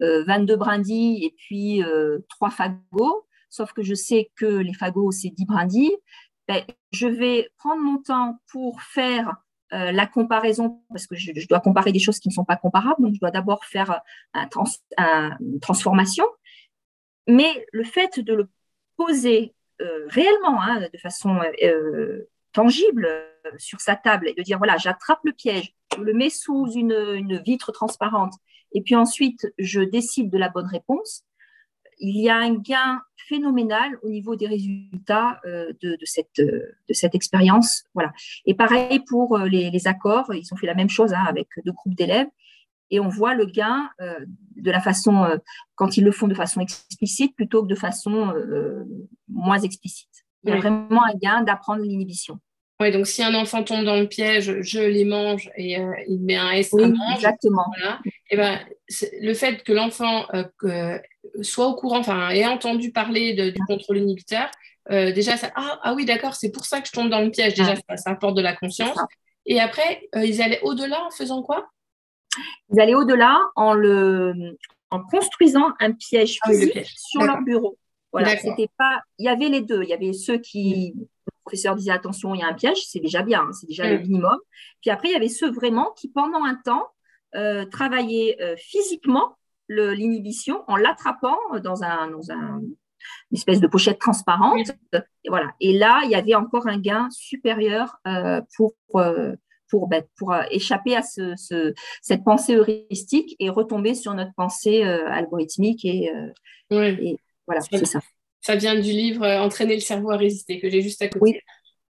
22 0.00 0.56
brindilles 0.56 1.24
et 1.24 1.34
puis 1.36 1.82
3 2.28 2.50
fagots 2.50 3.26
sauf 3.50 3.72
que 3.72 3.82
je 3.82 3.94
sais 3.94 4.30
que 4.36 4.46
les 4.46 4.72
fagots, 4.72 5.10
c'est 5.10 5.30
10 5.30 5.44
brindilles, 5.44 5.96
ben, 6.48 6.64
je 6.92 7.06
vais 7.06 7.50
prendre 7.58 7.82
mon 7.82 7.98
temps 7.98 8.40
pour 8.50 8.82
faire 8.82 9.36
euh, 9.72 9.92
la 9.92 10.06
comparaison, 10.06 10.82
parce 10.88 11.06
que 11.06 11.14
je, 11.14 11.46
dois 11.46 11.60
comparer 11.60 11.92
des 11.92 12.00
choses 12.00 12.18
qui 12.18 12.28
ne 12.28 12.34
sont 12.34 12.44
pas 12.44 12.56
comparables, 12.56 13.00
donc 13.00 13.14
je 13.14 13.20
dois 13.20 13.30
d'abord 13.30 13.64
faire 13.64 14.00
un 14.34 14.48
une 15.40 15.60
transformation. 15.60 16.24
Mais 17.28 17.66
le 17.72 17.84
fait 17.84 18.18
de 18.18 18.34
le 18.34 18.48
poser 18.96 19.54
euh, 19.80 20.06
réellement, 20.08 20.60
hein, 20.60 20.88
de 20.92 20.98
façon 20.98 21.40
euh, 21.62 22.28
tangible 22.52 23.08
sur 23.58 23.80
sa 23.80 23.94
table, 23.94 24.28
et 24.28 24.34
de 24.34 24.42
dire, 24.42 24.58
voilà, 24.58 24.76
j'attrape 24.76 25.20
le 25.22 25.32
piège, 25.32 25.72
je 25.96 26.02
le 26.02 26.14
mets 26.14 26.30
sous 26.30 26.72
une 26.72 27.38
vitre 27.38 27.70
transparente, 27.70 28.34
et 28.72 28.82
puis 28.82 28.96
ensuite, 28.96 29.52
je 29.58 29.80
décide 29.80 30.30
de 30.30 30.38
la 30.38 30.48
bonne 30.48 30.66
réponse, 30.66 31.24
il 32.00 32.20
y 32.20 32.28
a 32.28 32.36
un 32.36 32.54
gain 32.54 33.02
phénoménal 33.28 33.96
au 34.02 34.08
niveau 34.08 34.34
des 34.34 34.46
résultats 34.46 35.40
euh, 35.46 35.72
de, 35.82 35.96
cette, 36.04 36.40
euh, 36.40 36.76
de 36.88 36.94
cette 36.94 37.14
expérience. 37.14 37.84
Voilà. 37.94 38.12
Et 38.46 38.54
pareil 38.54 39.00
pour 39.00 39.36
euh, 39.36 39.46
les, 39.46 39.86
accords, 39.86 40.34
ils 40.34 40.52
ont 40.52 40.56
fait 40.56 40.66
la 40.66 40.74
même 40.74 40.88
chose 40.88 41.12
hein, 41.12 41.24
avec 41.28 41.48
deux 41.64 41.72
groupes 41.72 41.94
d'élèves. 41.94 42.28
Et 42.92 42.98
on 42.98 43.08
voit 43.08 43.34
le 43.36 43.46
gain 43.46 43.88
de 44.00 44.68
la 44.68 44.80
façon, 44.80 45.38
quand 45.76 45.96
ils 45.96 46.02
le 46.02 46.10
font 46.10 46.26
de 46.26 46.34
façon 46.34 46.60
explicite 46.60 47.36
plutôt 47.36 47.62
que 47.62 47.68
de 47.68 47.76
façon 47.76 48.34
moins 49.28 49.60
explicite. 49.60 50.08
Il 50.42 50.50
y 50.50 50.52
a 50.52 50.56
vraiment 50.56 51.04
un 51.04 51.14
gain 51.14 51.42
d'apprendre 51.42 51.82
l'inhibition. 51.82 52.40
Donc 52.80 53.06
si 53.06 53.22
un 53.22 53.34
enfant 53.34 53.62
tombe 53.62 53.84
dans 53.84 53.96
le 53.96 54.08
piège, 54.08 54.62
je 54.62 54.80
les 54.80 55.04
mange 55.04 55.50
et 55.56 55.76
il 56.08 56.20
met 56.20 56.36
un 56.36 56.52
S 56.52 56.70
oui, 56.72 56.94
Exactement. 57.14 57.66
Et 57.84 58.10
eh 58.30 58.36
ben, 58.36 58.58
le 59.20 59.34
fait 59.34 59.62
que 59.62 59.72
l'enfant 59.72 60.26
soit 61.42 61.66
au 61.66 61.74
courant, 61.74 61.98
enfin, 61.98 62.30
ait 62.30 62.46
entendu 62.46 62.90
parler 62.90 63.52
du 63.52 63.60
contrôle 63.66 63.98
inhibiteur, 63.98 64.50
euh, 64.90 65.12
déjà, 65.12 65.36
ça, 65.36 65.50
ah, 65.54 65.78
ah, 65.82 65.94
oui, 65.94 66.04
d'accord, 66.04 66.34
c'est 66.34 66.50
pour 66.50 66.64
ça 66.64 66.80
que 66.80 66.88
je 66.88 66.92
tombe 66.92 67.10
dans 67.10 67.20
le 67.20 67.30
piège. 67.30 67.54
Déjà, 67.54 67.74
ça, 67.76 68.10
apporte 68.10 68.36
de 68.36 68.42
la 68.42 68.56
conscience. 68.56 68.98
Et 69.46 69.60
après, 69.60 70.08
euh, 70.16 70.24
ils 70.24 70.42
allaient 70.42 70.60
au-delà 70.62 71.04
en 71.04 71.10
faisant 71.10 71.42
quoi? 71.42 71.68
Ils 72.72 72.80
allaient 72.80 72.94
au-delà 72.94 73.38
en, 73.56 73.74
le, 73.74 74.56
en 74.90 75.02
construisant 75.02 75.72
un 75.80 75.92
piège 75.92 76.38
ah 76.42 76.50
physique 76.50 76.86
sur 76.96 77.22
leur 77.22 77.40
bureau. 77.42 77.76
Voilà, 78.12 78.36
c'était 78.36 78.68
pas. 78.76 79.00
Il 79.18 79.26
y 79.26 79.28
avait 79.28 79.48
les 79.48 79.60
deux. 79.60 79.82
Il 79.82 79.88
y 79.88 79.92
avait 79.92 80.12
ceux 80.12 80.38
qui, 80.38 80.92
mm. 80.94 81.00
le 81.00 81.29
professeur 81.50 81.74
disait 81.74 81.90
attention, 81.90 82.32
il 82.34 82.40
y 82.40 82.42
a 82.42 82.46
un 82.46 82.54
piège, 82.54 82.86
c'est 82.86 83.00
déjà 83.00 83.22
bien, 83.22 83.40
hein, 83.40 83.52
c'est 83.52 83.66
déjà 83.66 83.90
le 83.90 83.98
mm. 83.98 84.02
minimum. 84.02 84.38
Puis 84.80 84.90
après, 84.90 85.08
il 85.08 85.12
y 85.12 85.16
avait 85.16 85.28
ceux 85.28 85.50
vraiment 85.50 85.92
qui, 85.96 86.08
pendant 86.08 86.44
un 86.44 86.54
temps, 86.54 86.86
euh, 87.34 87.64
travaillaient 87.64 88.36
physiquement 88.56 89.36
l'inhibition 89.68 90.62
en 90.68 90.76
l'attrapant 90.76 91.38
dans, 91.62 91.82
un, 91.82 92.10
dans 92.10 92.30
un, 92.30 92.60
une 93.30 93.36
espèce 93.36 93.60
de 93.60 93.66
pochette 93.66 93.98
transparente. 93.98 94.70
Et, 94.92 95.28
voilà. 95.28 95.52
et 95.60 95.76
là, 95.76 96.02
il 96.04 96.10
y 96.10 96.14
avait 96.14 96.34
encore 96.34 96.66
un 96.68 96.78
gain 96.78 97.08
supérieur 97.10 97.96
euh, 98.06 98.40
pour, 98.56 98.74
euh, 98.96 99.34
pour, 99.68 99.88
ben, 99.88 100.02
pour 100.16 100.34
échapper 100.50 100.96
à 100.96 101.02
ce, 101.02 101.34
cette 102.02 102.24
pensée 102.24 102.54
heuristique 102.54 103.36
et 103.38 103.48
retomber 103.48 103.94
sur 103.94 104.14
notre 104.14 104.34
pensée 104.34 104.82
algorithmique. 104.82 105.84
Et, 105.84 106.10
et 106.70 107.18
voilà, 107.46 107.60
c'est 107.60 107.84
ça. 107.84 108.00
Ça 108.40 108.56
vient 108.56 108.74
du 108.74 108.90
livre 108.90 109.26
Entraîner 109.26 109.74
le 109.74 109.80
cerveau 109.80 110.10
à 110.10 110.16
résister 110.16 110.60
que 110.60 110.70
j'ai 110.70 110.82
juste 110.82 111.02
à 111.02 111.08
côté. 111.08 111.20
Oui. 111.20 111.40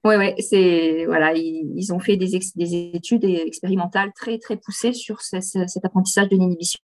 Oui, 0.05 0.33
c'est 0.37 1.05
voilà, 1.07 1.33
ils, 1.33 1.91
ont 1.91 1.99
fait 1.99 2.15
des, 2.15 2.39
des, 2.55 2.91
études 2.93 3.25
expérimentales 3.25 4.11
très 4.13 4.37
très 4.37 4.55
poussées 4.55 4.93
sur 4.93 5.21
cet 5.21 5.83
apprentissage 5.83 6.29
de 6.29 6.37
l'inhibition 6.37 6.79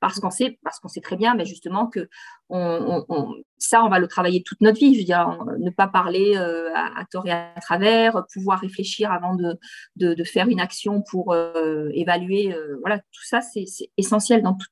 parce 0.00 0.18
qu'on 0.18 0.30
sait 0.30 0.58
parce 0.64 0.80
qu'on 0.80 0.88
sait 0.88 1.02
très 1.02 1.16
bien, 1.16 1.34
mais 1.34 1.44
justement 1.44 1.86
que 1.88 2.08
ça 3.58 3.84
on 3.84 3.90
va 3.90 3.98
le 3.98 4.08
travailler 4.08 4.42
toute 4.42 4.62
notre 4.62 4.78
vie. 4.78 5.06
Ne 5.06 5.70
pas 5.70 5.88
parler 5.88 6.36
euh, 6.38 6.70
à, 6.74 7.04
tort 7.10 7.26
et 7.26 7.32
à 7.32 7.54
travers, 7.60 8.24
pouvoir 8.32 8.60
réfléchir 8.60 9.12
avant 9.12 9.36
de, 9.36 10.24
faire 10.24 10.48
une 10.48 10.60
action 10.60 11.02
pour 11.02 11.34
euh, 11.34 11.90
évaluer. 11.92 12.54
Euh, 12.54 12.78
voilà, 12.80 12.98
tout 12.98 13.24
ça 13.24 13.42
c'est 13.42 13.66
essentiel 13.98 14.42
dans 14.42 14.54
tout, 14.54 14.70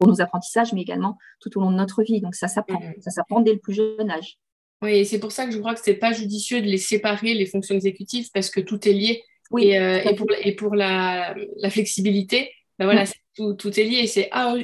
pour 0.00 0.08
nos 0.08 0.20
apprentissages, 0.20 0.72
mais 0.72 0.80
également 0.80 1.18
tout 1.40 1.56
au 1.56 1.60
long 1.60 1.70
de 1.70 1.76
notre 1.76 2.02
vie. 2.02 2.20
Donc 2.20 2.34
ça 2.34 2.48
s'apprend, 2.48 2.80
mmh. 2.80 3.02
ça 3.02 3.10
s'apprend 3.10 3.40
dès 3.40 3.52
le 3.52 3.58
plus 3.58 3.74
jeune 3.74 4.10
âge. 4.10 4.38
Oui, 4.82 5.04
c'est 5.04 5.20
pour 5.20 5.30
ça 5.30 5.44
que 5.44 5.52
je 5.52 5.58
crois 5.58 5.74
que 5.74 5.80
ce 5.80 5.90
n'est 5.90 5.96
pas 5.96 6.12
judicieux 6.12 6.62
de 6.62 6.66
les 6.66 6.78
séparer, 6.78 7.34
les 7.34 7.44
fonctions 7.44 7.74
exécutives, 7.74 8.30
parce 8.32 8.48
que 8.48 8.60
tout 8.60 8.88
est 8.88 8.92
lié. 8.92 9.22
Oui, 9.50 9.68
et, 9.68 9.78
euh, 9.78 10.00
et, 10.02 10.14
pour, 10.14 10.26
et, 10.42 10.54
pour, 10.54 10.74
la, 10.74 11.34
la 11.56 11.70
flexibilité, 11.70 12.50
ben 12.78 12.86
voilà, 12.86 13.04
tout, 13.36 13.52
tout, 13.54 13.78
est 13.78 13.84
lié. 13.84 14.06
C'est 14.06 14.28
ah, 14.30 14.54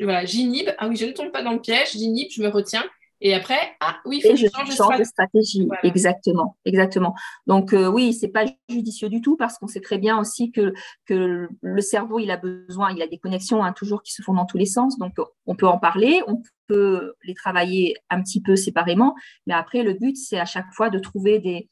voilà, 0.00 0.24
j'inhibe, 0.26 0.74
ah 0.76 0.88
oui, 0.88 0.96
je 0.96 1.06
ne 1.06 1.12
tombe 1.12 1.30
pas 1.30 1.42
dans 1.42 1.52
le 1.52 1.60
piège, 1.60 1.92
j'inhibe, 1.92 2.28
je 2.30 2.42
me 2.42 2.48
retiens. 2.48 2.84
Et 3.20 3.34
après, 3.34 3.58
ah 3.80 3.96
oui, 4.04 4.18
il 4.18 4.22
faut 4.22 4.34
que 4.34 4.36
je 4.36 4.46
change, 4.46 4.98
de 4.98 5.04
stratégie. 5.04 5.68
Exactement, 5.82 6.56
exactement. 6.64 7.14
Donc 7.46 7.70
oui, 7.72 7.78
euh, 7.78 7.88
oui, 7.88 8.12
c'est 8.12 8.28
pas 8.28 8.44
judicieux 8.68 9.08
du 9.08 9.20
tout 9.20 9.36
parce 9.36 9.58
qu'on 9.58 9.66
sait 9.66 9.80
très 9.80 9.98
bien 9.98 10.18
aussi 10.18 10.52
que, 10.52 10.72
que 11.06 11.48
le 11.60 11.80
cerveau, 11.80 12.20
il 12.20 12.30
a 12.30 12.36
besoin, 12.36 12.92
il 12.92 13.02
a 13.02 13.08
des 13.08 13.18
connexions 13.18 13.64
hein, 13.64 13.72
toujours 13.72 14.02
qui 14.02 14.12
se 14.12 14.22
font 14.22 14.34
dans 14.34 14.46
tous 14.46 14.58
les 14.58 14.66
sens. 14.66 14.98
Donc 14.98 15.14
on 15.46 15.56
peut 15.56 15.66
en 15.66 15.78
parler, 15.78 16.22
on 16.28 16.42
peut 16.68 17.14
les 17.24 17.34
travailler 17.34 17.96
un 18.08 18.22
petit 18.22 18.40
peu 18.40 18.54
séparément, 18.54 19.14
mais 19.46 19.54
après 19.54 19.82
le 19.82 19.94
but, 19.94 20.16
c'est 20.16 20.38
à 20.38 20.44
chaque 20.44 20.72
fois 20.72 20.88
de 20.88 21.00
trouver 21.00 21.40
des, 21.40 21.68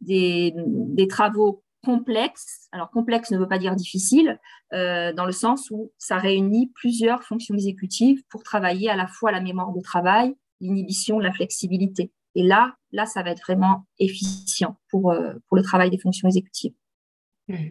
des, 0.00 0.54
des 0.56 1.08
travaux 1.08 1.62
complexes. 1.84 2.68
Alors 2.72 2.90
complexe 2.90 3.30
ne 3.30 3.38
veut 3.38 3.48
pas 3.48 3.58
dire 3.58 3.76
difficile, 3.76 4.40
euh, 4.72 5.12
dans 5.12 5.26
le 5.26 5.32
sens 5.32 5.70
où 5.70 5.92
ça 5.98 6.16
réunit 6.16 6.72
plusieurs 6.74 7.22
fonctions 7.22 7.54
exécutives 7.54 8.22
pour 8.28 8.42
travailler 8.42 8.88
à 8.88 8.96
la 8.96 9.06
fois 9.06 9.30
la 9.30 9.40
mémoire 9.40 9.72
de 9.72 9.80
travail, 9.80 10.34
l'inhibition, 10.60 11.18
la 11.18 11.32
flexibilité. 11.32 12.12
Et 12.34 12.42
là, 12.42 12.74
là, 12.92 13.06
ça 13.06 13.22
va 13.22 13.30
être 13.30 13.42
vraiment 13.42 13.86
efficient 13.98 14.76
pour, 14.90 15.10
euh, 15.10 15.34
pour 15.48 15.56
le 15.56 15.62
travail 15.62 15.90
des 15.90 15.98
fonctions 15.98 16.28
exécutives. 16.28 16.74
Mmh. 17.48 17.68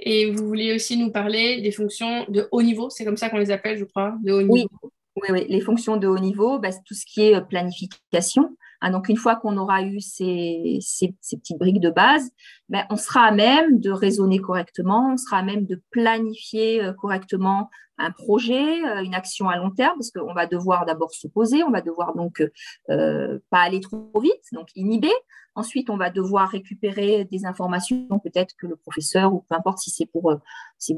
Et 0.00 0.30
vous 0.30 0.46
vouliez 0.46 0.74
aussi 0.74 0.96
nous 0.96 1.12
parler 1.12 1.60
des 1.60 1.70
fonctions 1.70 2.24
de 2.28 2.48
haut 2.50 2.62
niveau, 2.62 2.90
c'est 2.90 3.04
comme 3.04 3.16
ça 3.16 3.30
qu'on 3.30 3.38
les 3.38 3.52
appelle, 3.52 3.78
je 3.78 3.84
crois, 3.84 4.16
de 4.24 4.32
haut 4.32 4.42
niveau. 4.42 4.68
Oui, 5.14 5.28
oui, 5.30 5.46
les 5.48 5.60
fonctions 5.60 5.96
de 5.96 6.06
haut 6.06 6.18
niveau, 6.18 6.58
bah, 6.58 6.70
tout 6.84 6.94
ce 6.94 7.04
qui 7.06 7.22
est 7.22 7.36
euh, 7.36 7.40
planification. 7.40 8.56
Hein, 8.80 8.90
donc, 8.90 9.08
une 9.08 9.16
fois 9.16 9.36
qu'on 9.36 9.56
aura 9.56 9.82
eu 9.82 10.00
ces, 10.00 10.78
ces, 10.80 11.12
petites 11.12 11.58
briques 11.58 11.80
de 11.80 11.90
base, 11.90 12.30
bah, 12.68 12.86
on 12.90 12.96
sera 12.96 13.26
à 13.26 13.30
même 13.30 13.78
de 13.78 13.90
raisonner 13.90 14.38
correctement, 14.38 15.12
on 15.12 15.16
sera 15.16 15.38
à 15.38 15.42
même 15.42 15.66
de 15.66 15.80
planifier 15.90 16.82
euh, 16.82 16.92
correctement 16.92 17.70
un 18.02 18.10
projet, 18.10 18.84
euh, 18.84 19.02
une 19.02 19.14
action 19.14 19.48
à 19.48 19.56
long 19.56 19.70
terme, 19.70 19.94
parce 19.94 20.10
qu'on 20.10 20.34
va 20.34 20.46
devoir 20.46 20.84
d'abord 20.84 21.12
se 21.12 21.28
poser, 21.28 21.62
on 21.62 21.70
va 21.70 21.80
devoir 21.80 22.14
donc 22.14 22.42
euh, 22.90 23.38
pas 23.50 23.60
aller 23.60 23.80
trop 23.80 24.10
vite, 24.20 24.42
donc 24.52 24.68
inhiber. 24.74 25.12
Ensuite, 25.54 25.90
on 25.90 25.96
va 25.96 26.10
devoir 26.10 26.48
récupérer 26.48 27.24
des 27.24 27.44
informations, 27.44 28.06
peut-être 28.18 28.54
que 28.58 28.66
le 28.66 28.76
professeur, 28.76 29.34
ou 29.34 29.44
peu 29.48 29.54
importe 29.54 29.78
si 29.78 29.90
c'est 29.90 30.06
pour, 30.06 30.34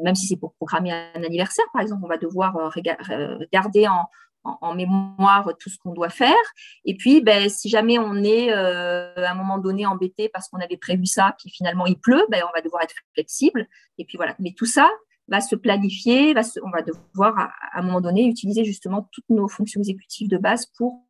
même 0.02 0.14
si 0.14 0.26
c'est 0.26 0.36
pour 0.36 0.54
programmer 0.54 0.92
un 0.92 1.22
anniversaire, 1.24 1.64
par 1.72 1.82
exemple, 1.82 2.02
on 2.04 2.08
va 2.08 2.18
devoir 2.18 2.72
regarder 2.72 3.88
en, 3.88 4.06
en, 4.44 4.74
mémoire 4.76 5.50
tout 5.58 5.70
ce 5.70 5.78
qu'on 5.78 5.92
doit 5.92 6.08
faire. 6.08 6.36
Et 6.84 6.96
puis, 6.96 7.20
ben, 7.20 7.48
si 7.48 7.68
jamais 7.68 7.98
on 7.98 8.14
est 8.22 8.52
à 8.52 9.32
un 9.32 9.34
moment 9.34 9.58
donné 9.58 9.86
embêté 9.86 10.28
parce 10.28 10.48
qu'on 10.48 10.60
avait 10.60 10.76
prévu 10.76 11.06
ça, 11.06 11.34
puis 11.36 11.50
finalement 11.50 11.86
il 11.86 11.98
pleut, 11.98 12.24
ben, 12.30 12.44
on 12.48 12.52
va 12.54 12.60
devoir 12.60 12.84
être 12.84 12.94
flexible. 13.12 13.66
Et 13.98 14.04
puis 14.04 14.16
voilà. 14.16 14.36
Mais 14.38 14.52
tout 14.56 14.66
ça, 14.66 14.88
va 15.28 15.40
se 15.40 15.56
planifier, 15.56 16.34
va 16.34 16.42
on 16.62 16.70
va 16.70 16.82
devoir 16.82 17.38
à, 17.38 17.78
un 17.78 17.82
moment 17.82 18.00
donné 18.00 18.26
utiliser 18.26 18.64
justement 18.64 19.08
toutes 19.12 19.28
nos 19.30 19.48
fonctions 19.48 19.80
exécutives 19.80 20.28
de 20.28 20.38
base 20.38 20.66
pour 20.76 21.04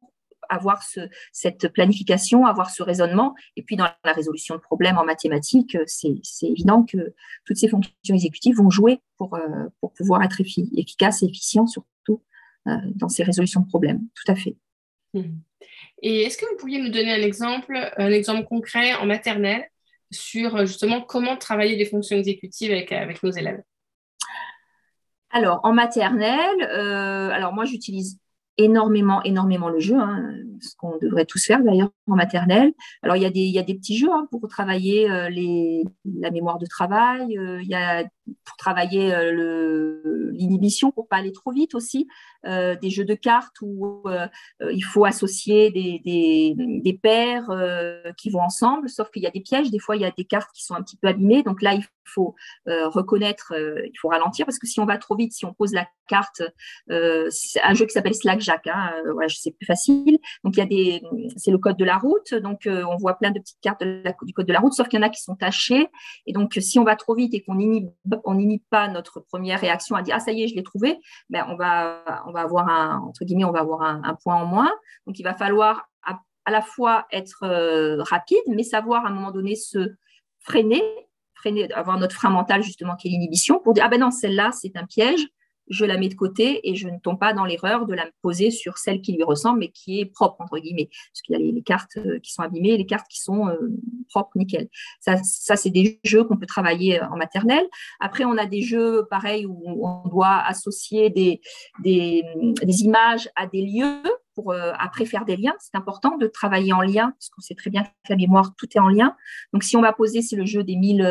avoir 0.48 0.82
ce, 0.82 1.00
cette 1.32 1.68
planification, 1.68 2.46
avoir 2.46 2.70
ce 2.70 2.82
raisonnement. 2.82 3.34
Et 3.56 3.62
puis 3.62 3.76
dans 3.76 3.88
la 4.04 4.12
résolution 4.12 4.54
de 4.54 4.60
problèmes 4.60 4.98
en 4.98 5.04
mathématiques, 5.04 5.76
c'est 5.86 6.20
évident 6.42 6.84
que 6.84 7.14
toutes 7.44 7.56
ces 7.56 7.68
fonctions 7.68 8.14
exécutives 8.14 8.56
vont 8.56 8.70
jouer 8.70 9.00
pour, 9.16 9.34
euh, 9.34 9.88
pouvoir 9.96 10.22
être 10.22 10.40
efficaces 10.40 11.22
et 11.22 11.26
efficients 11.26 11.66
surtout 11.66 12.22
euh, 12.68 12.76
dans 12.94 13.08
ces 13.08 13.22
résolutions 13.22 13.60
de 13.60 13.68
problèmes. 13.68 14.00
Tout 14.14 14.32
à 14.32 14.36
fait. 14.36 14.56
Mmh. 15.14 15.22
Et 16.02 16.22
est-ce 16.22 16.36
que 16.36 16.46
vous 16.46 16.56
pourriez 16.56 16.80
nous 16.80 16.90
donner 16.90 17.12
un 17.12 17.22
exemple, 17.22 17.74
un 17.96 18.10
exemple 18.10 18.44
concret 18.44 18.94
en 18.94 19.06
maternelle 19.06 19.64
sur 20.10 20.66
justement 20.66 21.00
comment 21.00 21.36
travailler 21.36 21.76
des 21.76 21.86
fonctions 21.86 22.16
exécutives 22.16 22.70
avec 22.70 23.22
nos 23.22 23.30
élèves? 23.30 23.62
Alors, 25.34 25.58
en 25.64 25.72
maternelle, 25.72 26.62
euh, 26.62 27.28
alors 27.30 27.52
moi 27.52 27.64
j'utilise 27.64 28.20
énormément, 28.56 29.20
énormément 29.24 29.68
le 29.68 29.80
jeu, 29.80 29.96
hein, 29.96 30.32
ce 30.60 30.76
qu'on 30.76 30.96
devrait 30.98 31.24
tous 31.24 31.44
faire 31.44 31.60
d'ailleurs 31.64 31.90
en 32.06 32.14
maternelle. 32.14 32.72
Alors, 33.02 33.16
il 33.16 33.22
y 33.22 33.26
a 33.26 33.30
des, 33.30 33.40
il 33.40 33.52
y 33.52 33.58
a 33.58 33.64
des 33.64 33.74
petits 33.74 33.98
jeux 33.98 34.12
hein, 34.12 34.28
pour 34.30 34.46
travailler 34.48 35.10
euh, 35.10 35.28
les, 35.28 35.82
la 36.20 36.30
mémoire 36.30 36.58
de 36.58 36.66
travail, 36.66 37.36
euh, 37.36 37.60
il 37.60 37.68
y 37.68 37.74
a 37.74 38.04
pour 38.44 38.56
travailler 38.56 39.14
euh, 39.14 40.30
l'inhibition, 40.32 40.90
pour 40.90 41.08
pas 41.08 41.16
aller 41.16 41.32
trop 41.32 41.52
vite 41.52 41.74
aussi, 41.74 42.08
des 42.44 42.90
jeux 42.90 43.06
de 43.06 43.14
cartes 43.14 43.56
où 43.62 44.02
il 44.70 44.82
faut 44.82 45.06
associer 45.06 45.70
des, 45.70 46.02
des, 46.04 46.98
paires 47.02 47.48
qui 48.18 48.28
vont 48.28 48.42
ensemble, 48.42 48.90
sauf 48.90 49.10
qu'il 49.10 49.22
y 49.22 49.26
a 49.26 49.30
des 49.30 49.40
pièges, 49.40 49.70
des 49.70 49.78
fois 49.78 49.96
il 49.96 50.02
y 50.02 50.04
a 50.04 50.10
des 50.10 50.26
cartes 50.26 50.50
qui 50.54 50.62
sont 50.62 50.74
un 50.74 50.82
petit 50.82 50.98
peu 50.98 51.08
abîmées, 51.08 51.42
donc 51.42 51.62
là 51.62 51.72
il 51.72 51.86
faut 52.04 52.34
reconnaître, 52.66 53.54
il 53.56 53.98
faut 53.98 54.08
ralentir, 54.08 54.44
parce 54.44 54.58
que 54.58 54.66
si 54.66 54.78
on 54.78 54.84
va 54.84 54.98
trop 54.98 55.16
vite, 55.16 55.32
si 55.32 55.46
on 55.46 55.54
pose 55.54 55.72
la 55.72 55.86
carte, 56.06 56.42
c'est 57.30 57.62
un 57.62 57.72
jeu 57.72 57.86
qui 57.86 57.92
s'appelle 57.92 58.14
Slackjack, 58.14 58.66
hein, 58.66 58.92
voilà, 59.14 59.30
sais 59.30 59.52
plus 59.52 59.66
facile, 59.66 60.18
donc 60.44 60.56
il 60.56 60.58
y 60.58 60.62
a 60.62 60.66
des 60.66 61.00
c'est 61.36 61.50
le 61.50 61.58
code 61.58 61.76
de 61.76 61.84
la 61.84 61.96
route. 61.96 62.34
Donc, 62.34 62.66
euh, 62.66 62.84
on 62.84 62.96
voit 62.96 63.14
plein 63.14 63.30
de 63.30 63.38
petites 63.38 63.60
cartes 63.60 63.82
du 63.82 64.32
code 64.32 64.46
de 64.46 64.52
la 64.52 64.60
route, 64.60 64.72
sauf 64.72 64.88
qu'il 64.88 64.98
y 64.98 65.02
en 65.02 65.06
a 65.06 65.10
qui 65.10 65.22
sont 65.22 65.36
tachées. 65.36 65.88
Et 66.26 66.32
donc, 66.32 66.56
si 66.60 66.78
on 66.78 66.84
va 66.84 66.96
trop 66.96 67.14
vite 67.14 67.34
et 67.34 67.42
qu'on 67.42 67.56
n'inhibe 67.56 67.90
on 68.24 68.38
pas 68.70 68.88
notre 68.88 69.20
première 69.20 69.60
réaction 69.60 69.96
à 69.96 70.02
dire 70.02 70.14
ah 70.16 70.20
ça 70.20 70.32
y 70.32 70.42
est, 70.42 70.48
je 70.48 70.54
l'ai 70.54 70.62
trouvé, 70.62 70.98
ben 71.30 71.44
on 71.48 71.56
va 71.56 72.22
on 72.26 72.32
va 72.32 72.40
avoir 72.40 72.68
un 72.68 72.98
entre 72.98 73.24
guillemets 73.24 73.44
on 73.44 73.52
va 73.52 73.60
avoir 73.60 73.82
un, 73.82 74.14
point 74.22 74.36
en 74.36 74.46
moins. 74.46 74.72
Donc, 75.06 75.18
il 75.18 75.22
va 75.22 75.34
falloir 75.34 75.88
à, 76.02 76.50
la 76.50 76.60
fois 76.60 77.06
être 77.10 77.44
euh, 77.44 78.02
rapide, 78.02 78.42
mais 78.48 78.62
savoir 78.62 79.06
à 79.06 79.08
un 79.08 79.12
moment 79.12 79.30
donné 79.30 79.56
se 79.56 79.94
freiner, 80.40 80.82
freiner, 81.34 81.72
avoir 81.72 81.98
notre 81.98 82.14
frein 82.14 82.30
mental 82.30 82.62
justement 82.62 82.96
qui 82.96 83.08
est 83.08 83.10
l'inhibition 83.10 83.58
pour 83.60 83.72
dire 83.72 83.84
ah 83.86 83.88
ben 83.88 84.00
non 84.00 84.10
celle-là 84.10 84.50
c'est 84.52 84.76
un 84.76 84.84
piège 84.84 85.26
je 85.68 85.84
la 85.84 85.96
mets 85.96 86.08
de 86.08 86.14
côté 86.14 86.68
et 86.68 86.74
je 86.74 86.88
ne 86.88 86.98
tombe 86.98 87.18
pas 87.18 87.32
dans 87.32 87.44
l'erreur 87.44 87.86
de 87.86 87.94
la 87.94 88.06
poser 88.22 88.50
sur 88.50 88.78
celle 88.78 89.00
qui 89.00 89.12
lui 89.12 89.22
ressemble 89.22 89.60
mais 89.60 89.68
qui 89.68 90.00
est 90.00 90.06
propre, 90.06 90.40
entre 90.40 90.58
guillemets. 90.58 90.88
Parce 91.12 91.22
qu'il 91.22 91.38
y 91.38 91.50
a 91.50 91.52
les, 91.52 91.62
cartes 91.62 91.96
euh, 91.96 92.18
qui 92.20 92.32
sont 92.32 92.42
abîmées 92.42 92.70
et 92.70 92.76
les 92.76 92.86
cartes 92.86 93.06
qui 93.08 93.20
sont 93.20 93.48
euh, 93.48 93.56
propres, 94.08 94.36
nickel. 94.36 94.68
Ça, 95.00 95.16
c'est 95.56 95.70
des 95.70 96.00
jeux 96.04 96.24
qu'on 96.24 96.36
peut 96.36 96.46
travailler 96.46 97.00
euh, 97.00 97.08
en 97.08 97.16
maternelle. 97.16 97.66
Après, 98.00 98.24
on 98.24 98.36
a 98.36 98.46
des 98.46 98.62
jeux, 98.62 99.06
pareil, 99.10 99.46
où 99.46 99.86
on 99.86 100.08
doit 100.08 100.42
associer 100.46 101.10
des, 101.10 101.40
des, 101.82 102.22
images 102.82 103.28
à 103.36 103.46
des 103.46 103.62
lieux 103.62 104.02
pour 104.34 104.52
après 104.52 105.04
faire 105.06 105.24
des 105.24 105.36
liens. 105.36 105.54
C'est 105.60 105.76
important 105.76 106.16
de 106.18 106.26
travailler 106.26 106.72
en 106.72 106.80
lien, 106.80 107.12
parce 107.12 107.28
qu'on 107.30 107.40
sait 107.40 107.54
très 107.54 107.70
bien 107.70 107.84
que 107.84 107.90
la 108.08 108.16
mémoire, 108.16 108.54
tout 108.56 108.66
est 108.74 108.80
en 108.80 108.88
lien. 108.88 109.14
Donc, 109.52 109.62
si 109.62 109.76
on 109.76 109.80
va 109.80 109.92
poser, 109.92 110.22
c'est 110.22 110.36
le 110.36 110.44
jeu 110.44 110.64
des 110.64 110.76
mille 110.76 111.02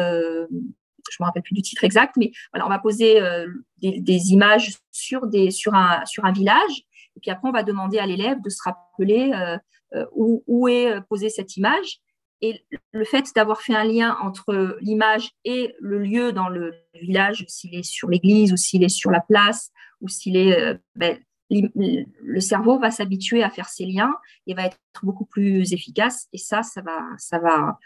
je 1.11 1.17
me 1.21 1.25
rappelle 1.25 1.43
plus 1.43 1.53
du 1.53 1.61
titre 1.61 1.83
exact, 1.83 2.15
mais 2.17 2.31
voilà, 2.51 2.65
on 2.65 2.69
va 2.69 2.79
poser 2.79 3.21
euh, 3.21 3.47
des, 3.81 4.31
images 4.31 4.75
sur, 4.91 5.27
des, 5.27 5.51
sur, 5.51 5.73
un, 5.73 6.03
sur 6.05 6.25
un 6.25 6.31
village, 6.31 6.85
et 7.15 7.19
puis 7.21 7.31
après 7.31 7.49
on 7.49 7.51
va 7.51 7.63
demander 7.63 7.99
à 7.99 8.05
l'élève 8.05 8.41
de 8.41 8.49
se 8.49 8.61
rappeler 8.63 9.31
euh, 9.33 9.57
euh, 9.95 10.05
où, 10.13 10.43
où, 10.47 10.67
est 10.67 11.01
posée 11.09 11.29
cette 11.29 11.57
image. 11.57 11.99
Et 12.41 12.65
le 12.91 13.05
fait 13.05 13.25
d'avoir 13.35 13.61
fait 13.61 13.73
un 13.73 13.85
lien 13.85 14.17
entre 14.21 14.77
l'image 14.81 15.29
et 15.45 15.73
le 15.79 15.99
lieu 15.99 16.33
dans 16.33 16.49
le 16.49 16.73
village, 16.93 17.45
s'il 17.47 17.73
est 17.73 17.83
sur 17.83 18.09
l'église 18.09 18.51
ou 18.51 18.57
s'il 18.57 18.83
est 18.83 18.89
sur 18.89 19.11
la 19.11 19.21
place 19.21 19.71
ou 20.01 20.09
s'il 20.09 20.35
est, 20.35 20.77
ben, 20.95 21.17
le 21.49 22.39
cerveau 22.39 22.79
va 22.79 22.91
s'habituer 22.91 23.43
à 23.43 23.49
faire 23.49 23.69
ces 23.69 23.85
liens 23.85 24.13
et 24.47 24.53
va 24.53 24.65
être 24.65 24.77
beaucoup 25.03 25.25
plus 25.25 25.73
efficace. 25.73 26.27
Et 26.33 26.37
ça, 26.37 26.63
ça 26.63 26.81
va, 26.81 26.99
ça 27.17 27.39
va 27.39 27.77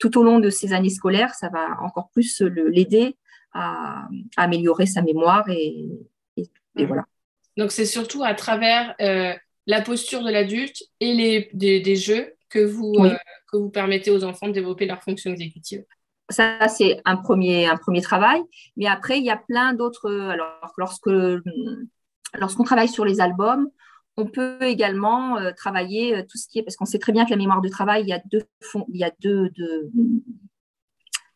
tout 0.00 0.18
au 0.18 0.24
long 0.24 0.40
de 0.40 0.50
ces 0.50 0.72
années 0.72 0.90
scolaires, 0.90 1.34
ça 1.34 1.48
va 1.50 1.76
encore 1.82 2.10
plus 2.10 2.40
l'aider 2.40 3.16
à, 3.52 4.08
améliorer 4.36 4.86
sa 4.86 5.02
mémoire 5.02 5.48
et, 5.48 5.88
voilà. 6.74 7.04
Donc 7.56 7.72
c'est 7.72 7.84
surtout 7.84 8.24
à 8.24 8.32
travers 8.34 8.94
euh, 9.00 9.34
la 9.66 9.82
posture 9.82 10.22
de 10.22 10.30
l'adulte 10.30 10.82
et 11.00 11.12
les, 11.12 11.50
des, 11.52 11.96
jeux 11.96 12.32
que 12.48 12.60
vous, 12.60 12.94
euh, 12.98 13.14
que 13.52 13.58
vous 13.58 13.68
permettez 13.68 14.10
aux 14.10 14.24
enfants 14.24 14.48
de 14.48 14.52
développer 14.52 14.86
leur 14.86 15.02
fonction 15.02 15.30
exécutive. 15.30 15.84
ça, 16.30 16.68
c'est 16.68 17.02
un 17.04 17.16
premier, 17.16 17.66
un 17.66 17.76
premier 17.76 18.00
travail. 18.00 18.40
Mais 18.76 18.86
après, 18.86 19.18
il 19.18 19.24
y 19.24 19.30
a 19.30 19.36
plein 19.36 19.74
d'autres. 19.74 20.10
Alors, 20.10 20.72
lorsque, 20.78 21.10
lorsqu'on 22.34 22.64
travaille 22.64 22.88
sur 22.88 23.04
les 23.04 23.20
albums, 23.20 23.68
on 24.20 24.26
peut 24.26 24.58
également 24.62 25.38
euh, 25.38 25.52
travailler 25.56 26.16
euh, 26.16 26.22
tout 26.22 26.36
ce 26.36 26.46
qui 26.46 26.58
est, 26.58 26.62
parce 26.62 26.76
qu'on 26.76 26.84
sait 26.84 26.98
très 26.98 27.12
bien 27.12 27.24
que 27.24 27.30
la 27.30 27.36
mémoire 27.36 27.60
de 27.60 27.68
travail, 27.68 28.02
il 28.02 28.08
y 28.08 28.12
a 28.12 28.20
deux, 28.30 28.42
il 28.88 29.00
y 29.00 29.04
a 29.04 29.10
deux, 29.20 29.50
il 29.56 30.22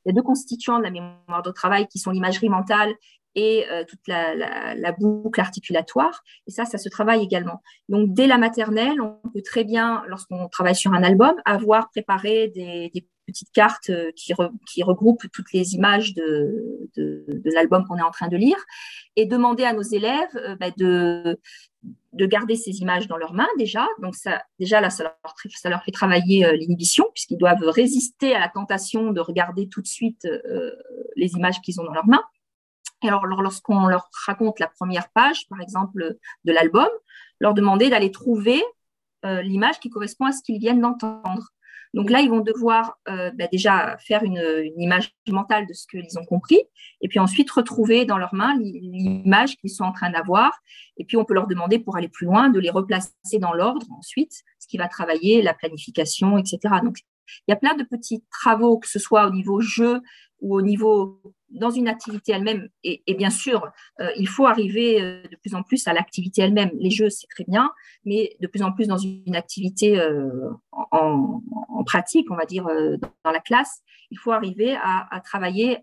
y 0.06 0.10
a 0.10 0.12
deux 0.12 0.22
constituants 0.22 0.78
de 0.78 0.84
la 0.84 0.90
mémoire 0.90 1.42
de 1.42 1.50
travail 1.50 1.86
qui 1.88 1.98
sont 1.98 2.10
l'imagerie 2.10 2.48
mentale 2.48 2.94
et 3.34 3.66
euh, 3.70 3.84
toute 3.88 4.06
la, 4.06 4.92
boucle 4.92 5.40
articulatoire. 5.40 6.22
Et 6.46 6.50
ça, 6.50 6.64
ça 6.66 6.78
se 6.78 6.88
travaille 6.88 7.22
également. 7.22 7.62
Donc, 7.88 8.12
dès 8.12 8.26
la 8.26 8.38
maternelle, 8.38 9.00
on 9.00 9.18
peut 9.32 9.42
très 9.42 9.64
bien, 9.64 10.04
lorsqu'on 10.06 10.48
travaille 10.48 10.76
sur 10.76 10.92
un 10.92 11.02
album, 11.02 11.34
avoir 11.44 11.90
préparé 11.90 12.48
des, 12.48 12.92
petites 13.26 13.52
cartes 13.52 13.90
qui, 14.14 14.82
regroupent 14.82 15.26
toutes 15.32 15.50
les 15.54 15.74
images 15.74 16.12
de, 16.14 16.76
l'album 17.46 17.86
qu'on 17.88 17.96
est 17.96 18.02
en 18.02 18.10
train 18.10 18.28
de 18.28 18.36
lire 18.36 18.58
et 19.16 19.24
demander 19.24 19.64
à 19.64 19.72
nos 19.72 19.82
élèves 19.82 20.58
bah, 20.60 20.70
de, 20.76 21.40
de 22.12 22.26
garder 22.26 22.54
ces 22.54 22.80
images 22.80 23.08
dans 23.08 23.16
leurs 23.16 23.34
mains 23.34 23.48
déjà. 23.58 23.86
Donc 24.00 24.14
ça, 24.14 24.42
déjà 24.58 24.80
là, 24.80 24.90
ça 24.90 25.04
leur, 25.64 25.84
fait 25.84 25.92
travailler 25.92 26.46
l'inhibition 26.56 27.04
puisqu'ils 27.12 27.38
doivent 27.38 27.62
résister 27.62 28.34
à 28.34 28.38
la 28.38 28.48
tentation 28.48 29.12
de 29.12 29.20
regarder 29.20 29.68
tout 29.68 29.82
de 29.82 29.86
suite 29.86 30.26
les 31.16 31.32
images 31.32 31.60
qu'ils 31.60 31.80
ont 31.80 31.84
dans 31.84 31.92
leurs 31.92 32.06
mains. 32.06 32.22
Et 33.02 33.08
alors, 33.08 33.26
lorsqu'on 33.26 33.86
leur 33.86 34.08
raconte 34.26 34.58
la 34.60 34.68
première 34.68 35.10
page, 35.10 35.46
par 35.48 35.60
exemple, 35.60 36.16
de 36.44 36.52
l'album, 36.52 36.88
leur 37.38 37.52
demander 37.52 37.90
d'aller 37.90 38.10
trouver 38.10 38.62
euh, 39.24 39.42
l'image 39.42 39.80
qui 39.80 39.90
correspond 39.90 40.26
à 40.26 40.32
ce 40.32 40.42
qu'ils 40.42 40.58
viennent 40.58 40.80
d'entendre. 40.80 41.48
Donc 41.94 42.10
là, 42.10 42.20
ils 42.20 42.28
vont 42.28 42.40
devoir 42.40 42.98
euh, 43.08 43.30
bah, 43.34 43.46
déjà 43.50 43.96
faire 43.98 44.24
une, 44.24 44.42
image 44.76 45.12
mentale 45.28 45.66
de 45.66 45.72
ce 45.72 45.86
qu'ils 45.86 46.18
ont 46.18 46.24
compris, 46.24 46.60
et 47.00 47.08
puis 47.08 47.20
ensuite 47.20 47.50
retrouver 47.50 48.04
dans 48.04 48.18
leurs 48.18 48.34
mains 48.34 48.58
l'image 48.58 49.56
qu'ils 49.56 49.70
sont 49.70 49.84
en 49.84 49.92
train 49.92 50.10
d'avoir. 50.10 50.52
Et 50.96 51.04
puis 51.04 51.16
on 51.16 51.24
peut 51.24 51.34
leur 51.34 51.46
demander, 51.46 51.78
pour 51.78 51.96
aller 51.96 52.08
plus 52.08 52.26
loin, 52.26 52.48
de 52.48 52.58
les 52.58 52.70
replacer 52.70 53.38
dans 53.38 53.52
l'ordre 53.52 53.86
ensuite, 53.96 54.42
ce 54.58 54.66
qui 54.66 54.76
va 54.76 54.88
travailler 54.88 55.40
la 55.40 55.54
planification, 55.54 56.36
etc. 56.36 56.58
Donc 56.82 56.98
il 57.46 57.52
y 57.52 57.54
a 57.54 57.56
plein 57.56 57.74
de 57.74 57.84
petits 57.84 58.24
travaux, 58.28 58.78
que 58.78 58.88
ce 58.88 58.98
soit 58.98 59.26
au 59.26 59.30
niveau 59.30 59.60
jeu 59.60 60.00
ou 60.40 60.56
au 60.56 60.62
niveau 60.62 61.22
dans 61.54 61.70
une 61.70 61.88
activité 61.88 62.32
elle-même. 62.32 62.68
Et, 62.82 63.02
bien 63.14 63.30
sûr, 63.30 63.70
euh, 64.00 64.10
il 64.16 64.28
faut 64.28 64.46
arriver 64.46 65.00
euh, 65.00 65.22
de 65.22 65.36
plus 65.36 65.54
en 65.54 65.62
plus 65.62 65.86
à 65.86 65.92
l'activité 65.92 66.42
elle-même. 66.42 66.70
Les 66.78 66.90
jeux, 66.90 67.10
c'est 67.10 67.26
très 67.28 67.44
bien, 67.44 67.70
mais 68.04 68.36
de 68.40 68.46
plus 68.46 68.62
en 68.62 68.72
plus 68.72 68.86
dans 68.86 68.98
une 68.98 69.36
activité 69.36 69.98
euh, 69.98 70.50
en, 70.90 71.40
pratique, 71.86 72.30
on 72.30 72.36
va 72.36 72.46
dire, 72.46 72.64
dans, 73.24 73.30
la 73.30 73.40
classe, 73.40 73.82
il 74.10 74.18
faut 74.18 74.32
arriver 74.32 74.74
à, 74.74 75.20
travailler 75.22 75.78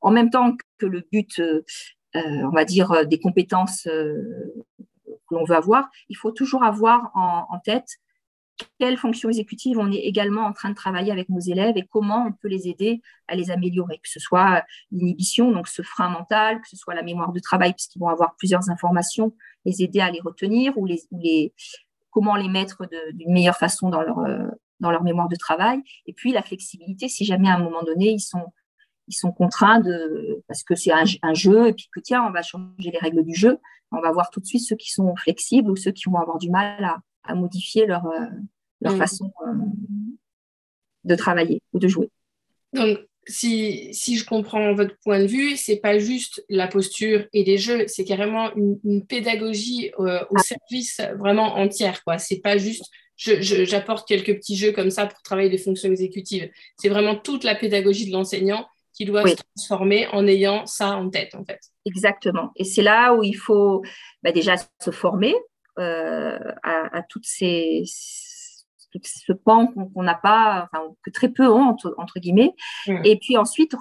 en 0.00 0.10
même 0.10 0.30
temps 0.30 0.56
que 0.78 0.86
le 0.86 1.06
but, 1.12 1.40
on 2.14 2.50
va 2.50 2.64
dire, 2.64 3.06
des 3.06 3.20
compétences 3.20 3.84
que 3.84 5.34
l'on 5.34 5.44
veut 5.44 5.54
avoir. 5.54 5.88
Il 6.08 6.16
faut 6.16 6.32
toujours 6.32 6.64
avoir 6.64 7.12
en 7.14 7.60
tête 7.64 7.98
quelles 8.78 8.96
fonctions 8.96 9.28
exécutives 9.28 9.78
on 9.78 9.90
est 9.90 9.96
également 9.96 10.42
en 10.42 10.52
train 10.52 10.70
de 10.70 10.74
travailler 10.74 11.12
avec 11.12 11.28
nos 11.28 11.40
élèves 11.40 11.76
et 11.76 11.86
comment 11.90 12.26
on 12.28 12.32
peut 12.32 12.48
les 12.48 12.68
aider 12.68 13.00
à 13.26 13.34
les 13.34 13.50
améliorer, 13.50 13.98
que 13.98 14.08
ce 14.08 14.20
soit 14.20 14.64
l'inhibition, 14.90 15.50
donc 15.52 15.68
ce 15.68 15.82
frein 15.82 16.08
mental, 16.08 16.60
que 16.60 16.68
ce 16.68 16.76
soit 16.76 16.94
la 16.94 17.02
mémoire 17.02 17.32
de 17.32 17.40
travail, 17.40 17.72
puisqu'ils 17.72 18.00
vont 18.00 18.08
avoir 18.08 18.34
plusieurs 18.36 18.70
informations, 18.70 19.34
les 19.64 19.82
aider 19.82 20.00
à 20.00 20.10
les 20.10 20.20
retenir 20.20 20.76
ou, 20.76 20.86
les, 20.86 21.52
comment 22.10 22.36
les 22.36 22.48
mettre 22.48 22.88
d'une 23.12 23.32
meilleure 23.32 23.56
façon 23.56 23.90
dans 23.90 24.02
leur, 24.02 24.18
euh, 24.20 24.46
dans 24.80 24.90
leur 24.90 25.02
mémoire 25.02 25.28
de 25.28 25.36
travail. 25.36 25.80
Et 26.06 26.12
puis 26.12 26.32
la 26.32 26.42
flexibilité, 26.42 27.08
si 27.08 27.24
jamais 27.24 27.48
à 27.48 27.54
un 27.54 27.62
moment 27.62 27.82
donné, 27.82 28.12
ils 28.12 28.20
sont, 28.20 28.52
contraints 29.32 29.82
parce 30.46 30.62
que 30.62 30.74
c'est 30.74 30.92
un, 30.92 31.04
un, 31.22 31.34
jeu, 31.34 31.68
et 31.68 31.72
puis 31.72 31.88
que 31.94 32.00
tiens, 32.00 32.24
on 32.26 32.30
va 32.30 32.42
changer 32.42 32.90
les 32.90 32.98
règles 32.98 33.24
du 33.24 33.34
jeu, 33.34 33.58
on 33.90 34.00
va 34.00 34.12
voir 34.12 34.30
tout 34.30 34.40
de 34.40 34.46
suite 34.46 34.62
ceux 34.62 34.76
qui 34.76 34.90
sont 34.90 35.14
flexibles 35.16 35.70
ou 35.70 35.76
ceux 35.76 35.92
qui 35.92 36.04
vont 36.10 36.18
avoir 36.18 36.38
du 36.38 36.50
mal 36.50 36.84
à, 36.84 36.98
à 37.28 37.34
modifier 37.34 37.86
leur, 37.86 38.06
euh, 38.06 38.26
leur 38.80 38.94
mm. 38.94 38.98
façon 38.98 39.32
euh, 39.46 39.52
de 41.04 41.14
travailler 41.14 41.62
ou 41.72 41.78
de 41.78 41.88
jouer. 41.88 42.10
Donc, 42.72 42.98
si, 43.26 43.92
si, 43.92 44.16
je 44.16 44.24
comprends 44.24 44.72
votre 44.74 44.96
point 45.04 45.20
de 45.20 45.26
vue, 45.26 45.56
c'est 45.56 45.76
pas 45.76 45.98
juste 45.98 46.44
la 46.48 46.66
posture 46.66 47.26
et 47.32 47.44
les 47.44 47.58
jeux, 47.58 47.84
c'est 47.86 48.04
carrément 48.04 48.50
une, 48.54 49.04
pédagogie 49.06 49.92
euh, 49.98 50.20
au 50.30 50.36
ah. 50.36 50.42
service 50.42 51.00
vraiment 51.18 51.56
entière. 51.56 52.02
Quoi. 52.04 52.18
C'est 52.18 52.40
pas 52.40 52.56
juste 52.56 52.84
j'apporte 53.18 54.06
quelques 54.06 54.36
petits 54.36 54.56
jeux 54.56 54.72
comme 54.72 54.90
ça 54.90 55.06
pour 55.06 55.20
travailler 55.22 55.50
des 55.50 55.58
fonctions 55.58 55.90
exécutives. 55.90 56.48
C'est 56.76 56.88
vraiment 56.88 57.16
toute 57.16 57.44
la 57.44 57.54
pédagogie 57.54 58.06
de 58.06 58.12
l'enseignant 58.12 58.66
qui 58.92 59.04
doit 59.04 59.26
se 59.26 59.36
transformer 59.36 60.06
en 60.08 60.26
ayant 60.26 60.66
ça 60.66 60.96
en 60.96 61.10
tête, 61.10 61.34
en 61.34 61.44
fait. 61.44 61.60
Exactement. 61.84 62.50
Et 62.56 62.64
c'est 62.64 62.82
là 62.82 63.14
où 63.14 63.22
il 63.22 63.36
faut 63.36 63.82
bah, 64.22 64.32
déjà 64.32 64.56
se 64.56 64.90
former, 64.90 65.34
euh, 65.78 66.38
à, 66.62 67.02
toutes 67.08 67.26
ces 67.26 67.84
ce 69.04 69.32
pan 69.32 69.66
qu'on 69.66 70.02
n'a 70.02 70.14
pas, 70.14 70.68
enfin, 70.72 70.84
que 71.02 71.10
très 71.10 71.28
peu 71.28 71.46
ont, 71.46 71.76
entre, 71.98 72.18
guillemets. 72.18 72.54
Mmh. 72.86 73.04
Et 73.04 73.18
puis 73.18 73.36
ensuite, 73.36 73.74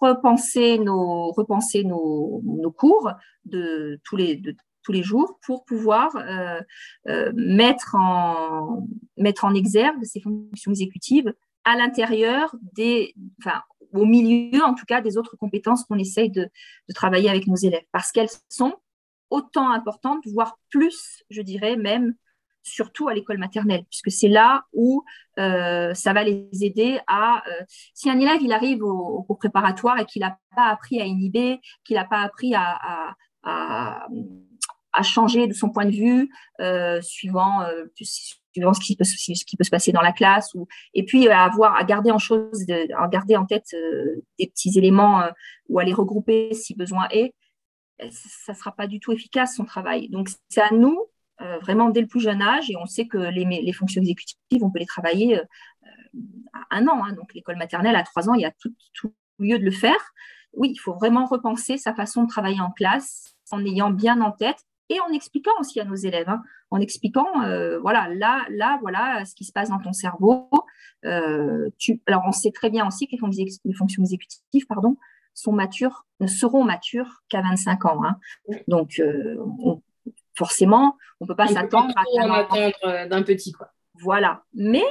repenser 0.00 0.78
nos, 0.78 1.32
repenser 1.32 1.84
nos, 1.84 2.42
nos, 2.44 2.70
cours 2.70 3.10
de 3.46 4.00
tous 4.04 4.16
les, 4.16 4.36
de, 4.36 4.54
tous 4.82 4.92
les 4.92 5.02
jours 5.02 5.38
pour 5.44 5.64
pouvoir 5.64 6.14
euh, 6.16 6.60
euh, 7.08 7.32
mettre, 7.34 7.94
en, 7.94 8.86
mettre 9.16 9.44
en 9.44 9.54
exergue 9.54 10.02
ces 10.04 10.20
fonctions 10.20 10.72
exécutives 10.72 11.32
à 11.64 11.76
l'intérieur 11.76 12.54
des, 12.74 13.14
enfin, 13.40 13.60
au 13.92 14.06
milieu 14.06 14.62
en 14.62 14.74
tout 14.74 14.86
cas 14.86 15.00
des 15.00 15.18
autres 15.18 15.36
compétences 15.36 15.84
qu'on 15.84 15.98
essaye 15.98 16.30
de, 16.30 16.44
de 16.44 16.94
travailler 16.94 17.28
avec 17.28 17.46
nos 17.46 17.56
élèves 17.56 17.84
parce 17.92 18.12
qu'elles 18.12 18.30
sont 18.48 18.74
autant 19.30 19.70
importante, 19.70 20.22
voire 20.26 20.58
plus, 20.70 21.22
je 21.30 21.42
dirais 21.42 21.76
même, 21.76 22.14
surtout 22.62 23.08
à 23.08 23.14
l'école 23.14 23.38
maternelle, 23.38 23.84
puisque 23.88 24.10
c'est 24.10 24.28
là 24.28 24.64
où 24.72 25.04
euh, 25.38 25.94
ça 25.94 26.12
va 26.12 26.24
les 26.24 26.48
aider 26.62 27.00
à... 27.06 27.42
Euh, 27.48 27.64
si 27.94 28.10
un 28.10 28.18
élève, 28.18 28.42
il 28.42 28.52
arrive 28.52 28.82
au, 28.82 29.22
préparatoire 29.34 29.98
et 29.98 30.04
qu'il 30.04 30.20
n'a 30.20 30.36
pas 30.54 30.66
appris 30.66 31.00
à 31.00 31.04
inhiber, 31.04 31.60
qu'il 31.84 31.96
n'a 31.96 32.04
pas 32.04 32.20
appris 32.20 32.54
à, 32.54 33.16
changer 35.02 35.46
de 35.46 35.54
son 35.54 35.70
point 35.70 35.86
de 35.86 35.92
vue, 35.92 36.30
euh, 36.60 37.00
suivant, 37.00 37.64
ce, 37.96 38.80
qui 38.80 38.96
peut, 38.96 39.04
se 39.64 39.70
passer 39.70 39.92
dans 39.92 40.02
la 40.02 40.12
classe, 40.12 40.54
et 40.92 41.04
puis 41.04 41.28
avoir 41.28 41.76
à 41.76 41.84
garder 41.84 42.10
en 42.10 42.18
chose, 42.18 42.66
à 42.98 43.08
garder 43.08 43.36
en 43.36 43.46
tête 43.46 43.74
des 44.38 44.48
petits 44.48 44.76
éléments 44.76 45.22
ou 45.70 45.78
à 45.78 45.84
les 45.84 45.94
regrouper 45.94 46.52
si 46.52 46.74
besoin 46.74 47.08
est, 47.10 47.32
ça 48.10 48.52
ne 48.52 48.56
sera 48.56 48.72
pas 48.72 48.86
du 48.86 49.00
tout 49.00 49.12
efficace 49.12 49.56
son 49.56 49.64
travail. 49.64 50.08
Donc 50.08 50.28
c'est 50.48 50.62
à 50.62 50.70
nous, 50.72 50.98
euh, 51.40 51.58
vraiment 51.58 51.90
dès 51.90 52.00
le 52.00 52.06
plus 52.06 52.20
jeune 52.20 52.42
âge, 52.42 52.70
et 52.70 52.76
on 52.76 52.86
sait 52.86 53.06
que 53.06 53.18
les, 53.18 53.72
fonctions 53.72 54.00
exécutives, 54.00 54.62
on 54.62 54.70
peut 54.70 54.78
les 54.78 54.86
travailler 54.86 55.38
euh, 55.38 55.44
à 56.52 56.76
un 56.76 56.86
an. 56.88 57.04
Hein. 57.04 57.12
donc 57.12 57.34
l'école 57.34 57.56
maternelle, 57.56 57.96
à 57.96 58.02
trois 58.02 58.28
ans, 58.28 58.34
il 58.34 58.42
y 58.42 58.46
a 58.46 58.52
tout, 58.58 58.74
lieu 59.38 59.58
de 59.58 59.64
le 59.64 59.70
faire. 59.70 60.12
Oui, 60.52 60.70
il 60.72 60.78
faut 60.78 60.94
vraiment 60.94 61.26
repenser 61.26 61.78
sa 61.78 61.94
façon 61.94 62.24
de 62.24 62.28
travailler 62.28 62.60
en 62.60 62.70
classe 62.70 63.34
en 63.52 63.64
ayant 63.64 63.90
bien 63.90 64.20
en 64.20 64.32
tête 64.32 64.58
et 64.88 65.00
en 65.00 65.12
expliquant 65.12 65.52
aussi 65.60 65.80
à 65.80 65.84
nos 65.84 65.94
élèves, 65.94 66.28
hein. 66.28 66.42
en 66.70 66.80
expliquant, 66.80 67.42
euh, 67.42 67.78
voilà, 67.78 68.08
là, 68.12 68.44
là, 68.50 68.78
voilà 68.80 69.24
ce 69.24 69.34
qui 69.34 69.44
se 69.44 69.52
passe 69.52 69.70
dans 69.70 69.78
ton 69.78 69.92
cerveau. 69.92 70.50
alors, 71.04 72.22
on 72.26 72.32
sait 72.32 72.50
très 72.50 72.70
bien 72.70 72.86
aussi 72.86 73.06
que 73.06 73.16
les 73.64 73.74
fonctions 73.74 74.02
exécutives, 74.02 74.66
pardon, 74.68 74.96
sont 75.34 75.52
matures, 75.52 76.06
ne 76.20 76.26
seront 76.26 76.64
matures 76.64 77.22
qu'à 77.28 77.40
25 77.40 77.84
ans. 77.86 78.04
Hein. 78.04 78.16
Donc, 78.68 79.00
euh, 79.00 79.36
forcément, 80.36 80.96
on 81.20 81.24
ne 81.24 81.28
peut 81.28 81.36
pas 81.36 81.48
s'attendre 81.48 81.92
à 81.96 82.36
attendre 82.38 82.76
euh, 82.84 83.08
d'un 83.08 83.22
petit. 83.22 83.52
Quoi. 83.52 83.68
Voilà. 83.94 84.42
Mais 84.54 84.84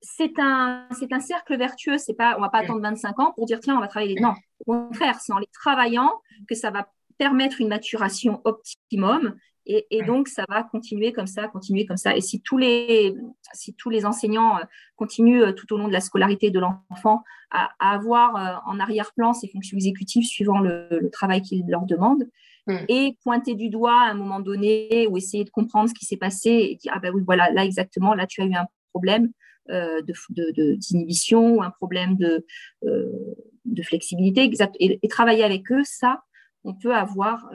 c'est 0.00 0.38
un, 0.38 0.86
c'est 0.92 1.12
un 1.12 1.20
cercle 1.20 1.56
vertueux. 1.56 1.98
C'est 1.98 2.14
pas, 2.14 2.34
on 2.34 2.38
ne 2.38 2.44
va 2.44 2.48
pas 2.50 2.58
attendre 2.58 2.80
25 2.80 3.18
ans 3.20 3.32
pour 3.34 3.46
dire 3.46 3.60
tiens, 3.60 3.76
on 3.76 3.80
va 3.80 3.88
travailler. 3.88 4.20
Non, 4.20 4.34
au 4.66 4.72
contraire, 4.72 5.18
c'est 5.20 5.32
en 5.32 5.38
les 5.38 5.48
travaillant 5.52 6.12
que 6.48 6.54
ça 6.54 6.70
va 6.70 6.88
permettre 7.18 7.60
une 7.60 7.68
maturation 7.68 8.40
optimum 8.44 9.36
et, 9.70 10.02
donc, 10.02 10.28
ça 10.28 10.46
va 10.48 10.62
continuer 10.62 11.12
comme 11.12 11.26
ça, 11.26 11.46
continuer 11.46 11.84
comme 11.84 11.98
ça. 11.98 12.16
Et 12.16 12.22
si 12.22 12.40
tous 12.40 12.56
les, 12.56 13.14
si 13.52 13.74
tous 13.74 13.90
les 13.90 14.06
enseignants 14.06 14.56
euh, 14.56 14.62
continuent 14.96 15.42
euh, 15.42 15.52
tout 15.52 15.70
au 15.74 15.76
long 15.76 15.88
de 15.88 15.92
la 15.92 16.00
scolarité 16.00 16.50
de 16.50 16.58
l'enfant 16.58 17.22
à, 17.50 17.68
avoir 17.78 18.36
euh, 18.36 18.56
en 18.64 18.80
arrière-plan 18.80 19.34
ces 19.34 19.46
fonctions 19.48 19.76
exécutives 19.76 20.24
suivant 20.24 20.60
le, 20.60 21.10
travail 21.12 21.42
qu'ils 21.42 21.66
leur 21.68 21.84
demandent, 21.84 22.24
mm. 22.66 22.76
et 22.88 23.18
pointer 23.22 23.54
du 23.54 23.68
doigt 23.68 24.00
à 24.06 24.10
un 24.10 24.14
moment 24.14 24.40
donné 24.40 25.06
ou 25.10 25.18
essayer 25.18 25.44
de 25.44 25.50
comprendre 25.50 25.90
ce 25.90 25.94
qui 25.94 26.06
s'est 26.06 26.16
passé 26.16 26.48
et 26.48 26.76
dire, 26.76 26.92
ah 26.94 26.98
ben 26.98 27.12
oui, 27.14 27.22
voilà, 27.26 27.50
là 27.50 27.62
exactement, 27.66 28.14
là 28.14 28.26
tu 28.26 28.40
as 28.40 28.46
eu 28.46 28.54
un 28.54 28.66
problème 28.92 29.30
d'inhibition 29.68 31.56
ou 31.56 31.62
un 31.62 31.68
problème 31.70 32.16
de, 32.16 32.46
de 32.82 33.82
flexibilité, 33.82 34.40
exact, 34.42 34.74
et, 34.80 34.98
travailler 35.10 35.44
avec 35.44 35.70
eux, 35.70 35.82
ça, 35.84 36.22
on 36.64 36.72
peut 36.72 36.94
avoir 36.94 37.50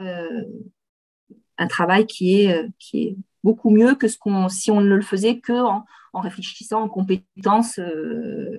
un 1.58 1.66
travail 1.66 2.06
qui 2.06 2.40
est, 2.40 2.52
euh, 2.52 2.68
qui 2.78 3.02
est 3.02 3.16
beaucoup 3.42 3.70
mieux 3.70 3.94
que 3.94 4.08
ce 4.08 4.18
qu'on, 4.18 4.48
si 4.48 4.70
on 4.70 4.80
ne 4.80 4.94
le 4.94 5.02
faisait 5.02 5.38
que 5.40 5.52
en, 5.52 5.84
réfléchissant 6.14 6.84
aux 6.84 6.88
compétences 6.88 7.80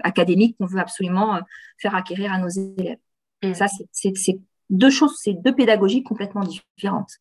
académiques 0.02 0.58
qu'on 0.58 0.66
veut 0.66 0.80
absolument 0.80 1.40
faire 1.78 1.96
acquérir 1.96 2.34
à 2.34 2.38
nos 2.38 2.50
élèves. 2.50 2.98
Mm. 3.44 3.54
Ça, 3.54 3.68
c'est 3.94 4.40
deux 4.70 4.90
choses, 4.90 5.16
c'est 5.22 5.34
deux 5.34 5.56
pédagogies 5.56 6.04
complètement 6.04 6.44
différentes. 6.44 7.12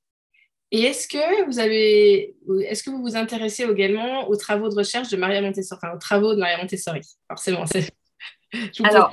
Et 0.71 0.83
est-ce 0.83 1.07
que 1.07 1.47
vous 1.47 1.61
avez, 1.61 2.35
est-ce 2.63 2.83
que 2.83 2.91
vous 2.91 3.01
vous 3.01 3.15
intéressez 3.15 3.63
également 3.63 4.29
aux 4.29 4.35
travaux 4.35 4.69
de 4.69 4.75
recherche 4.75 5.09
de 5.09 5.17
Maria 5.17 5.41
Montessori, 5.41 5.79
enfin 5.81 5.95
aux 5.95 6.01
travaux 6.01 6.35
de 6.35 6.41
Maria 6.41 6.59
Montessori 6.59 7.01
Forcément, 7.29 7.65
c'est. 7.67 7.91
Alors, 8.83 9.11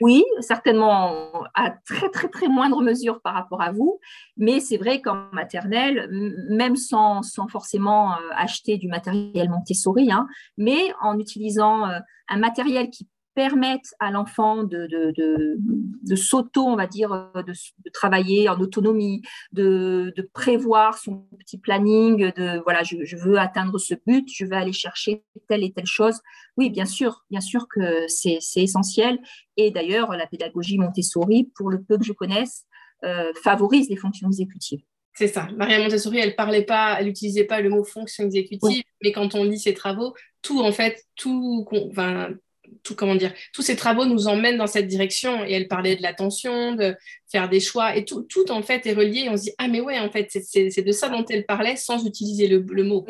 oui, 0.00 0.24
certainement 0.40 1.44
à 1.54 1.70
très 1.70 2.08
très 2.10 2.28
très 2.28 2.48
moindre 2.48 2.82
mesure 2.82 3.20
par 3.20 3.34
rapport 3.34 3.62
à 3.62 3.72
vous, 3.72 4.00
mais 4.36 4.60
c'est 4.60 4.76
vrai 4.76 5.00
qu'en 5.00 5.28
maternelle, 5.32 6.08
même 6.48 6.76
sans, 6.76 7.22
sans 7.22 7.48
forcément 7.48 8.12
euh, 8.12 8.16
acheter 8.36 8.78
du 8.78 8.88
matériel 8.88 9.48
Montessori, 9.50 10.10
hein, 10.10 10.26
mais 10.56 10.92
en 11.00 11.18
utilisant 11.18 11.88
euh, 11.88 11.98
un 12.28 12.38
matériel 12.38 12.90
qui 12.90 13.08
permettent 13.34 13.94
à 13.98 14.10
l'enfant 14.10 14.64
de, 14.64 14.86
de, 14.86 16.16
s'auto, 16.16 16.66
on 16.66 16.76
va 16.76 16.86
dire, 16.86 17.30
de, 17.34 17.90
travailler 17.92 18.48
en 18.48 18.60
autonomie, 18.60 19.22
de, 19.52 20.12
prévoir 20.32 20.98
son 20.98 21.26
petit 21.38 21.58
planning, 21.58 22.32
de 22.32 22.62
voilà, 22.64 22.82
je, 22.82 23.16
veux 23.16 23.38
atteindre 23.38 23.78
ce 23.78 23.94
but, 24.06 24.28
je 24.32 24.44
veux 24.44 24.52
aller 24.52 24.72
chercher 24.72 25.24
telle 25.48 25.64
et 25.64 25.72
telle 25.72 25.86
chose. 25.86 26.20
Oui, 26.56 26.70
bien 26.70 26.86
sûr, 26.86 27.24
bien 27.30 27.40
sûr 27.40 27.66
que 27.68 28.06
c'est 28.08 28.40
essentiel. 28.56 29.18
Et 29.56 29.70
d'ailleurs, 29.70 30.12
la 30.12 30.26
pédagogie 30.26 30.78
Montessori, 30.78 31.50
pour 31.54 31.70
le 31.70 31.82
peu 31.82 31.98
que 31.98 32.04
je 32.04 32.12
connaisse, 32.12 32.66
euh, 33.04 33.32
favorise 33.42 33.88
les 33.88 33.96
fonctions 33.96 34.28
exécutives. 34.28 34.82
C'est 35.14 35.28
ça. 35.28 35.48
Maria 35.56 35.78
Montessori, 35.78 36.18
elle 36.18 36.36
parlait 36.36 36.64
pas, 36.64 36.96
elle 36.98 37.06
n'utilisait 37.06 37.44
pas 37.44 37.60
le 37.60 37.68
mot 37.68 37.84
fonction 37.84 38.24
exécutive, 38.24 38.82
mais 39.02 39.12
quand 39.12 39.34
on 39.34 39.44
lit 39.44 39.58
ses 39.58 39.74
travaux, 39.74 40.14
tout 40.40 40.60
en 40.60 40.72
fait, 40.72 41.04
tout, 41.16 41.66
enfin, 41.90 42.30
tout, 42.82 42.94
comment 42.94 43.14
dire, 43.14 43.32
tous 43.52 43.62
ces 43.62 43.76
travaux 43.76 44.04
nous 44.04 44.28
emmènent 44.28 44.58
dans 44.58 44.66
cette 44.66 44.88
direction. 44.88 45.44
Et 45.44 45.52
elle 45.52 45.68
parlait 45.68 45.96
de 45.96 46.02
l'attention, 46.02 46.74
de 46.74 46.96
faire 47.30 47.48
des 47.48 47.60
choix, 47.60 47.96
et 47.96 48.04
tout, 48.04 48.22
tout 48.22 48.50
en 48.50 48.62
fait 48.62 48.86
est 48.86 48.94
relié. 48.94 49.20
Et 49.20 49.28
on 49.28 49.36
se 49.36 49.44
dit, 49.44 49.54
ah 49.58 49.68
mais 49.68 49.80
ouais, 49.80 49.98
en 49.98 50.10
fait, 50.10 50.28
c'est 50.30 50.82
de 50.82 50.92
ça 50.92 51.08
dont 51.08 51.24
elle 51.28 51.46
parlait 51.46 51.76
sans 51.76 52.04
utiliser 52.06 52.48
le, 52.48 52.84
mot. 52.84 53.04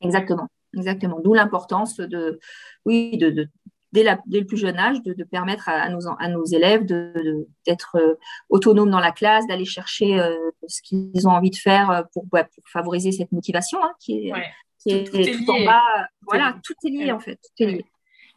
Exactement, 0.00 0.48
exactement. 0.76 1.20
D'où 1.20 1.34
l'importance 1.34 1.96
de, 1.96 2.40
oui, 2.84 3.16
de, 3.18 3.48
dès, 3.92 4.04
le 4.04 4.44
plus 4.44 4.56
jeune 4.56 4.78
âge, 4.78 5.02
de, 5.02 5.24
permettre 5.24 5.68
à, 5.68 5.88
nos, 5.88 6.00
à 6.18 6.28
nos 6.28 6.44
élèves 6.44 6.84
d'être 6.84 7.96
euh, 7.96 8.14
autonomes 8.48 8.90
dans 8.90 9.00
la 9.00 9.12
classe, 9.12 9.46
d'aller 9.46 9.64
chercher 9.64 10.20
euh, 10.20 10.36
ce 10.66 10.82
qu'ils 10.82 11.26
ont 11.26 11.32
envie 11.32 11.50
de 11.50 11.56
faire 11.56 11.90
euh, 11.90 12.02
pour, 12.12 12.26
favoriser 12.66 13.12
cette 13.12 13.32
motivation 13.32 13.82
hein, 13.82 13.92
qui 14.00 14.28
est, 14.28 14.32
qui 14.78 14.90
est, 14.90 15.04
tout, 15.04 15.16
est 15.16 15.50
en 15.50 15.64
bas. 15.64 15.82
Voilà, 16.22 16.56
tout 16.64 16.74
est 16.84 16.90
lié 16.90 17.12
en 17.12 17.20
fait. 17.20 17.36
Tout 17.36 17.64
est 17.64 17.66
lié. 17.66 17.84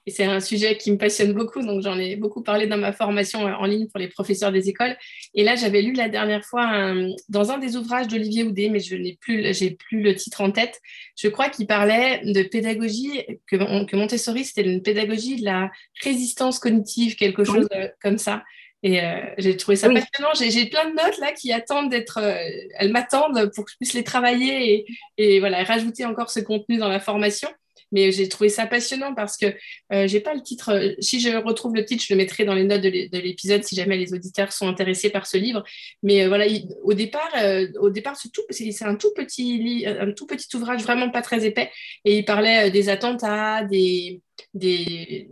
Et 0.08 0.12
c'est 0.12 0.26
un 0.26 0.39
sujet 0.39 0.78
qui 0.78 0.91
me 0.91 0.97
passionne 0.97 1.34
beaucoup, 1.34 1.64
donc 1.64 1.82
j'en 1.82 1.97
ai 1.97 2.16
beaucoup 2.16 2.43
parlé 2.43 2.68
dans 2.68 2.78
ma 2.78 2.91
formation 2.91 3.47
euh, 3.47 3.53
en 3.53 3.66
ligne 3.66 3.88
pour 3.88 3.99
les 3.99 4.08
professeurs 4.08 4.51
des 4.51 4.70
écoles. 4.70 4.95
Et 5.34 5.43
là, 5.43 5.56
j'avais 5.56 5.82
lu 5.82 5.93
la 5.93 6.10
dernière 6.10 6.45
fois 6.45 6.93
dans 7.30 7.51
un 7.51 7.58
des 7.58 7.76
ouvrages 7.76 8.08
d'Olivier 8.08 8.43
Houdet, 8.43 8.70
mais 8.70 8.80
je 8.80 8.95
n'ai 8.95 9.18
plus, 9.20 9.53
j'ai 9.53 9.72
plus 9.72 10.01
le 10.01 10.16
titre 10.16 10.41
en 10.41 10.51
tête. 10.51 10.80
Je 11.18 11.28
crois 11.28 11.49
qu'il 11.49 11.66
parlait 11.66 12.22
de 12.24 12.43
pédagogie, 12.43 13.24
que, 13.47 13.86
que 13.86 13.95
Montessori, 13.95 14.45
c'était 14.45 14.70
une 14.70 14.84
pédagogie 14.84 15.38
de 15.38 15.45
la 15.45 15.72
résistance 16.03 16.60
cognitive, 16.60 17.16
quelque 17.16 17.43
chose 17.43 17.68
euh, 17.74 17.88
comme 18.01 18.20
ça. 18.20 18.43
Et 18.84 19.01
euh, 19.01 19.20
j'ai 19.39 19.58
trouvé 19.58 19.76
ça 19.76 19.89
passionnant. 19.89 20.34
J'ai 20.36 20.68
plein 20.68 20.88
de 20.88 20.95
notes 20.95 21.18
là 21.18 21.32
qui 21.32 21.51
attendent 21.51 21.89
d'être. 21.89 22.20
elles 22.20 22.91
m'attendent 22.91 23.51
pour 23.56 23.66
que 23.66 23.72
je 23.72 23.78
puisse 23.78 23.93
les 23.93 24.03
travailler 24.03 24.86
et, 25.18 25.36
et 25.36 25.39
voilà, 25.39 25.64
rajouter 25.64 26.06
encore 26.06 26.30
ce 26.30 26.39
contenu 26.39 26.78
dans 26.78 26.89
la 26.89 26.99
formation. 26.99 27.49
Mais 27.91 28.11
j'ai 28.11 28.27
trouvé 28.27 28.49
ça 28.49 28.65
passionnant 28.65 29.13
parce 29.13 29.38
que 29.38 29.47
euh, 29.93 30.07
j'ai 30.07 30.19
pas 30.19 30.33
le 30.33 30.41
titre. 30.41 30.69
Euh, 30.71 30.93
si 30.99 31.19
je 31.19 31.29
retrouve 31.29 31.75
le 31.75 31.86
titre, 31.86 32.03
je 32.07 32.13
le 32.13 32.17
mettrai 32.17 32.45
dans 32.45 32.53
les 32.53 32.63
notes 32.63 32.81
de 32.81 33.17
l'épisode 33.17 33.63
si 33.63 33.75
jamais 33.75 33.97
les 33.97 34.13
auditeurs 34.13 34.51
sont 34.51 34.67
intéressés 34.67 35.09
par 35.09 35.27
ce 35.27 35.38
livre. 35.38 35.63
Mais 36.03 36.23
euh, 36.23 36.27
voilà, 36.27 36.45
au 36.83 36.93
départ, 36.93 37.31
au 37.79 37.89
départ, 37.89 38.15
c'est 38.17 38.86
un 38.86 38.95
tout 38.95 39.13
petit 39.15 39.86
un 39.88 40.11
tout 40.11 40.25
petit 40.25 40.55
ouvrage 40.55 40.83
vraiment 40.83 41.09
pas 41.09 41.21
très 41.21 41.45
épais, 41.45 41.71
et 42.03 42.17
il 42.17 42.25
parlait 42.25 42.71
des 42.71 42.89
attentats, 42.89 43.63
des 43.63 44.21
des, 44.53 45.29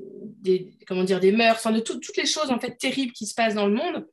comment 0.88 1.04
dire 1.04 1.20
des 1.20 1.32
mœurs, 1.32 1.58
enfin 1.58 1.72
de 1.72 1.80
toutes 1.80 2.18
les 2.18 2.26
choses 2.26 2.52
en 2.52 2.60
fait 2.60 2.78
terribles 2.78 3.14
qui 3.14 3.26
se 3.26 3.34
passent 3.34 3.56
dans 3.56 3.68
le 3.68 3.74
monde, 3.74 4.08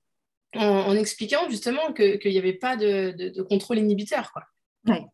en, 0.54 0.96
expliquant 0.96 1.48
justement 1.48 1.92
qu'il 1.92 2.20
n'y 2.24 2.38
avait 2.38 2.52
pas 2.52 2.76
de, 2.76 3.14
de, 3.16 3.42
contrôle 3.42 3.78
inhibiteur, 3.78 4.32
quoi. 4.32 4.42
Ouais. 4.86 5.04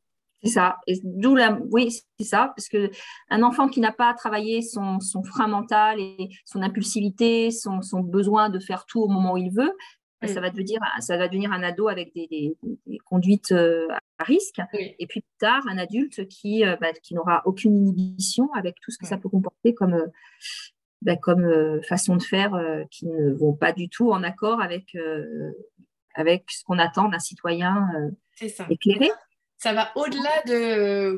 C'est 0.43 0.51
ça. 0.51 0.77
Et 0.87 1.01
d'où 1.03 1.35
la... 1.35 1.59
Oui, 1.71 1.91
c'est 2.19 2.27
ça, 2.27 2.53
parce 2.55 2.69
que 2.69 2.91
un 3.31 3.43
enfant 3.43 3.69
qui 3.69 3.81
n'a 3.81 3.93
pas 3.93 4.13
travaillé 4.15 4.63
son, 4.63 5.01
son, 5.01 5.23
frein 5.23 5.49
mental 5.49 5.99
et 5.99 6.29
son 6.45 6.63
impulsivité, 6.63 7.51
son, 7.51 7.83
son, 7.83 8.01
besoin 8.01 8.51
de 8.51 8.59
faire 8.59 8.85
tout 8.87 9.01
au 9.01 9.09
moment 9.09 9.35
où 9.35 9.39
il 9.39 9.51
veut, 9.51 9.73
ça, 10.25 10.41
va 10.41 10.51
devenir, 10.51 10.81
ça 11.01 11.17
va 11.17 11.29
devenir 11.29 11.53
un 11.53 11.63
ado 11.63 11.89
avec 11.89 12.15
des, 12.15 12.27
des, 12.27 12.99
conduites 13.05 13.53
euh, 13.53 13.87
à 14.19 14.25
risque. 14.25 14.61
Et 14.73 15.07
puis 15.07 15.21
plus 15.21 15.39
tard, 15.39 15.63
un 15.69 15.79
adulte 15.79 16.27
qui, 16.29 16.65
euh, 16.65 16.77
bah, 16.81 16.93
qui 17.03 17.15
n'aura 17.15 17.43
aucune 17.45 17.77
inhibition 17.77 18.53
avec 18.55 18.77
tout 18.81 18.91
ce 18.91 18.99
que 18.99 19.07
ça 19.07 19.19
peut 19.19 19.29
comporter 19.29 19.75
comme, 19.75 19.95
euh, 19.95 20.07
bah, 21.03 21.17
comme 21.17 21.83
façon 21.83 22.17
de 22.17 22.23
faire 22.23 22.53
qui 22.91 23.07
ne 23.07 23.33
vont 23.35 23.55
pas 23.55 23.73
du 23.73 23.89
tout 23.89 24.11
en 24.11 24.23
accord 24.23 24.61
avec, 24.61 24.97
avec 26.15 26.45
ce 26.51 26.65
qu'on 26.65 26.79
attend 26.79 27.09
d'un 27.09 27.19
citoyen 27.19 27.87
éclairé 28.71 29.11
ça 29.59 29.73
va 29.73 29.91
au-delà 29.97 30.43
de 30.47 31.17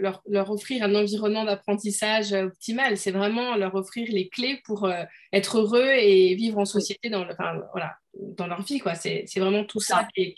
leur, 0.00 0.50
offrir 0.50 0.84
un 0.84 0.94
environnement 0.94 1.44
d'apprentissage 1.44 2.32
optimal. 2.32 2.96
C'est 2.96 3.10
vraiment 3.10 3.56
leur 3.56 3.74
offrir 3.74 4.06
les 4.10 4.28
clés 4.28 4.60
pour 4.64 4.84
euh, 4.84 5.02
être 5.32 5.58
heureux 5.58 5.88
et 5.88 6.34
vivre 6.34 6.58
en 6.58 6.64
société 6.64 7.10
dans, 7.10 7.26
voilà, 7.72 7.96
dans 8.14 8.46
leur 8.46 8.62
vie. 8.62 8.80
C'est 8.94 9.40
vraiment 9.40 9.64
tout 9.64 9.80
ça, 9.80 10.06
qui, 10.14 10.34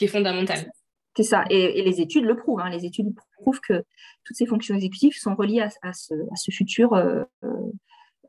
est, 0.00 0.06
fondamental. 0.08 0.70
C'est 1.16 1.22
ça. 1.22 1.44
Et, 1.50 1.82
les 1.82 2.00
études 2.00 2.24
le 2.24 2.36
prouvent. 2.36 2.60
Hein. 2.60 2.70
Les 2.70 2.86
études 2.86 3.14
prouvent 3.42 3.60
que 3.60 3.84
toutes 4.24 4.36
ces 4.36 4.46
fonctions 4.46 4.74
exécutives 4.74 5.16
sont 5.18 5.34
reliées 5.34 5.66
à, 5.82 5.92
ce, 5.92 6.50
futur 6.50 6.94
euh, 6.94 7.22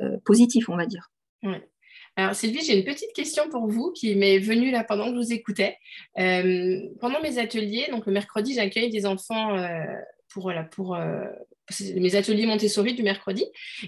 euh, 0.02 0.18
positif, 0.26 0.68
on 0.68 0.76
va 0.76 0.86
dire. 0.86 1.10
Alors 2.18 2.36
Sylvie, 2.36 2.64
j'ai 2.64 2.78
une 2.78 2.84
petite 2.84 3.14
question 3.14 3.49
pour 3.49 3.68
vous 3.68 3.91
qui 3.91 4.16
m'est 4.16 4.39
venue 4.39 4.70
là 4.72 4.84
pendant 4.84 5.05
que 5.05 5.12
je 5.12 5.26
vous 5.26 5.34
écoutais. 5.34 5.78
Euh, 6.20 6.82
pendant 6.99 7.22
mes 7.22 7.38
ateliers, 7.38 7.88
donc 7.89 8.05
le 8.05 8.12
mercredi, 8.12 8.53
j'accueille 8.53 8.89
des 8.89 9.05
enfants 9.05 9.57
euh, 9.57 9.86
pour, 10.30 10.51
pour 10.72 10.95
euh, 10.95 11.24
mes 11.95 12.16
ateliers 12.16 12.45
Montessori 12.45 12.93
du 12.93 13.03
mercredi. 13.03 13.45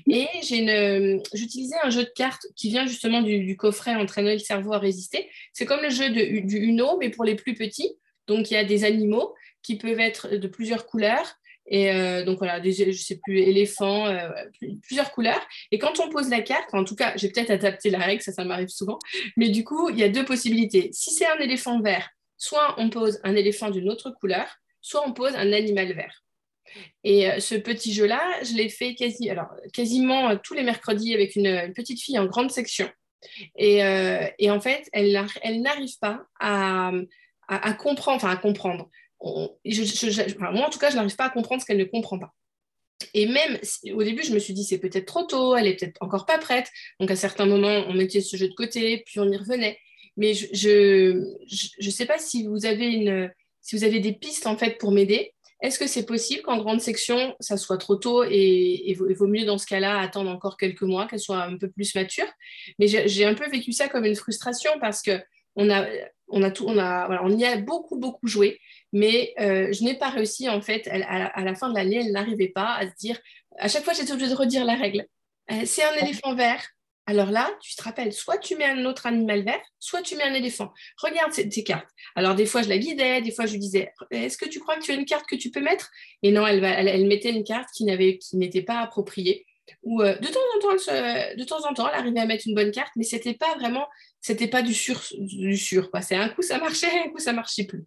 Et 0.07 0.28
j'utilisais 0.41 1.76
un 1.84 1.89
jeu 1.89 2.03
de 2.03 2.11
cartes 2.15 2.47
qui 2.55 2.69
vient 2.69 2.88
justement 2.88 3.21
du, 3.21 3.57
coffret 3.57 3.95
Entraîner 3.95 4.34
le 4.34 4.39
cerveau 4.39 4.71
à 4.74 4.80
résister. 4.80 5.30
C'est 5.51 5.65
comme 5.65 5.82
le 5.82 5.89
jeu 5.89 6.09
du 6.09 6.57
Uno, 6.57 6.97
mais 6.97 7.09
pour 7.09 7.26
les 7.26 7.36
plus 7.36 7.55
petits. 7.55 7.97
Donc 8.28 8.51
il 8.51 8.53
y 8.53 8.57
a 8.57 8.63
des 8.63 8.86
animaux 8.86 9.36
qui 9.61 9.78
peuvent 9.78 9.99
être 9.99 10.36
de 10.36 10.47
plusieurs 10.47 10.86
couleurs. 10.86 11.36
Et 11.68 11.91
euh, 11.91 12.24
donc 12.24 12.39
voilà, 12.39 12.59
des, 12.59 12.74
je 12.74 12.91
sais 12.91 13.20
plus, 13.24 13.39
éléphant, 13.39 14.07
euh, 14.07 14.30
plusieurs 14.82 15.11
couleurs. 15.11 15.41
Et 15.72 15.80
quand 15.80 15.99
on 15.99 16.09
pose 16.09 16.30
la 16.30 16.41
carte, 16.41 16.74
en 16.74 16.84
tout 16.84 16.95
cas, 16.95 17.14
j'ai 17.16 17.30
peut-être 17.30 17.51
adapté 17.51 17.89
la 17.89 17.99
règle, 17.99 18.22
ça, 18.22 18.34
ça 18.34 18.43
m'arrive 18.43 18.70
souvent. 18.70 18.99
Mais 19.38 19.49
du 19.49 19.64
coup, 19.64 19.89
il 19.89 19.97
y 19.97 20.03
a 20.03 20.09
deux 20.09 20.26
possibilités. 20.26 20.89
Si 20.91 21.11
c'est 21.11 21.26
un 21.26 21.39
éléphant 21.39 21.80
vert, 21.82 22.09
soit 22.38 22.76
on 22.78 22.89
pose 22.89 23.20
un 23.24 23.36
éléphant 23.36 23.70
d'une 23.70 23.89
autre 23.89 24.11
couleur, 24.11 24.47
soit 24.82 25.07
on 25.07 25.14
pose 25.14 25.34
un 25.36 25.53
animal 25.53 25.93
vert. 25.93 26.24
Et 27.03 27.30
euh, 27.30 27.39
ce 27.39 27.55
petit 27.55 27.93
jeu-là, 27.93 28.22
je 28.43 28.55
l'ai 28.55 28.70
fait 28.70 28.95
quasi, 28.95 29.30
alors, 29.30 29.49
quasiment 29.72 30.36
tous 30.38 30.55
les 30.55 30.64
mercredis 30.64 31.14
avec 31.14 31.36
une, 31.36 31.72
petite 31.74 32.01
fille 32.01 32.20
en 32.20 32.26
grande 32.26 32.51
section. 32.51 32.89
Et, 33.55 33.82
en 33.84 34.59
fait, 34.59 34.89
elle, 34.91 35.14
n'arrive 35.61 35.97
pas 36.01 36.26
à 36.39 36.91
comprendre 37.80 38.89
moi, 39.24 40.67
en 40.67 40.69
tout 40.69 40.80
cas, 40.80 40.89
je 40.89 40.95
n'arrive 40.95 41.15
pas 41.15 41.26
à 41.26 41.30
comprendre 41.30 41.61
ce 41.61 41.65
qu'elle 41.65 41.78
ne 41.78 41.86
comprend 41.86 42.19
pas. 42.19 42.34
Et 43.13 43.26
même 43.26 43.59
au 43.93 44.03
début, 44.03 44.24
je 44.24 44.34
me 44.34 44.39
suis 44.39 44.53
dit, 44.53 44.63
c'est 44.63 44.78
peut-être 44.78 45.05
trop 45.05 45.24
tôt, 45.24 45.55
elle 45.55 45.67
est 45.67 45.80
peut-être 45.80 45.97
encore 46.01 46.26
pas 46.26 46.38
prête. 46.38 46.69
Donc, 46.99 47.11
à 47.11 47.15
certains 47.15 47.45
moments, 47.45 47.84
on 47.88 47.93
mettait 47.93 48.21
ce 48.21 48.38
jeu 48.38 48.47
de 48.47 48.53
côté, 48.53 49.03
puis 49.05 49.19
on 49.19 49.30
y 49.30 49.38
revenait. 49.38 49.78
Mais 50.15 50.34
je 50.34 51.13
ne 51.84 51.89
sais 51.89 52.05
pas 52.05 52.17
si 52.19 52.45
vous, 52.45 52.65
avez 52.65 52.86
une, 52.86 53.32
si 53.61 53.76
vous 53.76 53.84
avez 53.84 53.99
des 53.99 54.13
pistes 54.13 54.47
en 54.47 54.57
fait 54.57 54.78
pour 54.78 54.91
m'aider. 54.91 55.34
Est-ce 55.61 55.80
que 55.80 55.88
c'est 55.88 56.05
possible 56.05 56.41
qu'en 56.41 56.57
grande 56.57 56.82
section, 56.82 57.36
ça 57.39 57.55
soit 57.55 57.78
trop 57.78 57.95
tôt 57.95 58.26
et 58.26 58.84
il 58.86 58.95
vaut, 58.95 59.28
mieux 59.28 59.45
dans 59.45 59.57
ce 59.57 59.65
cas-là 59.65 59.97
attendre 59.99 60.30
encore 60.30 60.57
quelques 60.57 60.82
mois, 60.82 61.07
qu'elle 61.07 61.21
soit 61.21 61.41
un 61.41 61.57
peu 61.57 61.69
plus 61.69 61.95
mature? 61.95 62.28
Mais 62.80 62.88
j'ai 62.88 63.26
un 63.26 63.34
peu 63.34 63.49
vécu 63.49 63.71
ça 63.71 63.88
comme 63.88 64.03
une 64.03 64.15
frustration 64.15 64.71
parce 64.82 65.01
que 65.01 65.21
on 65.55 65.69
a, 65.69 65.88
on 66.34 66.43
a 66.43 67.29
y 67.29 67.45
a 67.45 67.57
beaucoup, 67.57 67.97
beaucoup 67.97 68.27
joué 68.27 68.59
mais 68.93 69.34
euh, 69.39 69.73
je 69.73 69.84
n'ai 69.84 69.95
pas 69.95 70.09
réussi, 70.09 70.47
en 70.47 70.61
fait, 70.61 70.88
à, 70.88 71.41
la 71.43 71.55
fin 71.55 71.69
de 71.69 71.75
l'année, 71.75 71.97
elle 72.05 72.11
n'arrivait 72.11 72.49
pas 72.49 72.75
à 72.75 72.88
se 72.88 72.95
dire, 72.95 73.19
à 73.57 73.67
chaque 73.67 73.84
fois, 73.84 73.93
j'étais 73.93 74.11
obligée 74.11 74.29
de 74.29 74.36
redire 74.36 74.63
la 74.63 74.75
règle. 74.75 75.07
Euh, 75.51 75.63
c'est 75.65 75.84
un 75.84 75.95
éléphant 75.95 76.36
vert, 76.36 76.63
alors 77.07 77.31
là, 77.31 77.51
tu 77.59 77.75
te 77.75 77.81
rappelles, 77.81 78.13
soit 78.13 78.38
tu 78.38 78.55
mets 78.55 78.65
un 78.65 78.86
autre 78.86 79.07
animal 79.07 79.43
vert, 79.43 79.61
soit 79.79 80.03
tu 80.03 80.15
mets 80.15 80.23
un 80.23 80.34
éléphant. 80.36 80.71
Regarde 80.97 81.34
ces, 81.34 81.63
cartes. 81.63 81.89
Alors 82.15 82.36
des 82.36 82.45
fois, 82.45 82.61
je 82.61 82.69
la 82.69 82.77
guidais, 82.77 83.21
des 83.21 83.31
fois, 83.31 83.47
je 83.47 83.53
lui 83.53 83.59
disais, 83.59 83.91
est-ce 84.11 84.38
que 84.38 84.47
tu 84.47 84.59
crois 84.59 84.77
que 84.77 84.84
tu 84.84 84.91
as 84.91 84.95
une 84.95 85.05
carte 85.05 85.25
que 85.25 85.36
tu 85.36 85.49
peux 85.49 85.59
mettre? 85.59 85.89
Et 86.21 86.31
non, 86.31 86.45
elle, 86.45 87.07
mettait 87.07 87.31
une 87.31 87.43
carte 87.43 87.69
qui 87.75 87.84
n'était 87.84 88.61
pas 88.61 88.79
appropriée. 88.79 89.45
Ou 89.82 90.01
euh, 90.01 90.15
de 90.17 90.28
temps 90.28 90.39
en 90.55 90.59
temps, 90.59 90.91
elle, 90.91 91.38
de 91.38 91.43
temps 91.43 91.67
en 91.67 91.74
temps, 91.74 91.89
elle 91.89 91.99
arrivait 91.99 92.19
à 92.19 92.26
mettre 92.26 92.47
une 92.47 92.55
bonne 92.55 92.71
carte, 92.71 92.91
mais 92.95 93.03
c'était 93.03 93.34
pas 93.34 93.55
vraiment, 93.55 93.88
c'était 94.21 94.47
pas 94.47 94.61
du 94.61 94.74
sûr, 94.74 95.01
du 95.17 95.57
sûr. 95.57 95.89
C'est 96.01 96.15
un 96.15 96.30
coup 96.30 96.41
ça 96.41 96.59
marchait, 96.59 97.05
un 97.05 97.09
coup 97.09 97.19
ça 97.19 97.34
marchait 97.34 97.65
plus. 97.65 97.86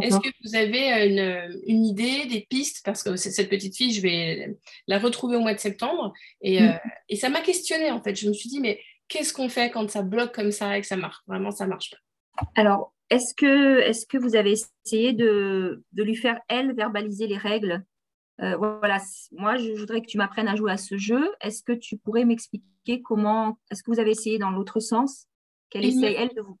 Est-ce 0.00 0.20
que 0.20 0.28
vous 0.44 0.54
avez 0.54 0.92
euh, 1.20 1.52
une, 1.66 1.84
idée, 1.84 2.26
des 2.26 2.46
pistes? 2.48 2.82
Parce 2.84 3.02
que 3.02 3.16
cette 3.16 3.48
petite 3.48 3.76
fille, 3.76 3.92
je 3.92 4.00
vais 4.00 4.56
la 4.86 4.98
retrouver 4.98 5.36
au 5.36 5.40
mois 5.40 5.54
de 5.54 5.58
septembre. 5.58 6.12
Et, 6.42 6.62
euh, 6.62 6.72
et 7.08 7.16
ça 7.16 7.28
m'a 7.28 7.40
questionné 7.40 7.90
en 7.90 8.02
fait. 8.02 8.14
Je 8.14 8.28
me 8.28 8.32
suis 8.32 8.48
dit, 8.48 8.60
mais 8.60 8.80
qu'est-ce 9.08 9.32
qu'on 9.32 9.48
fait 9.48 9.70
quand 9.70 9.90
ça 9.90 10.02
bloque 10.02 10.34
comme 10.34 10.52
ça 10.52 10.78
et 10.78 10.80
que 10.80 10.86
ça 10.86 10.96
marche? 10.96 11.18
Vraiment, 11.26 11.50
ça 11.50 11.66
marche 11.66 11.90
pas. 11.90 12.44
Alors, 12.54 12.94
est-ce 13.10 13.34
que, 13.34 13.80
est 13.80 14.08
que 14.08 14.16
vous 14.16 14.36
avez 14.36 14.52
essayé 14.52 15.12
de, 15.12 15.84
de, 15.92 16.02
lui 16.02 16.16
faire, 16.16 16.40
elle, 16.48 16.74
verbaliser 16.74 17.26
les 17.26 17.36
règles? 17.36 17.84
Euh, 18.42 18.56
Voilà, 18.56 18.98
moi, 19.32 19.56
je 19.56 19.72
voudrais 19.72 20.00
que 20.00 20.06
tu 20.06 20.18
m'apprennes 20.18 20.48
à 20.48 20.56
jouer 20.56 20.72
à 20.72 20.76
ce 20.76 20.96
jeu. 20.96 21.30
Est-ce 21.40 21.62
que 21.62 21.72
tu 21.72 21.96
pourrais 21.96 22.24
m'expliquer 22.24 23.02
comment 23.02 23.58
Est-ce 23.70 23.82
que 23.82 23.90
vous 23.90 24.00
avez 24.00 24.10
essayé 24.10 24.38
dans 24.38 24.50
l'autre 24.50 24.80
sens? 24.80 25.26
Qu'elle 25.70 25.84
essaye, 25.84 26.14
elle, 26.14 26.34
de 26.34 26.40
vous? 26.40 26.58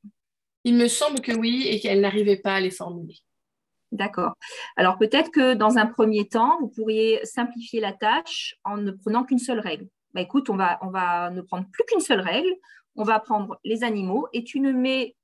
Il 0.64 0.76
me 0.76 0.86
semble 0.86 1.20
que 1.20 1.32
oui 1.32 1.66
et 1.66 1.80
qu'elle 1.80 2.00
n'arrivait 2.00 2.36
pas 2.36 2.54
à 2.54 2.60
les 2.60 2.70
formuler. 2.70 3.16
D'accord. 3.92 4.34
Alors 4.76 4.98
peut-être 4.98 5.30
que 5.30 5.54
dans 5.54 5.78
un 5.78 5.86
premier 5.86 6.28
temps, 6.28 6.58
vous 6.60 6.68
pourriez 6.68 7.20
simplifier 7.24 7.80
la 7.80 7.92
tâche 7.92 8.54
en 8.62 8.76
ne 8.76 8.92
prenant 8.92 9.24
qu'une 9.24 9.38
seule 9.38 9.58
règle. 9.58 9.88
Bah, 10.14 10.20
écoute, 10.20 10.48
on 10.48 10.56
va, 10.56 10.78
on 10.82 10.90
va 10.90 11.30
ne 11.30 11.40
prendre 11.40 11.66
plus 11.72 11.84
qu'une 11.84 12.00
seule 12.00 12.20
règle. 12.20 12.50
On 12.94 13.04
va 13.04 13.18
prendre 13.18 13.58
les 13.64 13.82
animaux 13.82 14.28
et 14.32 14.44
tu 14.44 14.60
ne 14.60 14.72
mets 14.72 15.16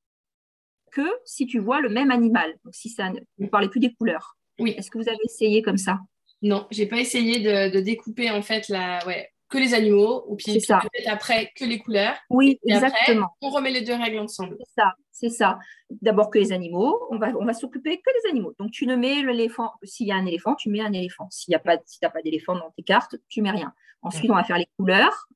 que 0.90 1.06
si 1.24 1.46
tu 1.46 1.58
vois 1.58 1.80
le 1.80 1.88
même 1.88 2.10
animal. 2.10 2.56
Donc 2.64 2.74
si 2.74 2.88
ça, 2.88 3.10
vous 3.10 3.44
ne 3.44 3.48
parlez 3.48 3.68
plus 3.68 3.80
des 3.80 3.94
couleurs. 3.94 4.36
Oui. 4.58 4.74
Est-ce 4.76 4.90
que 4.90 4.98
vous 4.98 5.08
avez 5.08 5.18
essayé 5.24 5.62
comme 5.62 5.76
ça? 5.76 6.00
Non, 6.42 6.66
j'ai 6.70 6.86
pas 6.86 6.98
essayé 6.98 7.40
de, 7.40 7.72
de, 7.74 7.80
découper 7.80 8.30
en 8.30 8.42
fait 8.42 8.68
la, 8.68 9.04
ouais, 9.06 9.30
que 9.48 9.58
les 9.58 9.74
animaux, 9.74 10.24
ou 10.28 10.36
puis 10.36 10.58
peut-être 10.58 11.08
après 11.08 11.52
que 11.56 11.64
les 11.64 11.78
couleurs. 11.78 12.16
Oui, 12.30 12.58
exactement. 12.66 13.28
on 13.40 13.50
remet 13.50 13.70
les 13.70 13.82
deux 13.82 13.94
règles 13.94 14.18
ensemble. 14.18 14.56
C'est 14.58 14.80
ça, 14.80 14.94
c'est 15.12 15.30
ça. 15.30 15.58
D'abord 16.02 16.30
que 16.30 16.38
les 16.38 16.52
animaux, 16.52 17.06
on 17.10 17.18
va, 17.18 17.28
on 17.38 17.44
va 17.44 17.54
s'occuper 17.54 17.98
que 17.98 18.22
des 18.22 18.30
animaux. 18.30 18.54
Donc 18.58 18.70
tu 18.72 18.86
ne 18.86 18.96
mets 18.96 19.22
l'éléphant, 19.22 19.72
s'il 19.82 20.08
y 20.08 20.12
a 20.12 20.16
un 20.16 20.26
éléphant, 20.26 20.54
tu 20.56 20.68
mets 20.68 20.80
un 20.80 20.92
éléphant. 20.92 21.28
S'il 21.30 21.52
y 21.52 21.54
a 21.54 21.60
pas, 21.60 21.78
si 21.86 21.98
tu 21.98 22.04
n'as 22.04 22.10
pas 22.10 22.22
d'éléphant 22.22 22.54
dans 22.54 22.70
tes 22.76 22.82
cartes, 22.82 23.16
tu 23.28 23.40
mets 23.40 23.50
rien. 23.50 23.72
Ensuite, 24.02 24.30
on 24.30 24.34
va 24.34 24.44
faire 24.44 24.58
les 24.58 24.68
couleurs. 24.78 25.28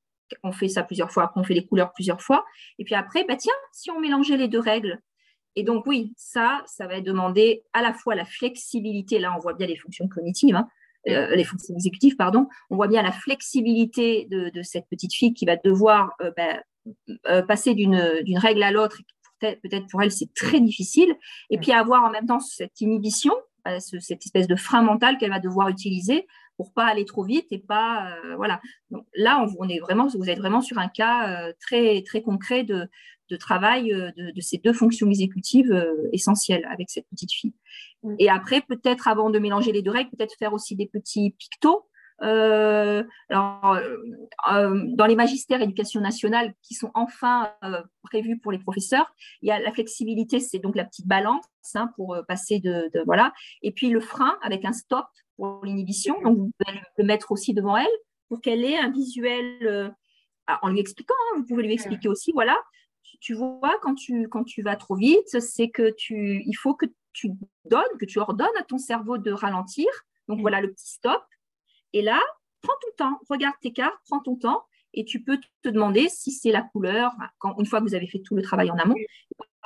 On 0.44 0.52
fait 0.52 0.68
ça 0.68 0.84
plusieurs 0.84 1.10
fois, 1.10 1.24
après 1.24 1.40
on 1.40 1.44
fait 1.44 1.54
les 1.54 1.66
couleurs 1.66 1.92
plusieurs 1.92 2.20
fois. 2.22 2.44
Et 2.78 2.84
puis 2.84 2.94
après, 2.94 3.24
bah 3.24 3.36
tiens, 3.36 3.54
si 3.72 3.90
on 3.90 3.98
mélangeait 4.00 4.36
les 4.36 4.46
deux 4.46 4.60
règles, 4.60 5.00
et 5.56 5.64
donc 5.64 5.86
oui, 5.86 6.12
ça, 6.16 6.62
ça 6.66 6.86
va 6.86 7.00
demander 7.00 7.64
à 7.72 7.82
la 7.82 7.92
fois 7.92 8.14
la 8.14 8.24
flexibilité, 8.24 9.18
là 9.18 9.34
on 9.36 9.40
voit 9.40 9.54
bien 9.54 9.66
les 9.66 9.76
fonctions 9.76 10.06
cognitives, 10.06 10.54
hein, 10.54 10.68
euh, 11.08 11.34
les 11.34 11.44
fonctions 11.44 11.74
exécutives, 11.74 12.16
pardon, 12.16 12.46
on 12.68 12.76
voit 12.76 12.88
bien 12.88 13.02
la 13.02 13.12
flexibilité 13.12 14.26
de, 14.30 14.62
cette 14.62 14.86
petite 14.88 15.14
fille 15.14 15.32
qui 15.32 15.46
va 15.46 15.56
devoir 15.56 16.12
euh, 16.20 16.30
ben, 16.36 16.60
euh, 17.26 17.42
passer 17.42 17.74
d'une 17.74 18.38
règle 18.38 18.62
à 18.62 18.70
l'autre. 18.70 19.00
Peut-être 19.40 19.86
pour 19.90 20.02
elle, 20.02 20.12
c'est 20.12 20.32
très 20.34 20.60
difficile. 20.60 21.14
Et 21.48 21.58
puis 21.58 21.72
avoir 21.72 22.04
en 22.04 22.10
même 22.10 22.26
temps 22.26 22.40
cette 22.40 22.78
inhibition, 22.82 23.32
cette 23.78 24.24
espèce 24.24 24.46
de 24.46 24.56
frein 24.56 24.82
mental 24.82 25.16
qu'elle 25.16 25.30
va 25.30 25.40
devoir 25.40 25.68
utiliser 25.68 26.26
pour 26.58 26.74
pas 26.74 26.84
aller 26.84 27.06
trop 27.06 27.24
vite 27.24 27.46
et 27.50 27.58
pas 27.58 28.14
voilà. 28.36 28.60
Donc 28.90 29.06
là, 29.14 29.46
on, 29.58 29.68
est 29.70 29.78
vraiment, 29.78 30.08
vous 30.08 30.28
êtes 30.28 30.38
vraiment 30.38 30.60
sur 30.60 30.76
un 30.76 30.88
cas 30.88 31.50
très 31.58 32.02
très 32.02 32.20
concret 32.20 32.64
de, 32.64 32.86
de 33.30 33.36
travail 33.36 33.92
euh, 33.92 34.10
de, 34.16 34.40
ces 34.40 34.58
deux 34.58 34.72
fonctions 34.72 35.08
exécutives 35.08 35.72
euh, 35.72 36.08
essentielles 36.12 36.66
avec 36.70 36.90
cette 36.90 37.06
petite 37.08 37.32
fille. 37.32 37.54
Et 38.18 38.28
après, 38.28 38.60
peut-être 38.62 39.08
avant 39.08 39.30
de 39.30 39.38
mélanger 39.38 39.72
les 39.72 39.82
deux 39.82 39.90
règles, 39.90 40.10
peut-être 40.10 40.34
faire 40.38 40.52
aussi 40.52 40.74
des 40.74 40.86
petits 40.86 41.34
pictos. 41.38 41.86
Euh, 42.22 43.02
alors, 43.30 43.78
dans 44.48 45.06
les 45.06 45.16
magistères 45.16 45.62
éducation 45.62 46.00
nationale 46.00 46.52
qui 46.62 46.74
sont 46.74 46.90
enfin 46.94 47.50
prévus 48.02 48.38
pour 48.38 48.52
les 48.52 48.58
professeurs, 48.58 49.14
il 49.42 49.48
y 49.48 49.50
a 49.50 49.58
la 49.58 49.72
flexibilité, 49.72 50.40
c'est 50.40 50.58
donc 50.58 50.76
la 50.76 50.84
petite 50.84 51.06
balance 51.06 51.44
hein, 51.74 51.90
pour 51.96 52.16
passer 52.28 52.58
de, 52.58 52.90
voilà, 53.04 53.32
et 53.62 53.72
puis 53.72 53.88
le 53.88 54.00
frein 54.00 54.38
avec 54.42 54.64
un 54.66 54.72
stop 54.72 55.06
pour 55.36 55.60
l'inhibition. 55.64 56.14
Donc 56.22 56.38
vous 56.38 56.50
pouvez 56.58 56.80
le 56.98 57.04
mettre 57.04 57.32
aussi 57.32 57.54
devant 57.54 57.76
elle 57.76 57.86
pour 58.28 58.40
qu'elle 58.40 58.64
ait 58.64 58.78
un 58.78 58.90
visuel 58.90 59.94
en 60.62 60.68
lui 60.68 60.80
expliquant. 60.80 61.14
Hein, 61.14 61.38
vous 61.38 61.46
pouvez 61.46 61.62
lui 61.62 61.72
expliquer 61.72 62.08
aussi, 62.08 62.32
voilà, 62.32 62.56
tu 63.20 63.34
vois, 63.34 63.78
quand 63.82 63.94
tu, 63.94 64.28
quand 64.28 64.44
tu 64.44 64.62
vas 64.62 64.76
trop 64.76 64.96
vite, 64.96 65.40
c'est 65.40 65.68
que 65.68 65.90
tu, 65.90 66.42
il 66.46 66.54
faut 66.54 66.74
que 66.74 66.86
tu 67.12 67.30
donnes, 67.64 67.82
que 67.98 68.04
tu 68.04 68.18
ordonnes 68.18 68.48
à 68.58 68.62
ton 68.62 68.78
cerveau 68.78 69.18
de 69.18 69.32
ralentir. 69.32 69.88
Donc 70.28 70.38
mm. 70.38 70.42
voilà 70.42 70.60
le 70.60 70.72
petit 70.72 70.88
stop. 70.88 71.22
Et 71.92 72.02
là, 72.02 72.20
prends 72.62 72.74
ton 72.80 73.04
temps, 73.04 73.20
regarde 73.28 73.54
tes 73.60 73.72
cartes, 73.72 73.98
prends 74.08 74.20
ton 74.20 74.36
temps 74.36 74.64
et 74.92 75.04
tu 75.04 75.22
peux 75.22 75.38
te 75.62 75.68
demander 75.68 76.08
si 76.08 76.32
c'est 76.32 76.50
la 76.50 76.62
couleur, 76.62 77.12
quand, 77.38 77.56
une 77.58 77.66
fois 77.66 77.80
que 77.80 77.84
vous 77.84 77.94
avez 77.94 78.08
fait 78.08 78.20
tout 78.20 78.34
le 78.34 78.42
travail 78.42 78.70
en 78.70 78.76
amont. 78.76 78.96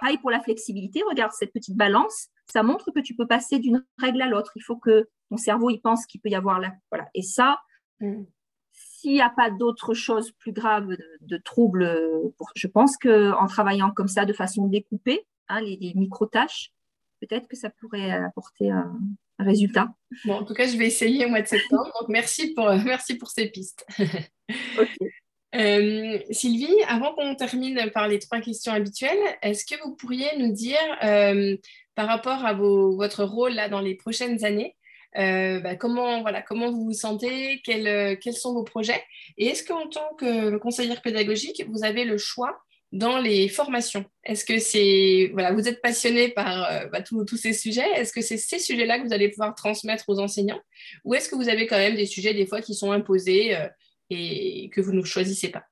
Pareil 0.01 0.19
pour 0.19 0.31
la 0.31 0.41
flexibilité, 0.41 1.03
regarde 1.09 1.33
cette 1.33 1.53
petite 1.53 1.77
balance, 1.77 2.29
ça 2.53 2.63
montre 2.63 2.91
que 2.91 3.01
tu 3.01 3.15
peux 3.15 3.27
passer 3.27 3.59
d'une 3.59 3.85
règle 3.99 4.21
à 4.23 4.27
l'autre. 4.27 4.53
Il 4.57 4.63
faut 4.63 4.77
que 4.77 5.09
ton 5.31 5.37
cerveau 5.37 5.71
il 5.71 5.81
pense 5.81 6.07
qu'il 6.07 6.21
peut 6.21 6.29
y 6.29 6.35
avoir 6.35 6.61
là. 6.61 6.73
Voilà. 6.91 7.09
Et 7.15 7.23
ça, 7.23 7.59
mm 8.01 8.25
s'il 9.05 9.13
n'y 9.13 9.21
a 9.21 9.29
pas 9.29 9.51
d'autres 9.51 9.93
choses 9.93 10.33
plus 10.33 10.53
graves 10.53 10.97
de, 11.21 11.37
troubles, 11.37 11.87
je 12.55 12.67
pense 12.67 12.97
qu'en 12.97 13.47
travaillant 13.47 13.91
comme 13.91 14.09
ça 14.09 14.25
de 14.25 14.33
façon 14.33 14.67
découpée, 14.67 15.27
hein, 15.51 15.61
les, 15.61 15.93
micro-tâches, 15.95 16.73
peut-être 17.21 17.47
que 17.47 17.55
ça 17.55 17.69
pourrait 17.69 18.11
apporter 18.11 18.71
un, 18.71 18.97
résultat. 19.39 19.93
Bon, 20.25 20.37
en 20.37 20.45
tout 20.45 20.55
cas, 20.55 20.67
je 20.67 20.79
vais 20.79 20.87
essayer 20.87 21.27
au 21.27 21.29
mois 21.29 21.43
de 21.43 21.47
septembre. 21.47 21.91
Donc, 22.01 22.09
merci 22.09 22.55
pour, 22.55 22.71
merci 22.85 23.17
pour 23.17 23.29
ces 23.29 23.51
pistes. 23.51 23.85
Euh, 25.57 26.19
Sylvie, 26.31 26.83
avant 26.89 27.15
qu'on 27.15 27.37
termine 27.37 27.89
par 27.95 28.09
les 28.09 28.19
trois 28.19 28.41
questions 28.41 28.73
habituelles, 28.73 29.17
est-ce 29.41 29.65
que 29.65 29.81
vous 29.85 29.95
pourriez 29.95 30.37
nous 30.37 30.53
dire, 30.53 30.81
euh, 31.05 31.57
par 31.95 32.09
rapport 32.09 32.45
à 32.45 32.55
votre 32.55 33.23
rôle 33.23 33.53
là 33.53 33.69
dans 33.69 33.79
les 33.79 33.95
prochaines 33.95 34.45
années, 34.45 34.75
euh, 35.17 35.61
bah, 35.61 35.77
comment, 35.77 36.23
voilà, 36.23 36.43
comment 36.43 36.71
vous 36.71 36.85
vous 36.85 36.93
sentez, 36.93 37.61
quels, 37.63 37.87
euh, 37.87 38.17
quels 38.17 38.35
sont 38.35 38.53
vos 38.53 38.65
projets, 38.65 39.03
et 39.39 39.47
est-ce 39.47 39.65
qu'en 39.65 39.89
tant 39.89 40.15
que 40.19 40.57
conseillère 40.59 41.03
pédagogique, 41.03 41.65
vous 41.69 41.85
avez 41.85 42.05
le 42.05 42.19
choix 42.19 42.59
dans 42.93 43.19
les 43.19 43.49
formations? 43.49 44.05
Est-ce 44.25 44.45
que 44.45 44.59
c'est 44.59 45.31
voilà, 45.33 45.53
vous 45.53 45.69
êtes 45.69 45.83
passionné 45.83 46.29
par 46.29 46.65
euh, 46.65 46.87
bah, 46.87 47.03
tous 47.03 47.37
ces 47.37 47.53
sujets? 47.53 47.89
Est-ce 47.97 48.13
que 48.13 48.21
c'est 48.21 48.37
ces 48.37 48.59
sujets-là 48.59 48.99
que 48.99 49.07
vous 49.07 49.13
allez 49.13 49.29
pouvoir 49.29 49.55
transmettre 49.55 50.05
aux 50.09 50.19
enseignants? 50.21 50.61
Ou 51.05 51.15
est-ce 51.15 51.29
que 51.29 51.37
vous 51.37 51.49
avez 51.49 51.67
quand 51.67 51.79
même 51.79 51.97
des 51.97 52.07
sujets 52.07 52.35
des 52.35 52.47
fois 52.47 52.61
qui 52.61 52.75
sont 52.75 52.93
imposés 52.93 53.57
et 54.11 54.71
que 54.71 54.81
vous 54.81 54.93
ne 54.93 55.03
choisissez 55.03 55.49
pas? 55.49 55.65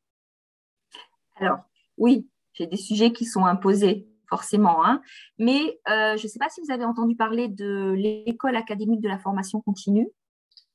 Alors 1.36 1.58
oui, 1.96 2.28
j'ai 2.54 2.66
des 2.66 2.76
sujets 2.76 3.12
qui 3.12 3.24
sont 3.24 3.44
imposés 3.44 4.06
forcément. 4.32 4.82
Hein. 4.82 5.02
Mais 5.38 5.78
euh, 5.90 6.16
je 6.16 6.22
ne 6.22 6.28
sais 6.28 6.38
pas 6.38 6.48
si 6.48 6.62
vous 6.62 6.72
avez 6.72 6.86
entendu 6.86 7.14
parler 7.16 7.48
de 7.48 7.92
l'école 7.92 8.56
académique 8.56 9.02
de 9.02 9.08
la 9.08 9.18
formation 9.18 9.60
continue 9.60 10.08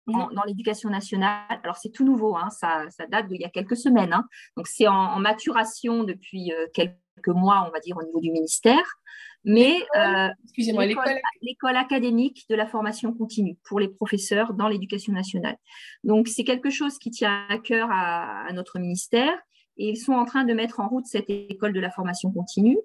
dans 0.05 0.43
l'éducation 0.45 0.89
nationale. 0.89 1.59
Alors, 1.63 1.75
c'est 1.75 1.89
tout 1.89 2.05
nouveau, 2.05 2.37
hein. 2.37 2.49
ça, 2.51 2.85
date 3.09 3.27
d'il 3.27 3.41
y 3.41 3.45
a 3.45 3.49
quelques 3.49 3.75
semaines. 3.75 4.13
Hein. 4.13 4.23
Donc, 4.55 4.67
c'est 4.67 4.87
en, 4.87 5.19
maturation 5.19 6.03
depuis 6.03 6.53
euh, 6.53 6.67
quelques 6.73 6.95
mois, 7.27 7.65
on 7.67 7.71
va 7.71 7.79
dire, 7.79 7.97
au 7.97 8.03
niveau 8.03 8.21
du 8.21 8.31
ministère. 8.31 8.85
Mais 9.43 9.75
euh, 9.97 10.29
excusez-moi, 10.43 10.85
l'école 10.85 11.77
académique 11.77 12.45
de 12.49 12.55
la 12.55 12.67
formation 12.67 13.11
continue 13.11 13.57
pour 13.65 13.79
les 13.79 13.89
professeurs 13.89 14.53
dans 14.53 14.67
l'éducation 14.67 15.13
nationale. 15.13 15.57
Donc, 16.03 16.27
c'est 16.27 16.43
quelque 16.43 16.69
chose 16.69 16.99
qui 16.99 17.09
tient 17.09 17.45
à 17.49 17.57
cœur 17.57 17.89
à, 17.91 18.45
à 18.45 18.53
notre 18.53 18.79
ministère 18.79 19.37
et 19.77 19.89
ils 19.89 19.97
sont 19.97 20.13
en 20.13 20.25
train 20.25 20.43
de 20.43 20.53
mettre 20.53 20.79
en 20.79 20.87
route 20.87 21.05
cette 21.05 21.29
école 21.29 21.73
de 21.73 21.79
la 21.79 21.91
formation 21.91 22.31
continue. 22.31 22.77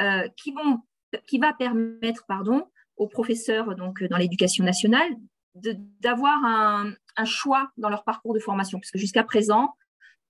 Euh, 0.00 0.28
qui, 0.36 1.38
va 1.38 1.52
permettre 1.54 2.24
pardon, 2.28 2.64
aux 2.96 3.08
professeurs 3.08 3.74
donc, 3.74 4.04
dans 4.04 4.18
l'éducation 4.18 4.64
nationale 4.64 5.08
d'avoir 6.00 6.44
un, 6.44 6.94
choix 7.24 7.70
dans 7.78 7.88
leur 7.88 8.04
parcours 8.04 8.34
de 8.34 8.38
formation. 8.38 8.78
Parce 8.78 8.92
que 8.92 8.98
jusqu'à 8.98 9.24
présent, 9.24 9.74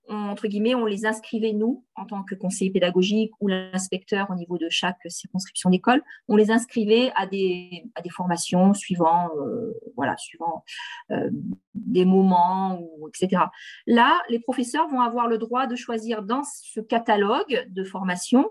on, 0.07 0.15
entre 0.29 0.47
guillemets, 0.47 0.73
on 0.73 0.85
les 0.85 1.05
inscrivait, 1.05 1.53
nous, 1.53 1.85
en 1.95 2.05
tant 2.05 2.23
que 2.23 2.33
conseiller 2.33 2.71
pédagogique 2.71 3.31
ou 3.41 3.47
l'inspecteur 3.47 4.31
au 4.31 4.35
niveau 4.35 4.57
de 4.57 4.69
chaque 4.69 4.97
circonscription 5.07 5.69
d'école, 5.69 6.01
on 6.27 6.35
les 6.35 6.49
inscrivait 6.49 7.11
à 7.15 7.27
des, 7.27 7.83
formations 8.09 8.73
suivant, 8.73 9.29
euh, 9.37 9.73
voilà, 9.95 10.17
suivant 10.17 10.63
euh, 11.11 11.29
des 11.75 12.05
moments, 12.05 12.81
etc. 13.07 13.43
Là, 13.85 14.19
les 14.29 14.39
professeurs 14.39 14.87
vont 14.87 15.01
avoir 15.01 15.27
le 15.27 15.37
droit 15.37 15.67
de 15.67 15.75
choisir 15.75 16.23
dans 16.23 16.43
ce 16.43 16.79
catalogue 16.79 17.67
de 17.69 17.83
formation 17.83 18.49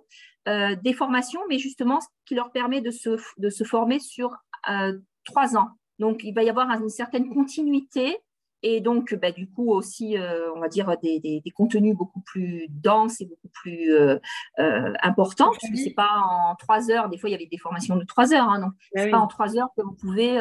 euh, 0.48 0.76
des 0.82 0.92
formations, 0.92 1.40
mais 1.48 1.58
justement, 1.58 2.00
ce 2.00 2.08
qui 2.26 2.34
leur 2.34 2.50
permet 2.50 2.80
de 2.80 2.90
se, 2.90 3.10
de 3.38 3.50
se 3.50 3.64
former 3.64 4.00
sur 4.00 4.36
euh, 4.70 4.98
trois 5.24 5.56
ans. 5.56 5.68
Donc, 5.98 6.24
il 6.24 6.32
va 6.32 6.42
y 6.42 6.50
avoir 6.50 6.70
une 6.70 6.88
certaine 6.88 7.28
continuité 7.28 8.18
et 8.62 8.80
donc, 8.80 9.14
bah, 9.14 9.30
du 9.30 9.48
coup, 9.48 9.70
aussi, 9.72 10.18
euh, 10.18 10.52
on 10.54 10.60
va 10.60 10.68
dire, 10.68 10.96
des, 11.00 11.20
des, 11.20 11.50
contenus 11.52 11.94
beaucoup 11.94 12.20
plus 12.20 12.66
denses 12.68 13.20
et 13.20 13.26
beaucoup 13.26 13.48
plus 13.52 13.92
euh, 13.92 14.18
euh, 14.58 14.92
importants, 15.02 15.50
parce 15.50 15.70
que 15.70 15.76
ce 15.76 15.84
n'est 15.84 15.94
pas 15.94 16.10
en 16.28 16.56
trois 16.56 16.90
heures, 16.90 17.08
des 17.08 17.18
fois, 17.18 17.28
il 17.28 17.32
y 17.32 17.36
avait 17.36 17.46
des 17.46 17.58
formations 17.58 17.96
de 17.96 18.04
trois 18.04 18.34
heures, 18.34 18.48
hein, 18.48 18.60
donc 18.60 18.72
ah 18.96 19.00
ce 19.00 19.04
n'est 19.04 19.10
pas 19.10 19.18
en 19.18 19.28
trois 19.28 19.56
heures 19.56 19.68
que 19.76 19.82
vous 19.82 19.94
pouvez, 19.94 20.40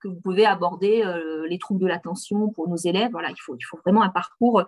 que 0.00 0.08
vous 0.08 0.20
pouvez 0.20 0.46
aborder 0.46 1.04
les 1.48 1.58
troubles 1.58 1.80
de 1.80 1.86
l'attention 1.86 2.48
pour 2.50 2.68
nos 2.68 2.76
élèves. 2.76 3.10
Voilà, 3.12 3.30
il 3.30 3.38
faut, 3.38 3.56
il 3.56 3.64
faut 3.64 3.78
vraiment 3.84 4.02
un 4.02 4.08
parcours 4.08 4.64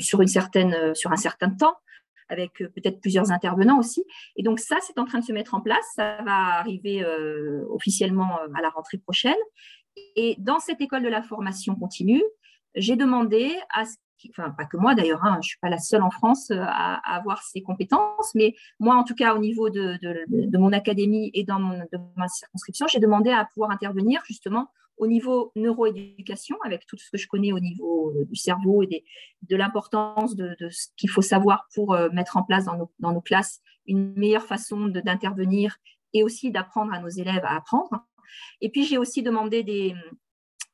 sur, 0.00 0.22
une 0.22 0.28
certaine, 0.28 0.94
sur 0.94 1.12
un 1.12 1.16
certain 1.16 1.50
temps 1.50 1.76
avec 2.28 2.52
peut-être 2.58 3.00
plusieurs 3.00 3.30
intervenants 3.30 3.78
aussi. 3.78 4.04
Et 4.36 4.42
donc 4.42 4.60
ça, 4.60 4.76
c'est 4.82 4.98
en 4.98 5.04
train 5.04 5.20
de 5.20 5.24
se 5.24 5.32
mettre 5.32 5.54
en 5.54 5.60
place. 5.60 5.84
Ça 5.94 6.18
va 6.24 6.58
arriver 6.58 7.04
officiellement 7.70 8.38
à 8.54 8.62
la 8.62 8.70
rentrée 8.70 8.98
prochaine. 8.98 9.34
Et 10.16 10.36
dans 10.38 10.58
cette 10.58 10.80
école 10.80 11.02
de 11.02 11.08
la 11.08 11.22
formation 11.22 11.74
continue, 11.76 12.22
j'ai 12.74 12.96
demandé 12.96 13.54
à 13.72 13.84
ce 13.84 13.96
enfin 14.30 14.50
pas 14.50 14.64
que 14.64 14.76
moi 14.76 14.94
d'ailleurs, 14.94 15.24
hein, 15.24 15.34
je 15.34 15.38
ne 15.38 15.42
suis 15.42 15.58
pas 15.60 15.68
la 15.68 15.78
seule 15.78 16.02
en 16.02 16.10
France 16.10 16.50
euh, 16.50 16.58
à, 16.60 17.16
avoir 17.16 17.42
ces 17.42 17.62
compétences, 17.62 18.34
mais 18.34 18.54
moi 18.80 18.96
en 18.96 19.04
tout 19.04 19.14
cas 19.14 19.34
au 19.34 19.38
niveau 19.38 19.70
de, 19.70 19.98
mon 20.56 20.72
académie 20.72 21.30
et 21.34 21.44
dans 21.44 21.58
ma 21.58 22.28
circonscription, 22.28 22.86
j'ai 22.86 23.00
demandé 23.00 23.30
à 23.30 23.44
pouvoir 23.52 23.70
intervenir 23.70 24.22
justement 24.26 24.68
au 24.96 25.06
niveau 25.06 25.52
neuroéducation, 25.56 26.56
avec 26.64 26.86
tout 26.86 26.96
ce 26.96 27.10
que 27.10 27.18
je 27.18 27.26
connais 27.26 27.52
au 27.52 27.60
niveau 27.60 28.10
euh, 28.10 28.24
du 28.24 28.36
cerveau 28.36 28.82
et 28.82 29.04
de 29.42 29.56
l'importance 29.56 30.36
de, 30.36 30.56
ce 30.70 30.88
qu'il 30.96 31.10
faut 31.10 31.22
savoir 31.22 31.68
pour 31.74 31.94
euh, 31.94 32.08
mettre 32.10 32.36
en 32.36 32.42
place 32.42 32.64
dans 32.64 32.76
nos, 32.76 32.92
dans 33.00 33.12
nos 33.12 33.20
classes 33.20 33.60
une 33.86 34.14
meilleure 34.14 34.44
façon 34.44 34.86
d'intervenir 34.88 35.76
et 36.12 36.22
aussi 36.22 36.50
d'apprendre 36.50 36.92
à 36.92 37.00
nos 37.00 37.08
élèves 37.08 37.44
à 37.44 37.56
apprendre. 37.56 38.06
Et 38.60 38.70
puis, 38.70 38.84
j'ai 38.84 38.98
aussi 38.98 39.22
demandé 39.22 39.62
des, 39.62 39.94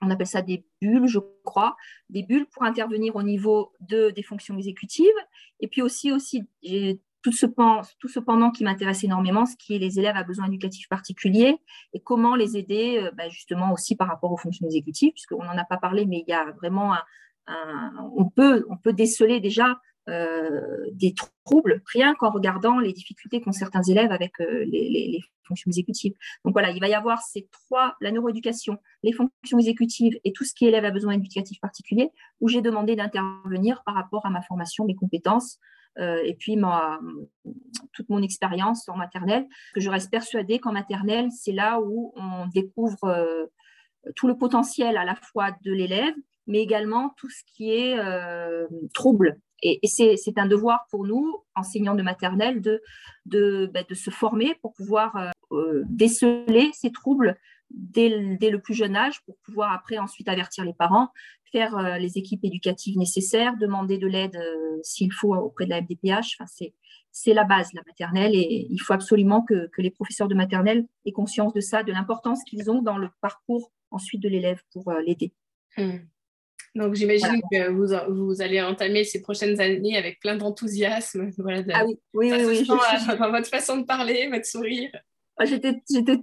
on 0.01 0.11
appelle 0.11 0.27
ça 0.27 0.43
des 0.43 0.64
bulles, 0.81 1.07
je 1.07 1.18
crois, 1.45 1.77
des 2.09 2.23
bulles 2.23 2.47
pour 2.47 2.62
intervenir 2.62 3.16
au 3.16 3.23
niveau 3.23 3.73
de, 3.81 4.11
des 4.11 4.23
fonctions 4.23 4.57
exécutives. 4.57 5.07
Et 5.61 5.68
puis 5.68 5.83
aussi, 5.83 6.12
aussi 6.12 6.45
tout 7.23 7.33
ce, 7.33 7.47
tout 7.99 8.53
qui 8.53 8.64
m'intéresse 8.64 9.05
énormément, 9.05 9.47
ce 9.47 9.57
qui 9.57 9.75
est 9.75 9.79
les 9.79 9.99
élèves 9.99 10.16
à 10.16 10.25
besoins 10.25 10.47
éducatifs 10.47 10.89
particuliers 10.89 11.57
et 11.93 12.01
comment 12.01 12.35
les 12.35 12.57
aider 12.57 12.99
euh, 13.03 13.11
bah, 13.12 13.29
justement 13.29 13.73
aussi 13.73 13.97
par 13.97 14.09
rapport 14.09 14.33
aux 14.33 14.37
fonctions 14.37 14.66
exécutives, 14.66 15.12
puisqu'on 15.12 15.45
n'en 15.45 15.59
a 15.59 15.64
pas 15.64 15.77
parlé, 15.77 16.07
mais 16.07 16.25
il 16.27 16.31
y 16.31 16.35
a 16.35 16.51
vraiment 16.53 16.95
un, 16.95 17.03
on, 18.16 18.29
peut, 18.29 18.64
on 18.68 18.77
peut 18.77 18.93
déceler 18.93 19.41
déjà 19.41 19.81
euh, 20.09 20.87
des 20.93 21.14
troubles 21.14 21.83
rien 21.87 22.14
qu'en 22.14 22.31
regardant 22.31 22.79
les 22.79 22.93
difficultés 22.93 23.41
qu'ont 23.41 23.53
certains 23.53 23.83
élèves 23.83 24.11
avec 24.11 24.41
euh, 24.41 24.64
les, 24.64 25.21
fonctions 25.45 25.68
exécutives. 25.68 26.14
Donc 26.45 26.53
voilà, 26.53 26.71
il 26.71 26.81
va 26.81 26.89
y 26.89 26.95
avoir 26.95 27.23
ces 27.23 27.49
trois, 27.51 27.97
la 28.01 28.12
neuroéducation, 28.12 28.79
les 29.03 29.12
fonctions 29.12 29.59
exécutives 29.59 30.16
et 30.23 30.33
tout 30.33 30.45
ce 30.45 30.55
qui 30.55 30.66
élève 30.66 30.85
à 30.85 30.93
besoins 30.93 31.14
éducatifs 31.14 31.61
particuliers, 31.61 32.11
où 32.41 32.49
j'ai 32.49 32.62
demandé 32.62 32.95
d'intervenir 32.95 33.83
par 33.85 33.97
rapport 33.97 34.25
à 34.27 34.31
ma 34.31 34.43
formation, 34.43 34.85
mes 34.85 34.95
compétences, 34.95 35.59
et 35.99 36.34
puis 36.38 36.57
toute 37.93 38.09
mon 38.09 38.22
expérience 38.22 38.88
en 38.88 38.97
maternelle, 38.97 39.47
que 39.74 39.80
je 39.80 39.91
reste 39.91 40.11
persuadée 40.11 40.59
qu'en 40.59 40.72
maternelle, 40.72 41.28
c'est 41.30 41.53
là 41.53 41.80
où 41.80 42.12
on 42.16 42.47
découvre 42.47 43.49
tout 44.16 44.28
le 44.28 44.36
potentiel 44.36 44.97
à 44.97 45.05
la 45.05 45.14
fois 45.14 45.51
de 45.64 45.72
l'élève, 45.72 46.14
mais 46.47 46.61
également 46.61 47.12
tout 47.16 47.28
ce 47.28 47.43
qui 47.45 47.72
est 47.72 47.99
trouble. 48.95 49.38
Et, 49.62 49.80
c'est 49.86 50.38
un 50.38 50.47
devoir 50.47 50.86
pour 50.91 51.07
nous, 51.07 51.43
enseignants 51.55 51.95
de 51.95 52.03
maternelle, 52.03 52.61
de, 52.61 52.82
de, 53.26 53.70
bah, 53.72 53.80
se 53.93 54.11
former 54.11 54.55
pour 54.62 54.72
pouvoir 54.72 55.16
euh, 55.16 55.30
euh, 55.53 55.82
déceler 55.88 56.70
ces 56.72 56.91
troubles 56.91 57.36
dès, 57.71 58.37
dès, 58.37 58.51
le 58.51 58.61
plus 58.61 58.75
jeune 58.75 58.97
âge, 58.97 59.23
pour 59.25 59.37
pouvoir 59.39 59.73
après 59.73 59.99
ensuite 59.99 60.29
avertir 60.29 60.64
les 60.64 60.75
parents, 60.75 61.09
faire 61.53 61.77
euh, 61.77 61.99
les 61.99 62.18
équipes 62.18 62.45
éducatives 62.45 62.99
nécessaires, 62.99 63.57
demander 63.57 63.99
de 63.99 64.07
l'aide 64.07 64.39
s'il 64.83 65.12
faut 65.12 65.35
auprès 65.35 65.64
de 65.64 65.71
la 65.71 65.83
FDPH. 65.83 66.37
Enfin, 66.41 66.66
c'est 67.12 67.35
la 67.35 67.45
base, 67.45 67.73
la 67.75 67.83
maternelle, 67.87 68.35
et 68.35 68.66
il 68.71 68.79
faut 68.79 68.93
absolument 68.93 69.43
que, 69.43 69.68
que 69.68 69.83
les 69.83 69.91
professeurs 69.91 70.29
de 70.29 70.35
maternelle 70.35 70.87
aient 71.07 71.12
conscience 71.12 71.53
de 71.53 71.61
ça, 71.61 71.83
de 71.83 71.93
l'importance 71.93 72.45
qu'ils 72.45 72.71
ont 72.71 72.83
dans 72.83 72.99
le 72.99 73.09
parcours 73.21 73.73
ensuite 73.91 74.23
de 74.23 74.29
l'élève 74.29 74.62
pour 74.73 74.93
l'aider. 74.93 75.33
Mmh. 75.77 75.99
Donc 76.77 76.95
j'imagine 76.95 77.41
que 77.51 77.68
vous, 77.71 77.89
vous, 78.14 78.43
allez 78.43 78.62
entamer 78.62 79.03
ces 79.05 79.21
prochaines 79.21 79.61
années 79.61 79.97
avec 79.97 80.21
plein 80.21 80.37
d'enthousiasme. 80.37 81.31
Voilà, 81.39 81.62
ah 81.73 81.85
oui, 81.85 81.99
oui, 82.14 82.33
oui. 82.33 82.66
oui 82.68 83.16
votre 83.18 83.49
façon 83.49 83.79
de 83.79 83.85
parler, 83.85 84.29
votre 84.29 84.47
sourire. 84.47 84.91
Ah, 85.43 85.47
j'étais, 85.47 85.80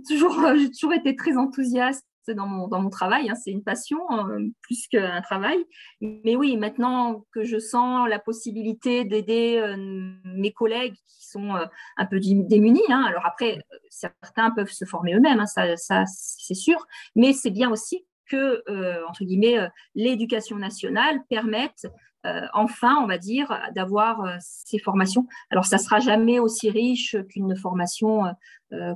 toujours, 0.08 0.40
j'ai 0.56 0.70
toujours 0.70 0.94
été 0.94 1.16
très 1.16 1.38
enthousiaste 1.38 2.06
dans 2.36 2.46
mon, 2.46 2.68
dans 2.68 2.80
mon 2.82 2.92
travail. 2.92 3.32
Hein. 3.32 3.34
C'est 3.34 3.50
une 3.50 3.64
passion 3.64 3.98
euh, 4.12 4.40
plus 4.62 4.88
qu'un 4.88 5.22
travail. 5.22 5.58
Mais 6.02 6.36
oui, 6.36 6.56
maintenant 6.56 7.26
que 7.34 7.44
je 7.44 7.58
sens 7.58 8.08
la 8.08 8.20
possibilité 8.20 9.06
d'aider 9.06 9.58
euh, 9.58 9.76
mes 10.24 10.52
collègues 10.52 10.94
qui 10.94 11.28
sont 11.28 11.56
euh, 11.56 11.66
un 11.98 12.06
peu 12.06 12.20
démunis, 12.20 12.80
hein. 12.90 13.04
alors 13.08 13.26
après, 13.26 13.60
certains 13.90 14.52
peuvent 14.52 14.72
se 14.72 14.86
former 14.86 15.16
eux-mêmes, 15.16 15.40
hein, 15.40 15.48
ça, 15.48 15.76
ça 15.78 16.04
c'est 16.06 16.54
sûr. 16.54 16.86
Mais 17.16 17.34
c'est 17.34 17.50
bien 17.50 17.72
aussi 17.72 18.06
que, 18.30 18.64
euh, 18.70 19.06
entre 19.08 19.24
guillemets, 19.24 19.58
euh, 19.58 19.68
l'éducation 19.96 20.58
nationale 20.58 21.20
permette 21.30 21.88
euh, 22.26 22.42
enfin, 22.54 22.98
on 23.02 23.08
va 23.08 23.18
dire, 23.18 23.58
d'avoir 23.74 24.38
ces 24.42 24.80
formations. 24.80 25.28
Alors, 25.50 25.66
ça 25.66 25.78
sera 25.78 26.00
jamais 26.00 26.40
aussi 26.40 26.70
riche 26.70 27.16
qu'une 27.30 27.56
formation 27.56 28.24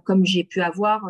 comme 0.03 0.25
j'ai 0.25 0.43
pu 0.43 0.59
avoir 0.59 1.07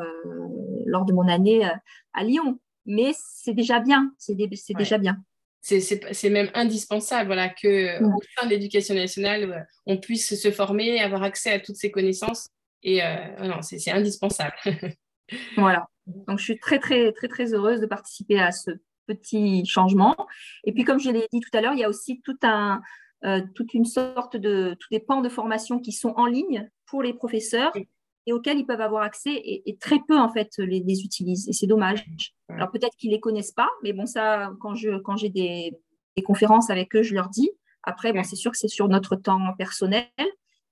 lors 0.86 1.06
de 1.06 1.14
mon 1.14 1.28
année 1.28 1.68
à 2.14 2.24
Lyon, 2.24 2.60
mais 2.86 3.14
c'est 3.18 3.54
déjà 3.54 3.80
bien. 3.80 4.14
C'est 4.20 4.36
déjà 4.36 5.00
bien. 5.00 5.18
C'est 5.62 6.30
même 6.30 6.52
indispensable 6.54 7.26
voilà, 7.28 7.50
que 7.50 8.04
au 8.04 8.22
sein 8.38 8.46
de 8.46 8.52
l'éducation 8.52 8.94
nationale, 8.94 9.68
on 9.88 9.98
puisse 9.98 10.40
se 10.40 10.52
former, 10.52 11.00
avoir 11.00 11.24
accès 11.24 11.54
à 11.54 11.60
toutes 11.60 11.78
ces 11.78 11.90
connaissances. 11.90 12.50
Et 12.84 13.02
non, 13.42 13.64
c'est 13.64 13.90
indispensable. 13.90 14.58
voilà. 15.58 15.88
Donc, 16.28 16.40
je 16.40 16.44
suis 16.44 16.60
très, 16.60 16.80
très, 16.80 17.12
très, 17.12 17.28
très 17.28 17.54
heureuse 17.54 17.80
de 17.80 17.86
participer 17.86 18.40
à 18.40 18.52
ce 18.52 18.72
petit 19.08 19.66
changement. 19.66 20.16
Et 20.64 20.72
puis, 20.72 20.84
comme 20.84 21.00
je 21.00 21.10
l'ai 21.10 21.28
dit 21.32 21.40
tout 21.40 21.56
à 21.58 21.62
l'heure, 21.62 21.74
il 21.74 21.80
y 21.80 21.84
a 21.84 21.90
aussi 21.90 22.22
tout 22.22 22.38
un, 22.44 22.82
euh, 23.24 23.42
toute 23.56 23.74
une 23.74 23.86
sorte 23.86 24.38
de, 24.38 24.76
tous 24.80 24.90
des 24.92 25.00
pans 25.00 25.22
de 25.22 25.30
formation 25.30 25.80
qui 25.80 25.92
sont 25.92 26.14
en 26.16 26.26
ligne 26.26 26.70
pour 26.86 27.04
les 27.04 27.14
professeurs 27.14 27.72
et 28.28 28.34
auxquels 28.34 28.60
ils 28.60 28.66
peuvent 28.66 28.82
avoir 28.82 29.04
accès 29.04 29.34
et, 29.34 29.78
très 29.80 30.00
peu, 30.08 30.18
en 30.18 30.30
fait, 30.30 30.58
les, 30.58 31.04
utilisent. 31.04 31.50
Et 31.50 31.54
c'est 31.54 31.68
dommage. 31.68 32.06
Alors, 32.50 32.72
peut-être 32.72 32.96
qu'ils 32.98 33.10
ne 33.10 33.16
les 33.16 33.20
connaissent 33.20 33.52
pas, 33.52 33.70
mais 33.84 33.94
bon, 33.94 34.06
ça, 34.06 34.52
quand 34.60 34.76
j'ai 34.76 34.96
quand 35.04 35.16
des, 35.16 35.74
des 36.16 36.24
conférences 36.24 36.70
avec 36.70 36.96
eux, 36.96 37.04
je 37.04 37.16
leur 37.16 37.30
dis. 37.30 37.50
Après, 37.84 38.14
bon, 38.14 38.24
c'est 38.24 38.36
sûr 38.36 38.52
que 38.52 38.58
c'est 38.58 38.68
sur 38.68 38.88
notre 38.88 39.16
temps 39.16 39.54
personnel, 39.58 40.06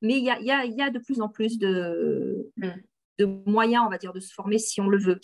mais 0.01 0.17
il 0.17 0.23
y 0.23 0.29
a, 0.29 0.39
y, 0.41 0.51
a, 0.51 0.65
y 0.65 0.81
a, 0.81 0.91
de 0.91 0.99
plus 0.99 1.21
en 1.21 1.29
plus 1.29 1.57
de, 1.57 2.51
mm 2.57 2.69
de 3.19 3.25
moyens, 3.25 3.83
on 3.85 3.89
va 3.89 3.97
dire, 3.97 4.13
de 4.13 4.19
se 4.19 4.33
former 4.33 4.57
si 4.57 4.81
on 4.81 4.87
le 4.87 4.97
veut. 4.97 5.19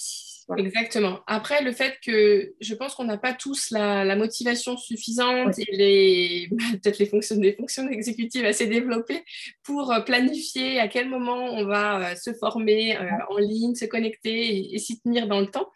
Exactement. 0.57 1.21
Après, 1.25 1.63
le 1.63 1.71
fait 1.71 1.97
que 2.05 2.53
je 2.59 2.75
pense 2.75 2.93
qu'on 2.93 3.05
n'a 3.05 3.17
pas 3.17 3.33
tous 3.33 3.71
la, 3.71 4.15
motivation 4.15 4.77
suffisante 4.77 5.57
et 5.57 5.75
les 5.75 6.49
peut-être 6.83 6.99
les 6.99 7.07
fonctions, 7.07 7.37
des 7.37 7.53
fonctions 7.53 7.87
exécutives 7.89 8.45
assez 8.45 8.67
développées 8.67 9.23
pour 9.63 9.91
euh, 9.91 10.01
planifier 10.01 10.79
à 10.79 10.87
quel 10.87 11.09
moment 11.09 11.45
on 11.45 11.65
va 11.65 12.11
euh, 12.11 12.15
se 12.15 12.33
former 12.33 12.97
euh, 12.97 13.09
en 13.29 13.37
ligne, 13.37 13.75
se 13.75 13.85
connecter 13.85 14.73
et, 14.73 14.77
s'y 14.77 15.01
tenir 15.01 15.27
dans 15.27 15.39
le 15.39 15.47
temps. 15.47 15.71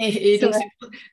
Et, 0.00 0.38
donc, 0.38 0.52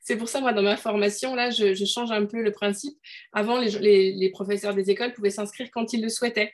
c'est 0.02 0.16
pour, 0.16 0.28
ça, 0.28 0.40
moi, 0.40 0.52
dans 0.52 0.62
ma 0.62 0.76
formation, 0.76 1.36
là, 1.36 1.50
je, 1.50 1.72
change 1.84 2.10
un 2.10 2.26
peu 2.26 2.42
le 2.42 2.50
principe. 2.50 2.98
Avant, 3.32 3.60
les 3.60 4.30
professeurs 4.32 4.74
des 4.74 4.90
écoles 4.90 5.12
pouvaient 5.12 5.30
s'inscrire 5.30 5.70
quand 5.70 5.92
ils 5.92 6.02
le 6.02 6.08
souhaitaient 6.08 6.52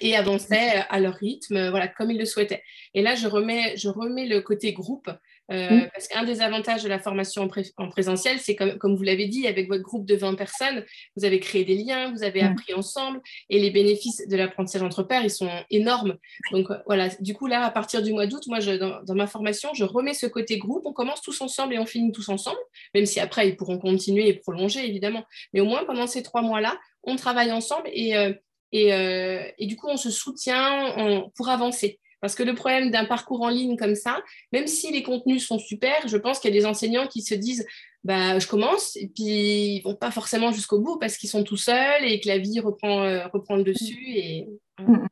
et 0.00 0.16
avançaient 0.16 0.84
à 0.88 1.00
leur 1.00 1.14
rythme, 1.14 1.70
voilà, 1.70 1.88
comme 1.88 2.10
ils 2.10 2.18
le 2.18 2.24
souhaitaient. 2.24 2.62
Et 2.94 3.02
là, 3.02 3.14
je 3.14 3.26
remets, 3.26 3.76
je 3.76 3.88
remets 3.88 4.26
le 4.26 4.40
côté 4.40 4.72
groupe, 4.72 5.10
euh, 5.52 5.70
mm. 5.70 5.90
parce 5.92 6.08
qu'un 6.08 6.24
des 6.24 6.40
avantages 6.40 6.82
de 6.82 6.88
la 6.88 6.98
formation 6.98 7.48
en, 7.76 7.88
présentiel, 7.88 8.38
c'est 8.38 8.56
comme, 8.56 8.78
comme 8.78 8.96
vous 8.96 9.02
l'avez 9.02 9.26
dit, 9.26 9.46
avec 9.46 9.68
votre 9.68 9.82
groupe 9.82 10.06
de 10.06 10.14
20 10.14 10.34
personnes, 10.34 10.84
vous 11.16 11.24
avez 11.24 11.38
créé 11.40 11.64
des 11.64 11.76
liens, 11.76 12.12
vous 12.12 12.22
avez 12.22 12.42
mm. 12.42 12.46
appris 12.46 12.74
ensemble, 12.74 13.20
et 13.50 13.58
les 13.58 13.70
bénéfices 13.70 14.26
de 14.26 14.36
l'apprentissage 14.36 14.82
entre 14.82 15.02
pairs, 15.02 15.22
ils 15.22 15.30
sont 15.30 15.50
énormes. 15.70 16.16
Donc 16.50 16.70
euh, 16.70 16.78
voilà, 16.86 17.08
du 17.20 17.34
coup, 17.34 17.46
là, 17.46 17.64
à 17.64 17.70
partir 17.70 18.02
du 18.02 18.12
mois 18.12 18.26
d'août, 18.26 18.42
moi, 18.46 18.60
je, 18.60 18.72
dans, 18.72 19.02
dans, 19.02 19.14
ma 19.14 19.26
formation, 19.26 19.74
je 19.74 19.84
remets 19.84 20.14
ce 20.14 20.26
côté 20.26 20.58
groupe, 20.58 20.86
on 20.86 20.92
commence 20.92 21.20
tous 21.20 21.40
ensemble 21.40 21.74
et 21.74 21.78
on 21.78 21.86
finit 21.86 22.12
tous 22.12 22.28
ensemble, 22.28 22.58
même 22.94 23.06
si 23.06 23.20
après, 23.20 23.48
ils 23.48 23.56
pourront 23.56 23.78
continuer 23.78 24.28
et 24.28 24.34
prolonger, 24.34 24.86
évidemment. 24.86 25.24
Mais 25.52 25.60
au 25.60 25.66
moins, 25.66 25.84
pendant 25.84 26.06
ces 26.06 26.22
trois 26.22 26.42
mois-là, 26.42 26.78
on 27.02 27.16
travaille 27.16 27.52
ensemble 27.52 27.88
et, 27.92 28.16
euh, 28.16 28.32
euh, 28.74 29.42
et, 29.58 29.66
du 29.66 29.76
coup, 29.76 29.88
on 29.88 29.96
se 29.96 30.10
soutient 30.10 31.30
pour 31.36 31.48
avancer. 31.48 32.00
Parce 32.20 32.34
que 32.34 32.42
le 32.42 32.54
problème 32.54 32.90
d'un 32.90 33.04
parcours 33.04 33.42
en 33.42 33.50
ligne 33.50 33.76
comme 33.76 33.94
ça, 33.94 34.22
même 34.50 34.66
si 34.66 34.90
les 34.90 35.02
contenus 35.02 35.46
sont 35.46 35.58
super, 35.58 36.08
je 36.08 36.16
pense 36.16 36.38
qu'il 36.38 36.54
y 36.54 36.56
a 36.56 36.58
des 36.58 36.64
enseignants 36.66 37.06
qui 37.06 37.20
se 37.20 37.34
disent 37.34 37.66
bah, 38.02 38.38
je 38.38 38.46
commence, 38.46 38.96
et 38.96 39.08
puis 39.08 39.76
ils 39.76 39.82
vont 39.82 39.94
pas 39.94 40.10
forcément 40.10 40.50
jusqu'au 40.50 40.80
bout 40.80 40.98
parce 40.98 41.16
qu'ils 41.16 41.28
sont 41.28 41.44
tout 41.44 41.56
seuls 41.56 42.04
et 42.04 42.20
que 42.20 42.28
la 42.28 42.38
vie 42.38 42.60
reprend, 42.60 43.02
euh, 43.02 43.26
reprend 43.28 43.56
le 43.56 43.62
dessus. 43.62 44.16
Et, 44.16 44.48
mm, 44.78 44.92
mm. 44.92 45.08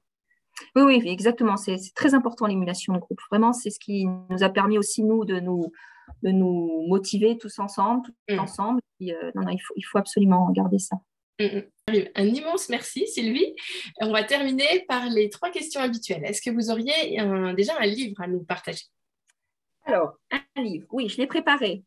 Oui, 0.77 0.83
oui, 0.83 1.03
exactement. 1.05 1.57
C'est 1.57 1.77
très 1.95 2.15
important 2.15 2.47
l'émulation 2.47 2.95
de 2.95 2.99
groupe. 2.99 3.21
Vraiment, 3.31 3.53
c'est 3.53 3.71
ce 3.71 3.79
qui 3.79 4.07
nous 4.31 4.43
a 4.43 4.49
permis 4.49 4.79
aussi, 4.79 5.03
nous, 5.03 5.25
de 5.25 5.39
nous, 5.39 5.71
de 6.23 6.31
nous 6.31 6.87
motiver 6.89 7.37
tous 7.37 7.59
ensemble, 7.59 8.09
tous 8.27 8.35
mm. 8.35 8.41
ensemble. 8.41 8.81
non, 9.01 9.43
non, 9.43 9.51
il, 9.51 9.61
faut, 9.61 9.75
il 9.77 9.83
faut 9.83 9.99
absolument 9.99 10.51
garder 10.51 10.79
ça. 10.79 10.97
Mm, 11.41 11.45
mm. 11.89 12.09
Un 12.15 12.27
immense 12.27 12.69
merci 12.69 13.07
Sylvie. 13.09 13.55
On 14.01 14.13
va 14.13 14.23
terminer 14.25 14.85
par 14.89 15.09
les 15.09 15.31
trois 15.31 15.51
questions 15.51 15.81
habituelles. 15.81 16.25
Est-ce 16.25 16.43
que 16.43 16.51
vous 16.51 16.71
auriez 16.71 17.19
déjà 17.55 17.77
un 17.79 17.87
livre 17.87 18.21
à 18.21 18.27
nous 18.29 18.45
partager? 18.45 18.85
Alors, 19.85 20.15
un 20.31 20.63
livre, 20.63 20.87
oui, 20.91 21.09
je 21.09 21.17
l'ai 21.17 21.27
préparé. 21.27 21.83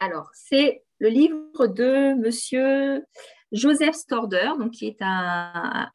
Alors, 0.00 0.28
c'est 0.34 0.82
le 0.98 1.08
livre 1.08 1.68
de 1.68 2.14
monsieur 2.14 3.04
Joseph 3.52 3.94
Storder, 3.94 4.50
donc, 4.58 4.72
qui 4.72 4.86
est 4.86 4.96
un, 5.00 5.90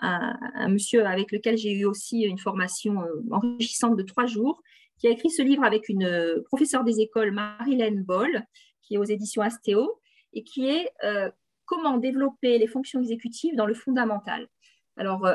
monsieur 0.69 1.05
avec 1.05 1.31
lequel 1.31 1.57
j'ai 1.57 1.73
eu 1.73 1.85
aussi 1.85 2.21
une 2.21 2.38
formation 2.38 3.01
euh, 3.01 3.21
enrichissante 3.31 3.97
de 3.97 4.03
trois 4.03 4.27
jours, 4.27 4.61
qui 4.97 5.07
a 5.07 5.11
écrit 5.11 5.29
ce 5.29 5.41
livre 5.41 5.63
avec 5.63 5.89
une 5.89 6.05
euh, 6.05 6.41
professeure 6.45 6.83
des 6.83 7.01
écoles, 7.01 7.31
Marilyn 7.31 8.01
Boll, 8.01 8.45
qui 8.81 8.95
est 8.95 8.97
aux 8.97 9.03
éditions 9.03 9.41
Astéo, 9.41 9.99
et 10.33 10.43
qui 10.43 10.69
est 10.69 10.89
euh, 11.03 11.29
Comment 11.68 11.97
développer 11.97 12.57
les 12.57 12.68
fonctions 12.68 12.99
exécutives 12.99 13.55
dans 13.55 13.68
le 13.68 13.76
fondamental. 13.76 14.47
Alors, 14.95 15.30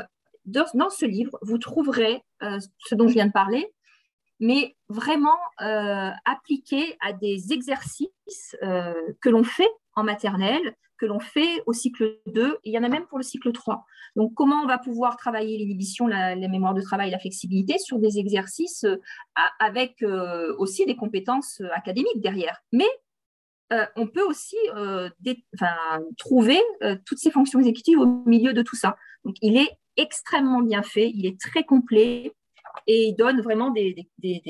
dans 0.45 0.91
ce 0.91 1.07
livre, 1.07 1.39
vous 1.43 1.59
trouverez 1.59 2.25
ce 2.41 2.95
dont 2.97 3.07
je 3.07 3.13
viens 3.15 3.27
de 3.27 3.33
parler, 3.33 3.73
mais 4.43 4.77
vraiment 4.89 5.39
euh, 5.61 6.11
appliqué 6.25 6.97
à 7.01 7.13
des 7.13 7.53
exercices 7.53 8.57
euh, 8.65 8.93
que 9.21 9.29
l'on 9.29 9.45
fait 9.45 9.71
en 9.95 10.03
maternelle, 10.03 10.75
que 10.99 11.07
l'on 11.07 11.21
fait 11.21 11.63
au 11.67 11.73
cycle 11.73 12.19
2, 12.27 12.59
il 12.65 12.73
y 12.73 12.79
en 12.79 12.83
a 12.83 12.89
même 12.89 13.07
pour 13.07 13.19
le 13.19 13.25
cycle 13.25 13.53
3. 13.53 13.85
Donc, 14.17 14.35
comment 14.35 14.61
on 14.63 14.67
va 14.67 14.79
pouvoir 14.79 15.17
travailler 15.17 15.59
l'inhibition, 15.59 16.09
la, 16.09 16.35
mémoire 16.35 16.75
de 16.75 16.81
travail, 16.81 17.13
la 17.13 17.21
flexibilité 17.21 17.79
sur 17.79 18.01
des 18.01 18.19
exercices 18.19 18.83
euh, 18.83 18.97
avec 19.61 20.05
aussi 20.59 20.87
des 20.87 20.97
compétences 20.97 21.63
académiques 21.73 22.21
derrière. 22.21 22.63
Mais 22.73 22.89
on 23.97 24.07
peut 24.07 24.23
aussi 24.23 24.57
trouver 26.19 26.61
toutes 27.07 27.19
ces 27.19 27.31
fonctions 27.31 27.59
exécutives 27.59 27.99
au 27.99 28.07
milieu 28.27 28.53
de 28.53 28.63
tout 28.63 28.77
ça. 28.77 28.97
Donc, 29.25 29.37
il 29.41 29.57
est 29.57 29.71
extrêmement 29.97 30.61
bien 30.61 30.83
fait, 30.83 31.11
il 31.11 31.27
est 31.27 31.41
très 31.41 31.65
complet 31.65 32.33
et 32.87 33.09
il 33.09 33.15
donne 33.15 33.41
vraiment 33.41 33.71
des, 33.71 33.95
des, 34.19 34.43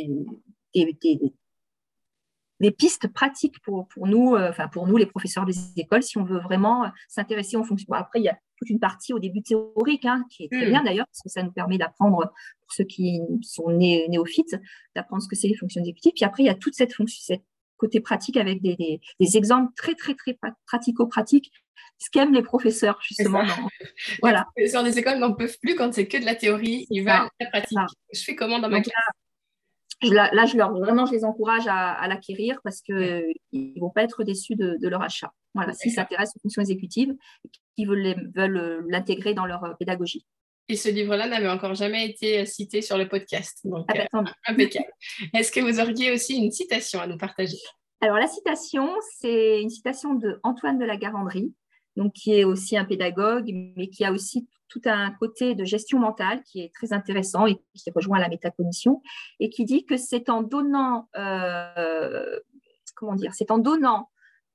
des, 2.60 2.70
pistes 2.70 3.08
pratiques 3.08 3.60
pour, 3.62 3.88
pour 3.88 4.06
nous, 4.06 4.36
euh, 4.36 4.52
pour 4.72 4.86
nous, 4.86 4.96
les 4.96 5.06
professeurs 5.06 5.44
des 5.44 5.56
écoles, 5.76 6.02
si 6.02 6.16
on 6.16 6.24
veut 6.24 6.38
vraiment 6.38 6.90
s'intéresser 7.08 7.56
aux 7.56 7.64
fonctions. 7.64 7.92
après, 7.92 8.20
il 8.20 8.24
y 8.24 8.28
a 8.28 8.38
toute 8.56 8.70
une 8.70 8.78
partie 8.78 9.12
au 9.12 9.18
début 9.18 9.42
théorique, 9.42 10.04
hein, 10.04 10.24
qui 10.30 10.44
est 10.44 10.48
très 10.48 10.66
hmm. 10.66 10.70
bien 10.70 10.84
d'ailleurs, 10.84 11.06
parce 11.06 11.22
que 11.22 11.28
ça 11.28 11.42
nous 11.42 11.50
permet 11.50 11.76
d'apprendre, 11.76 12.32
pour 12.60 12.72
ceux 12.72 12.84
qui 12.84 13.20
sont 13.42 13.68
néophytes, 13.70 14.56
d'apprendre 14.94 15.22
ce 15.22 15.28
que 15.28 15.34
c'est 15.34 15.48
les 15.48 15.56
fonctions 15.56 15.80
exécutives. 15.80 16.12
Puis 16.14 16.24
après, 16.24 16.44
il 16.44 16.46
y 16.46 16.50
a 16.50 16.54
toute 16.54 16.74
cette 16.74 16.94
fonction, 16.94 17.20
cette 17.20 17.44
côté 17.82 18.00
pratique 18.00 18.36
avec 18.36 18.62
des, 18.62 18.76
des, 19.20 19.36
exemples 19.36 19.72
très, 19.76 19.94
très, 19.94 20.14
très 20.14 20.38
pratico-pratiques 20.66 21.50
ce 21.98 22.10
qu'aiment 22.10 22.32
les 22.32 22.42
professeurs, 22.42 22.98
justement. 23.02 23.42
voilà. 24.22 24.46
Les 24.56 24.62
professeurs 24.62 24.84
des 24.84 24.98
écoles 24.98 25.18
n'en 25.18 25.34
peuvent 25.34 25.58
plus 25.60 25.74
quand 25.74 25.92
c'est 25.92 26.06
que 26.06 26.18
de 26.18 26.24
la 26.24 26.34
théorie, 26.34 26.86
ils 26.90 27.00
veulent 27.00 27.28
la 27.40 27.46
pratique. 27.48 27.78
Je 28.12 28.22
fais 28.22 28.34
comment 28.34 28.58
dans 28.58 28.68
ma 28.68 28.80
classe? 28.80 28.94
Là, 30.02 30.46
je 30.46 30.56
leur, 30.56 30.72
vraiment, 30.72 31.06
je 31.06 31.12
les 31.12 31.24
encourage 31.24 31.66
à, 31.68 32.06
l'acquérir 32.08 32.60
parce 32.64 32.80
qu'ils 32.80 33.34
ne 33.52 33.80
vont 33.80 33.90
pas 33.90 34.02
être 34.02 34.24
déçus 34.24 34.56
de, 34.56 34.88
leur 34.88 35.02
achat. 35.02 35.32
Voilà, 35.54 35.72
s'ils 35.74 35.92
s'intéressent 35.92 36.36
aux 36.36 36.40
fonctions 36.40 36.62
exécutives 36.62 37.14
qu'ils 37.76 37.86
veulent, 37.86 38.30
veulent 38.34 38.56
euh, 38.56 38.80
l'intégrer 38.88 39.34
dans 39.34 39.44
leur 39.44 39.62
euh, 39.64 39.74
pédagogie. 39.78 40.24
Et 40.68 40.76
ce 40.76 40.88
livre-là 40.88 41.26
n'avait 41.26 41.48
encore 41.48 41.74
jamais 41.74 42.08
été 42.08 42.40
euh, 42.40 42.44
cité 42.44 42.82
sur 42.82 42.96
le 42.96 43.08
podcast. 43.08 43.60
Donc, 43.64 43.86
ah 43.88 44.06
bah, 44.12 44.24
impeccable. 44.46 44.92
Est-ce 45.34 45.52
que 45.52 45.60
vous 45.60 45.80
auriez 45.80 46.12
aussi 46.12 46.36
une 46.36 46.52
citation 46.52 47.00
à 47.00 47.06
nous 47.06 47.18
partager? 47.18 47.58
Alors, 48.00 48.16
la 48.16 48.26
citation, 48.26 48.88
c'est 49.18 49.60
une 49.60 49.70
citation 49.70 50.14
de 50.14 50.40
Antoine 50.42 50.78
de 50.78 50.84
la 50.84 50.96
Garandrie 50.96 51.52
donc 51.96 52.12
qui 52.12 52.34
est 52.34 52.44
aussi 52.44 52.76
un 52.76 52.84
pédagogue, 52.84 53.50
mais 53.76 53.88
qui 53.88 54.04
a 54.04 54.12
aussi 54.12 54.48
tout 54.68 54.80
un 54.86 55.10
côté 55.12 55.54
de 55.54 55.64
gestion 55.64 55.98
mentale 55.98 56.42
qui 56.44 56.60
est 56.60 56.74
très 56.74 56.92
intéressant 56.92 57.46
et 57.46 57.56
qui 57.74 57.90
rejoint 57.94 58.18
la 58.18 58.28
métacognition, 58.28 59.02
et 59.38 59.50
qui 59.50 59.64
dit 59.64 59.84
que 59.84 59.96
c'est 59.96 60.30
en 60.30 60.42
donnant, 60.42 61.08
euh, 61.16 62.38
comment 62.96 63.14
dire, 63.14 63.34
c'est 63.34 63.50
en 63.50 63.58
donnant 63.58 64.08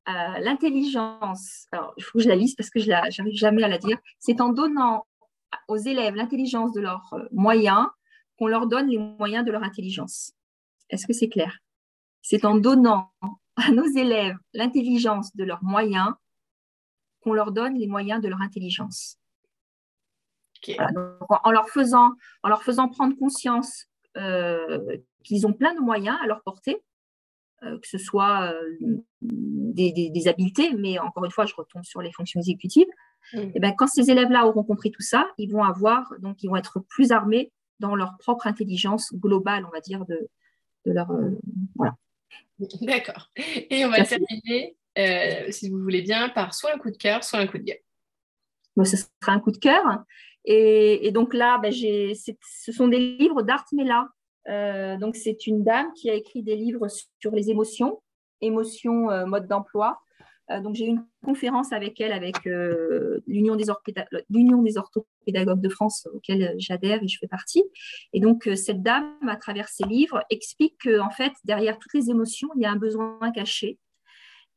euh, 0.10 0.40
l'intelligence, 0.40 1.68
alors 1.72 1.94
il 1.98 2.04
faut 2.04 2.18
que 2.18 2.24
je 2.24 2.30
la 2.30 2.36
lise 2.36 2.56
parce 2.56 2.70
que 2.70 2.80
je 2.80 2.90
n'arrive 2.90 3.12
jamais 3.34 3.64
à 3.64 3.68
la 3.68 3.78
dire, 3.78 3.98
c'est 4.20 4.42
en 4.42 4.50
donnant 4.50 5.06
aux 5.68 5.78
élèves 5.78 6.16
l'intelligence 6.16 6.72
de 6.74 6.82
leurs 6.82 7.14
moyens 7.32 7.88
qu'on 8.38 8.48
leur 8.48 8.68
donne 8.68 8.88
les 8.88 8.98
moyens 8.98 9.46
de 9.46 9.52
leur 9.52 9.64
intelligence. 9.64 10.34
Est-ce 10.90 11.08
que 11.08 11.14
c'est 11.14 11.30
clair? 11.30 11.58
C'est 12.22 12.46
en 12.46 12.56
donnant 12.56 13.12
à 13.56 13.72
nos 13.72 13.86
élèves 13.86 14.38
l'intelligence 14.54 15.36
de 15.36 15.44
leurs 15.44 15.64
moyens 15.64 16.14
qu'on 17.22 17.34
leur 17.34 17.52
donne 17.52 17.76
les 17.76 17.88
moyens 17.88 18.22
de 18.22 18.28
leur 18.28 18.42
intelligence. 18.42 19.18
en, 21.44 21.52
leur 21.52 21.70
faisant, 21.70 22.14
en 22.44 22.50
leur 22.50 22.64
faisant 22.64 22.88
prendre 22.90 23.16
conscience 23.18 23.88
euh, 24.18 24.98
qu'ils 25.24 25.46
ont 25.46 25.54
plein 25.54 25.74
de 25.76 25.80
moyens 25.80 26.18
à 26.24 26.28
leur 26.28 26.42
portée, 26.42 26.82
euh, 27.64 27.80
que 27.80 27.88
ce 27.88 27.98
soit 27.98 28.54
euh, 28.54 28.78
des, 29.22 30.28
habiletés, 30.28 30.74
mais 30.74 31.00
encore 31.00 31.26
une 31.26 31.32
fois, 31.32 31.46
je 31.46 31.56
retombe 31.56 31.84
sur 31.84 32.02
les 32.02 32.12
fonctions 32.12 32.40
exécutives. 32.40 32.88
Et 33.34 33.52
eh 33.56 33.60
ben, 33.60 33.74
quand 33.78 33.88
ces 33.88 34.10
élèves-là 34.10 34.48
auront 34.48 34.64
compris 34.64 34.92
tout 34.92 35.02
ça, 35.02 35.28
ils 35.38 35.52
vont 35.52 35.64
avoir, 35.64 36.14
donc 36.20 36.44
ils 36.44 36.48
vont 36.48 36.56
être 36.56 36.80
plus 36.80 37.12
armés 37.12 37.52
dans 37.80 37.96
leur 37.96 38.18
propre 38.18 38.48
intelligence 38.48 39.14
globale, 39.14 39.66
on 39.66 39.72
va 39.72 39.82
dire, 39.82 40.06
de, 40.06 40.30
de 40.86 40.92
leur. 40.92 41.12
voilà. 41.76 41.96
D'accord. 42.82 43.32
Et 43.36 43.86
on 43.86 43.90
va 43.90 44.04
terminer 44.04 44.78
euh, 44.98 45.52
si 45.52 45.70
vous 45.70 45.80
voulez 45.80 46.02
bien, 46.02 46.30
par 46.30 46.54
soit 46.54 46.74
un 46.74 46.78
coup 46.78 46.90
de 46.90 46.98
cœur, 46.98 47.24
soit 47.24 47.40
un 47.40 47.48
coup 47.48 47.58
de 47.58 47.64
gueule. 47.64 47.80
Moi, 48.76 48.86
ce 48.86 48.98
sera 48.98 49.32
un 49.32 49.40
coup 49.40 49.52
de 49.52 49.58
cœur. 49.58 49.84
Et, 50.46 51.12
donc 51.12 51.34
là, 51.34 51.58
ben, 51.58 51.72
ce 51.74 52.72
sont 52.72 52.88
des 52.88 53.18
livres 53.18 53.42
d'Art 53.44 53.66
Mela. 53.74 54.08
Euh, 54.48 54.98
donc, 54.98 55.16
c'est 55.16 55.46
une 55.46 55.64
dame 55.64 55.92
qui 55.94 56.10
a 56.10 56.14
écrit 56.14 56.42
des 56.42 56.56
livres 56.56 56.88
sur 57.20 57.32
les 57.32 57.50
émotions, 57.50 58.02
émotions, 58.42 59.12
euh, 59.12 59.26
mode 59.26 59.48
d'emploi. 59.48 60.00
Donc, 60.64 60.76
j'ai 60.76 60.86
eu 60.86 60.90
une 60.90 61.06
conférence 61.26 61.74
avec 61.74 62.00
elle, 62.00 62.14
avec 62.14 62.36
l'Union 63.28 63.56
des, 63.56 63.66
des, 64.64 64.78
orthopédagogues 64.78 65.62
de 65.62 65.70
France, 65.70 66.08
auquel 66.14 66.56
j'adhère 66.58 67.04
et 67.04 67.08
je 67.08 67.18
fais 67.20 67.28
partie. 67.28 67.64
Et 68.14 68.20
donc, 68.20 68.50
cette 68.56 68.82
dame, 68.82 69.14
à 69.28 69.36
travers 69.36 69.68
ses 69.68 69.86
livres, 69.86 70.24
explique 70.30 70.76
qu'en 70.84 71.10
fait, 71.10 71.34
derrière 71.44 71.78
toutes 71.80 71.94
les 71.94 72.10
émotions, 72.10 72.50
il 72.56 72.62
y 72.62 72.66
a 72.66 72.72
un 72.72 72.78
besoin 72.78 73.20
caché 73.34 73.78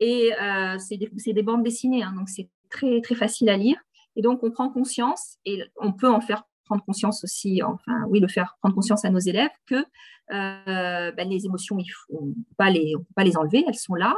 et 0.00 0.32
euh, 0.40 0.78
c'est 0.78 0.96
des, 0.96 1.42
bandes 1.42 1.62
dessinées, 1.62 2.02
hein, 2.02 2.14
donc 2.16 2.28
c'est 2.28 2.48
très, 2.70 3.00
très 3.02 3.14
facile 3.14 3.50
à 3.50 3.56
lire. 3.56 3.76
Et 4.16 4.22
donc, 4.22 4.42
on 4.42 4.50
prend 4.50 4.70
conscience, 4.70 5.36
et 5.44 5.62
on 5.76 5.92
peut 5.92 6.08
en 6.08 6.20
faire 6.20 6.44
prendre 6.64 6.82
conscience 6.84 7.22
aussi, 7.22 7.62
enfin, 7.62 8.04
oui, 8.08 8.18
le 8.18 8.28
faire 8.28 8.56
prendre 8.60 8.74
conscience 8.74 9.04
à 9.04 9.10
nos 9.10 9.18
élèves 9.18 9.50
que 9.66 9.76
euh, 9.76 11.12
ben, 11.12 11.28
les 11.28 11.44
émotions, 11.46 11.76
on 12.08 12.26
ne 12.26 12.32
peut 12.32 12.54
pas 12.56 12.70
les 12.70 13.36
enlever, 13.36 13.64
elles 13.66 13.74
sont 13.74 13.94
là. 13.94 14.16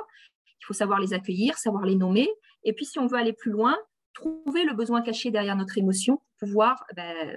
Il 0.62 0.64
faut 0.66 0.74
savoir 0.74 1.00
les 1.00 1.12
accueillir, 1.12 1.58
savoir 1.58 1.84
les 1.84 1.96
nommer. 1.96 2.28
Et 2.64 2.72
puis, 2.72 2.84
si 2.84 2.98
on 2.98 3.06
veut 3.06 3.18
aller 3.18 3.32
plus 3.32 3.50
loin, 3.50 3.76
trouver 4.14 4.64
le 4.64 4.74
besoin 4.74 5.02
caché 5.02 5.30
derrière 5.30 5.56
notre 5.56 5.76
émotion, 5.78 6.20
pouvoir 6.38 6.84
ben, 6.94 7.36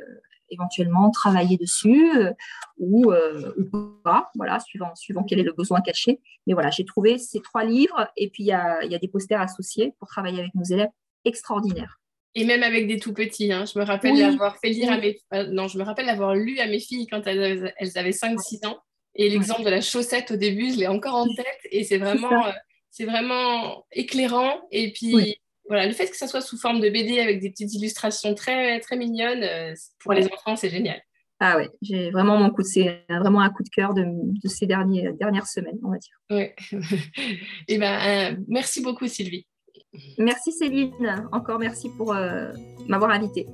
éventuellement 0.50 1.12
travailler 1.12 1.58
dessus 1.58 2.12
euh, 2.18 2.32
ou, 2.78 3.12
euh, 3.12 3.54
ou, 3.58 3.78
pas, 4.04 4.32
voilà, 4.36 4.60
suivant, 4.60 4.94
suivant 4.96 5.24
quel 5.24 5.40
est 5.40 5.44
le 5.44 5.54
besoin 5.54 5.82
caché. 5.82 6.20
Mais 6.48 6.54
voilà, 6.54 6.70
j'ai 6.70 6.86
trouvé 6.86 7.18
ces 7.18 7.42
trois 7.42 7.64
livres 7.64 8.08
et 8.16 8.30
puis 8.30 8.44
il 8.44 8.48
y 8.48 8.54
a, 8.54 8.84
y 8.86 8.96
a, 8.96 9.00
des 9.00 9.08
posters 9.08 9.42
associés 9.42 9.94
pour 10.00 10.08
travailler 10.08 10.40
avec 10.40 10.54
nos 10.56 10.64
élèves 10.64 10.90
extraordinaires. 11.24 12.00
Et 12.36 12.44
même 12.44 12.64
avec 12.64 12.88
des 12.88 13.00
tout 13.00 13.14
petits, 13.14 13.52
hein. 13.54 13.64
je 13.66 13.80
me 13.80 13.86
rappelle 13.86 14.18
d'avoir 14.18 14.58
fait 14.58 14.70
lire 14.70 14.92
à 14.92 14.98
mes... 14.98 15.20
Euh, 15.34 15.48
non, 15.52 15.68
je 15.70 15.78
me 15.78 15.84
rappelle 15.84 16.06
d'avoir 16.06 16.36
lu 16.36 16.60
à 16.60 16.68
mes 16.68 16.80
filles 16.80 17.08
quand 17.08 17.26
elles, 17.28 17.74
elles 17.78 17.98
avaient 17.98 18.10
5-6 18.12 18.68
ans. 18.68 18.78
Et 19.18 19.30
l'exemple 19.30 19.64
de 19.64 19.70
la 19.70 19.80
chaussette 19.80 20.32
au 20.32 20.36
début, 20.36 20.74
je 20.74 20.80
l'ai 20.80 20.88
encore 20.88 21.16
en 21.16 21.34
tête 21.34 21.60
et 21.72 21.86
c'est 21.86 21.98
vraiment, 21.98 22.44
c'est 22.96 23.04
vraiment 23.04 23.86
éclairant. 23.92 24.54
Et 24.72 24.94
puis, 24.94 25.38
voilà, 25.68 25.86
le 25.86 25.92
fait 25.92 26.10
que 26.10 26.16
ça 26.16 26.28
soit 26.28 26.40
sous 26.40 26.58
forme 26.58 26.80
de 26.80 26.90
BD 26.90 27.20
avec 27.20 27.42
des 27.42 27.50
petites 27.50 27.74
illustrations 27.74 28.34
très, 28.34 28.80
très 28.80 28.96
mignonnes, 28.96 29.44
euh, 29.44 29.74
pour 30.00 30.14
les 30.14 30.26
enfants, 30.28 30.56
c'est 30.56 30.70
génial. 30.70 31.02
Ah 31.42 31.58
ouais, 31.58 31.70
j'ai 31.82 32.12
vraiment 32.12 32.38
mon 32.38 32.50
coup 32.52 32.62
de, 32.62 32.68
c'est 32.68 33.04
vraiment 33.10 33.42
un 33.42 33.50
coup 33.50 33.64
de 33.64 33.70
cœur 33.70 33.94
de, 33.94 34.06
ces 34.46 34.66
derniers, 34.66 35.10
dernières 35.20 35.48
semaines, 35.48 35.78
on 35.84 35.92
va 35.92 35.98
dire. 35.98 36.16
Oui. 36.30 36.44
Et 36.72 36.80
eh 37.68 37.78
ben, 37.78 38.34
euh, 38.34 38.38
merci 38.48 38.82
beaucoup, 38.82 39.08
Sylvie. 39.08 39.46
Merci, 40.18 40.54
Céline. 40.54 40.94
Encore 41.34 41.60
merci 41.60 41.90
pour 41.98 42.14
euh, 42.14 42.54
m'avoir 42.88 43.12
invitée. 43.12 43.46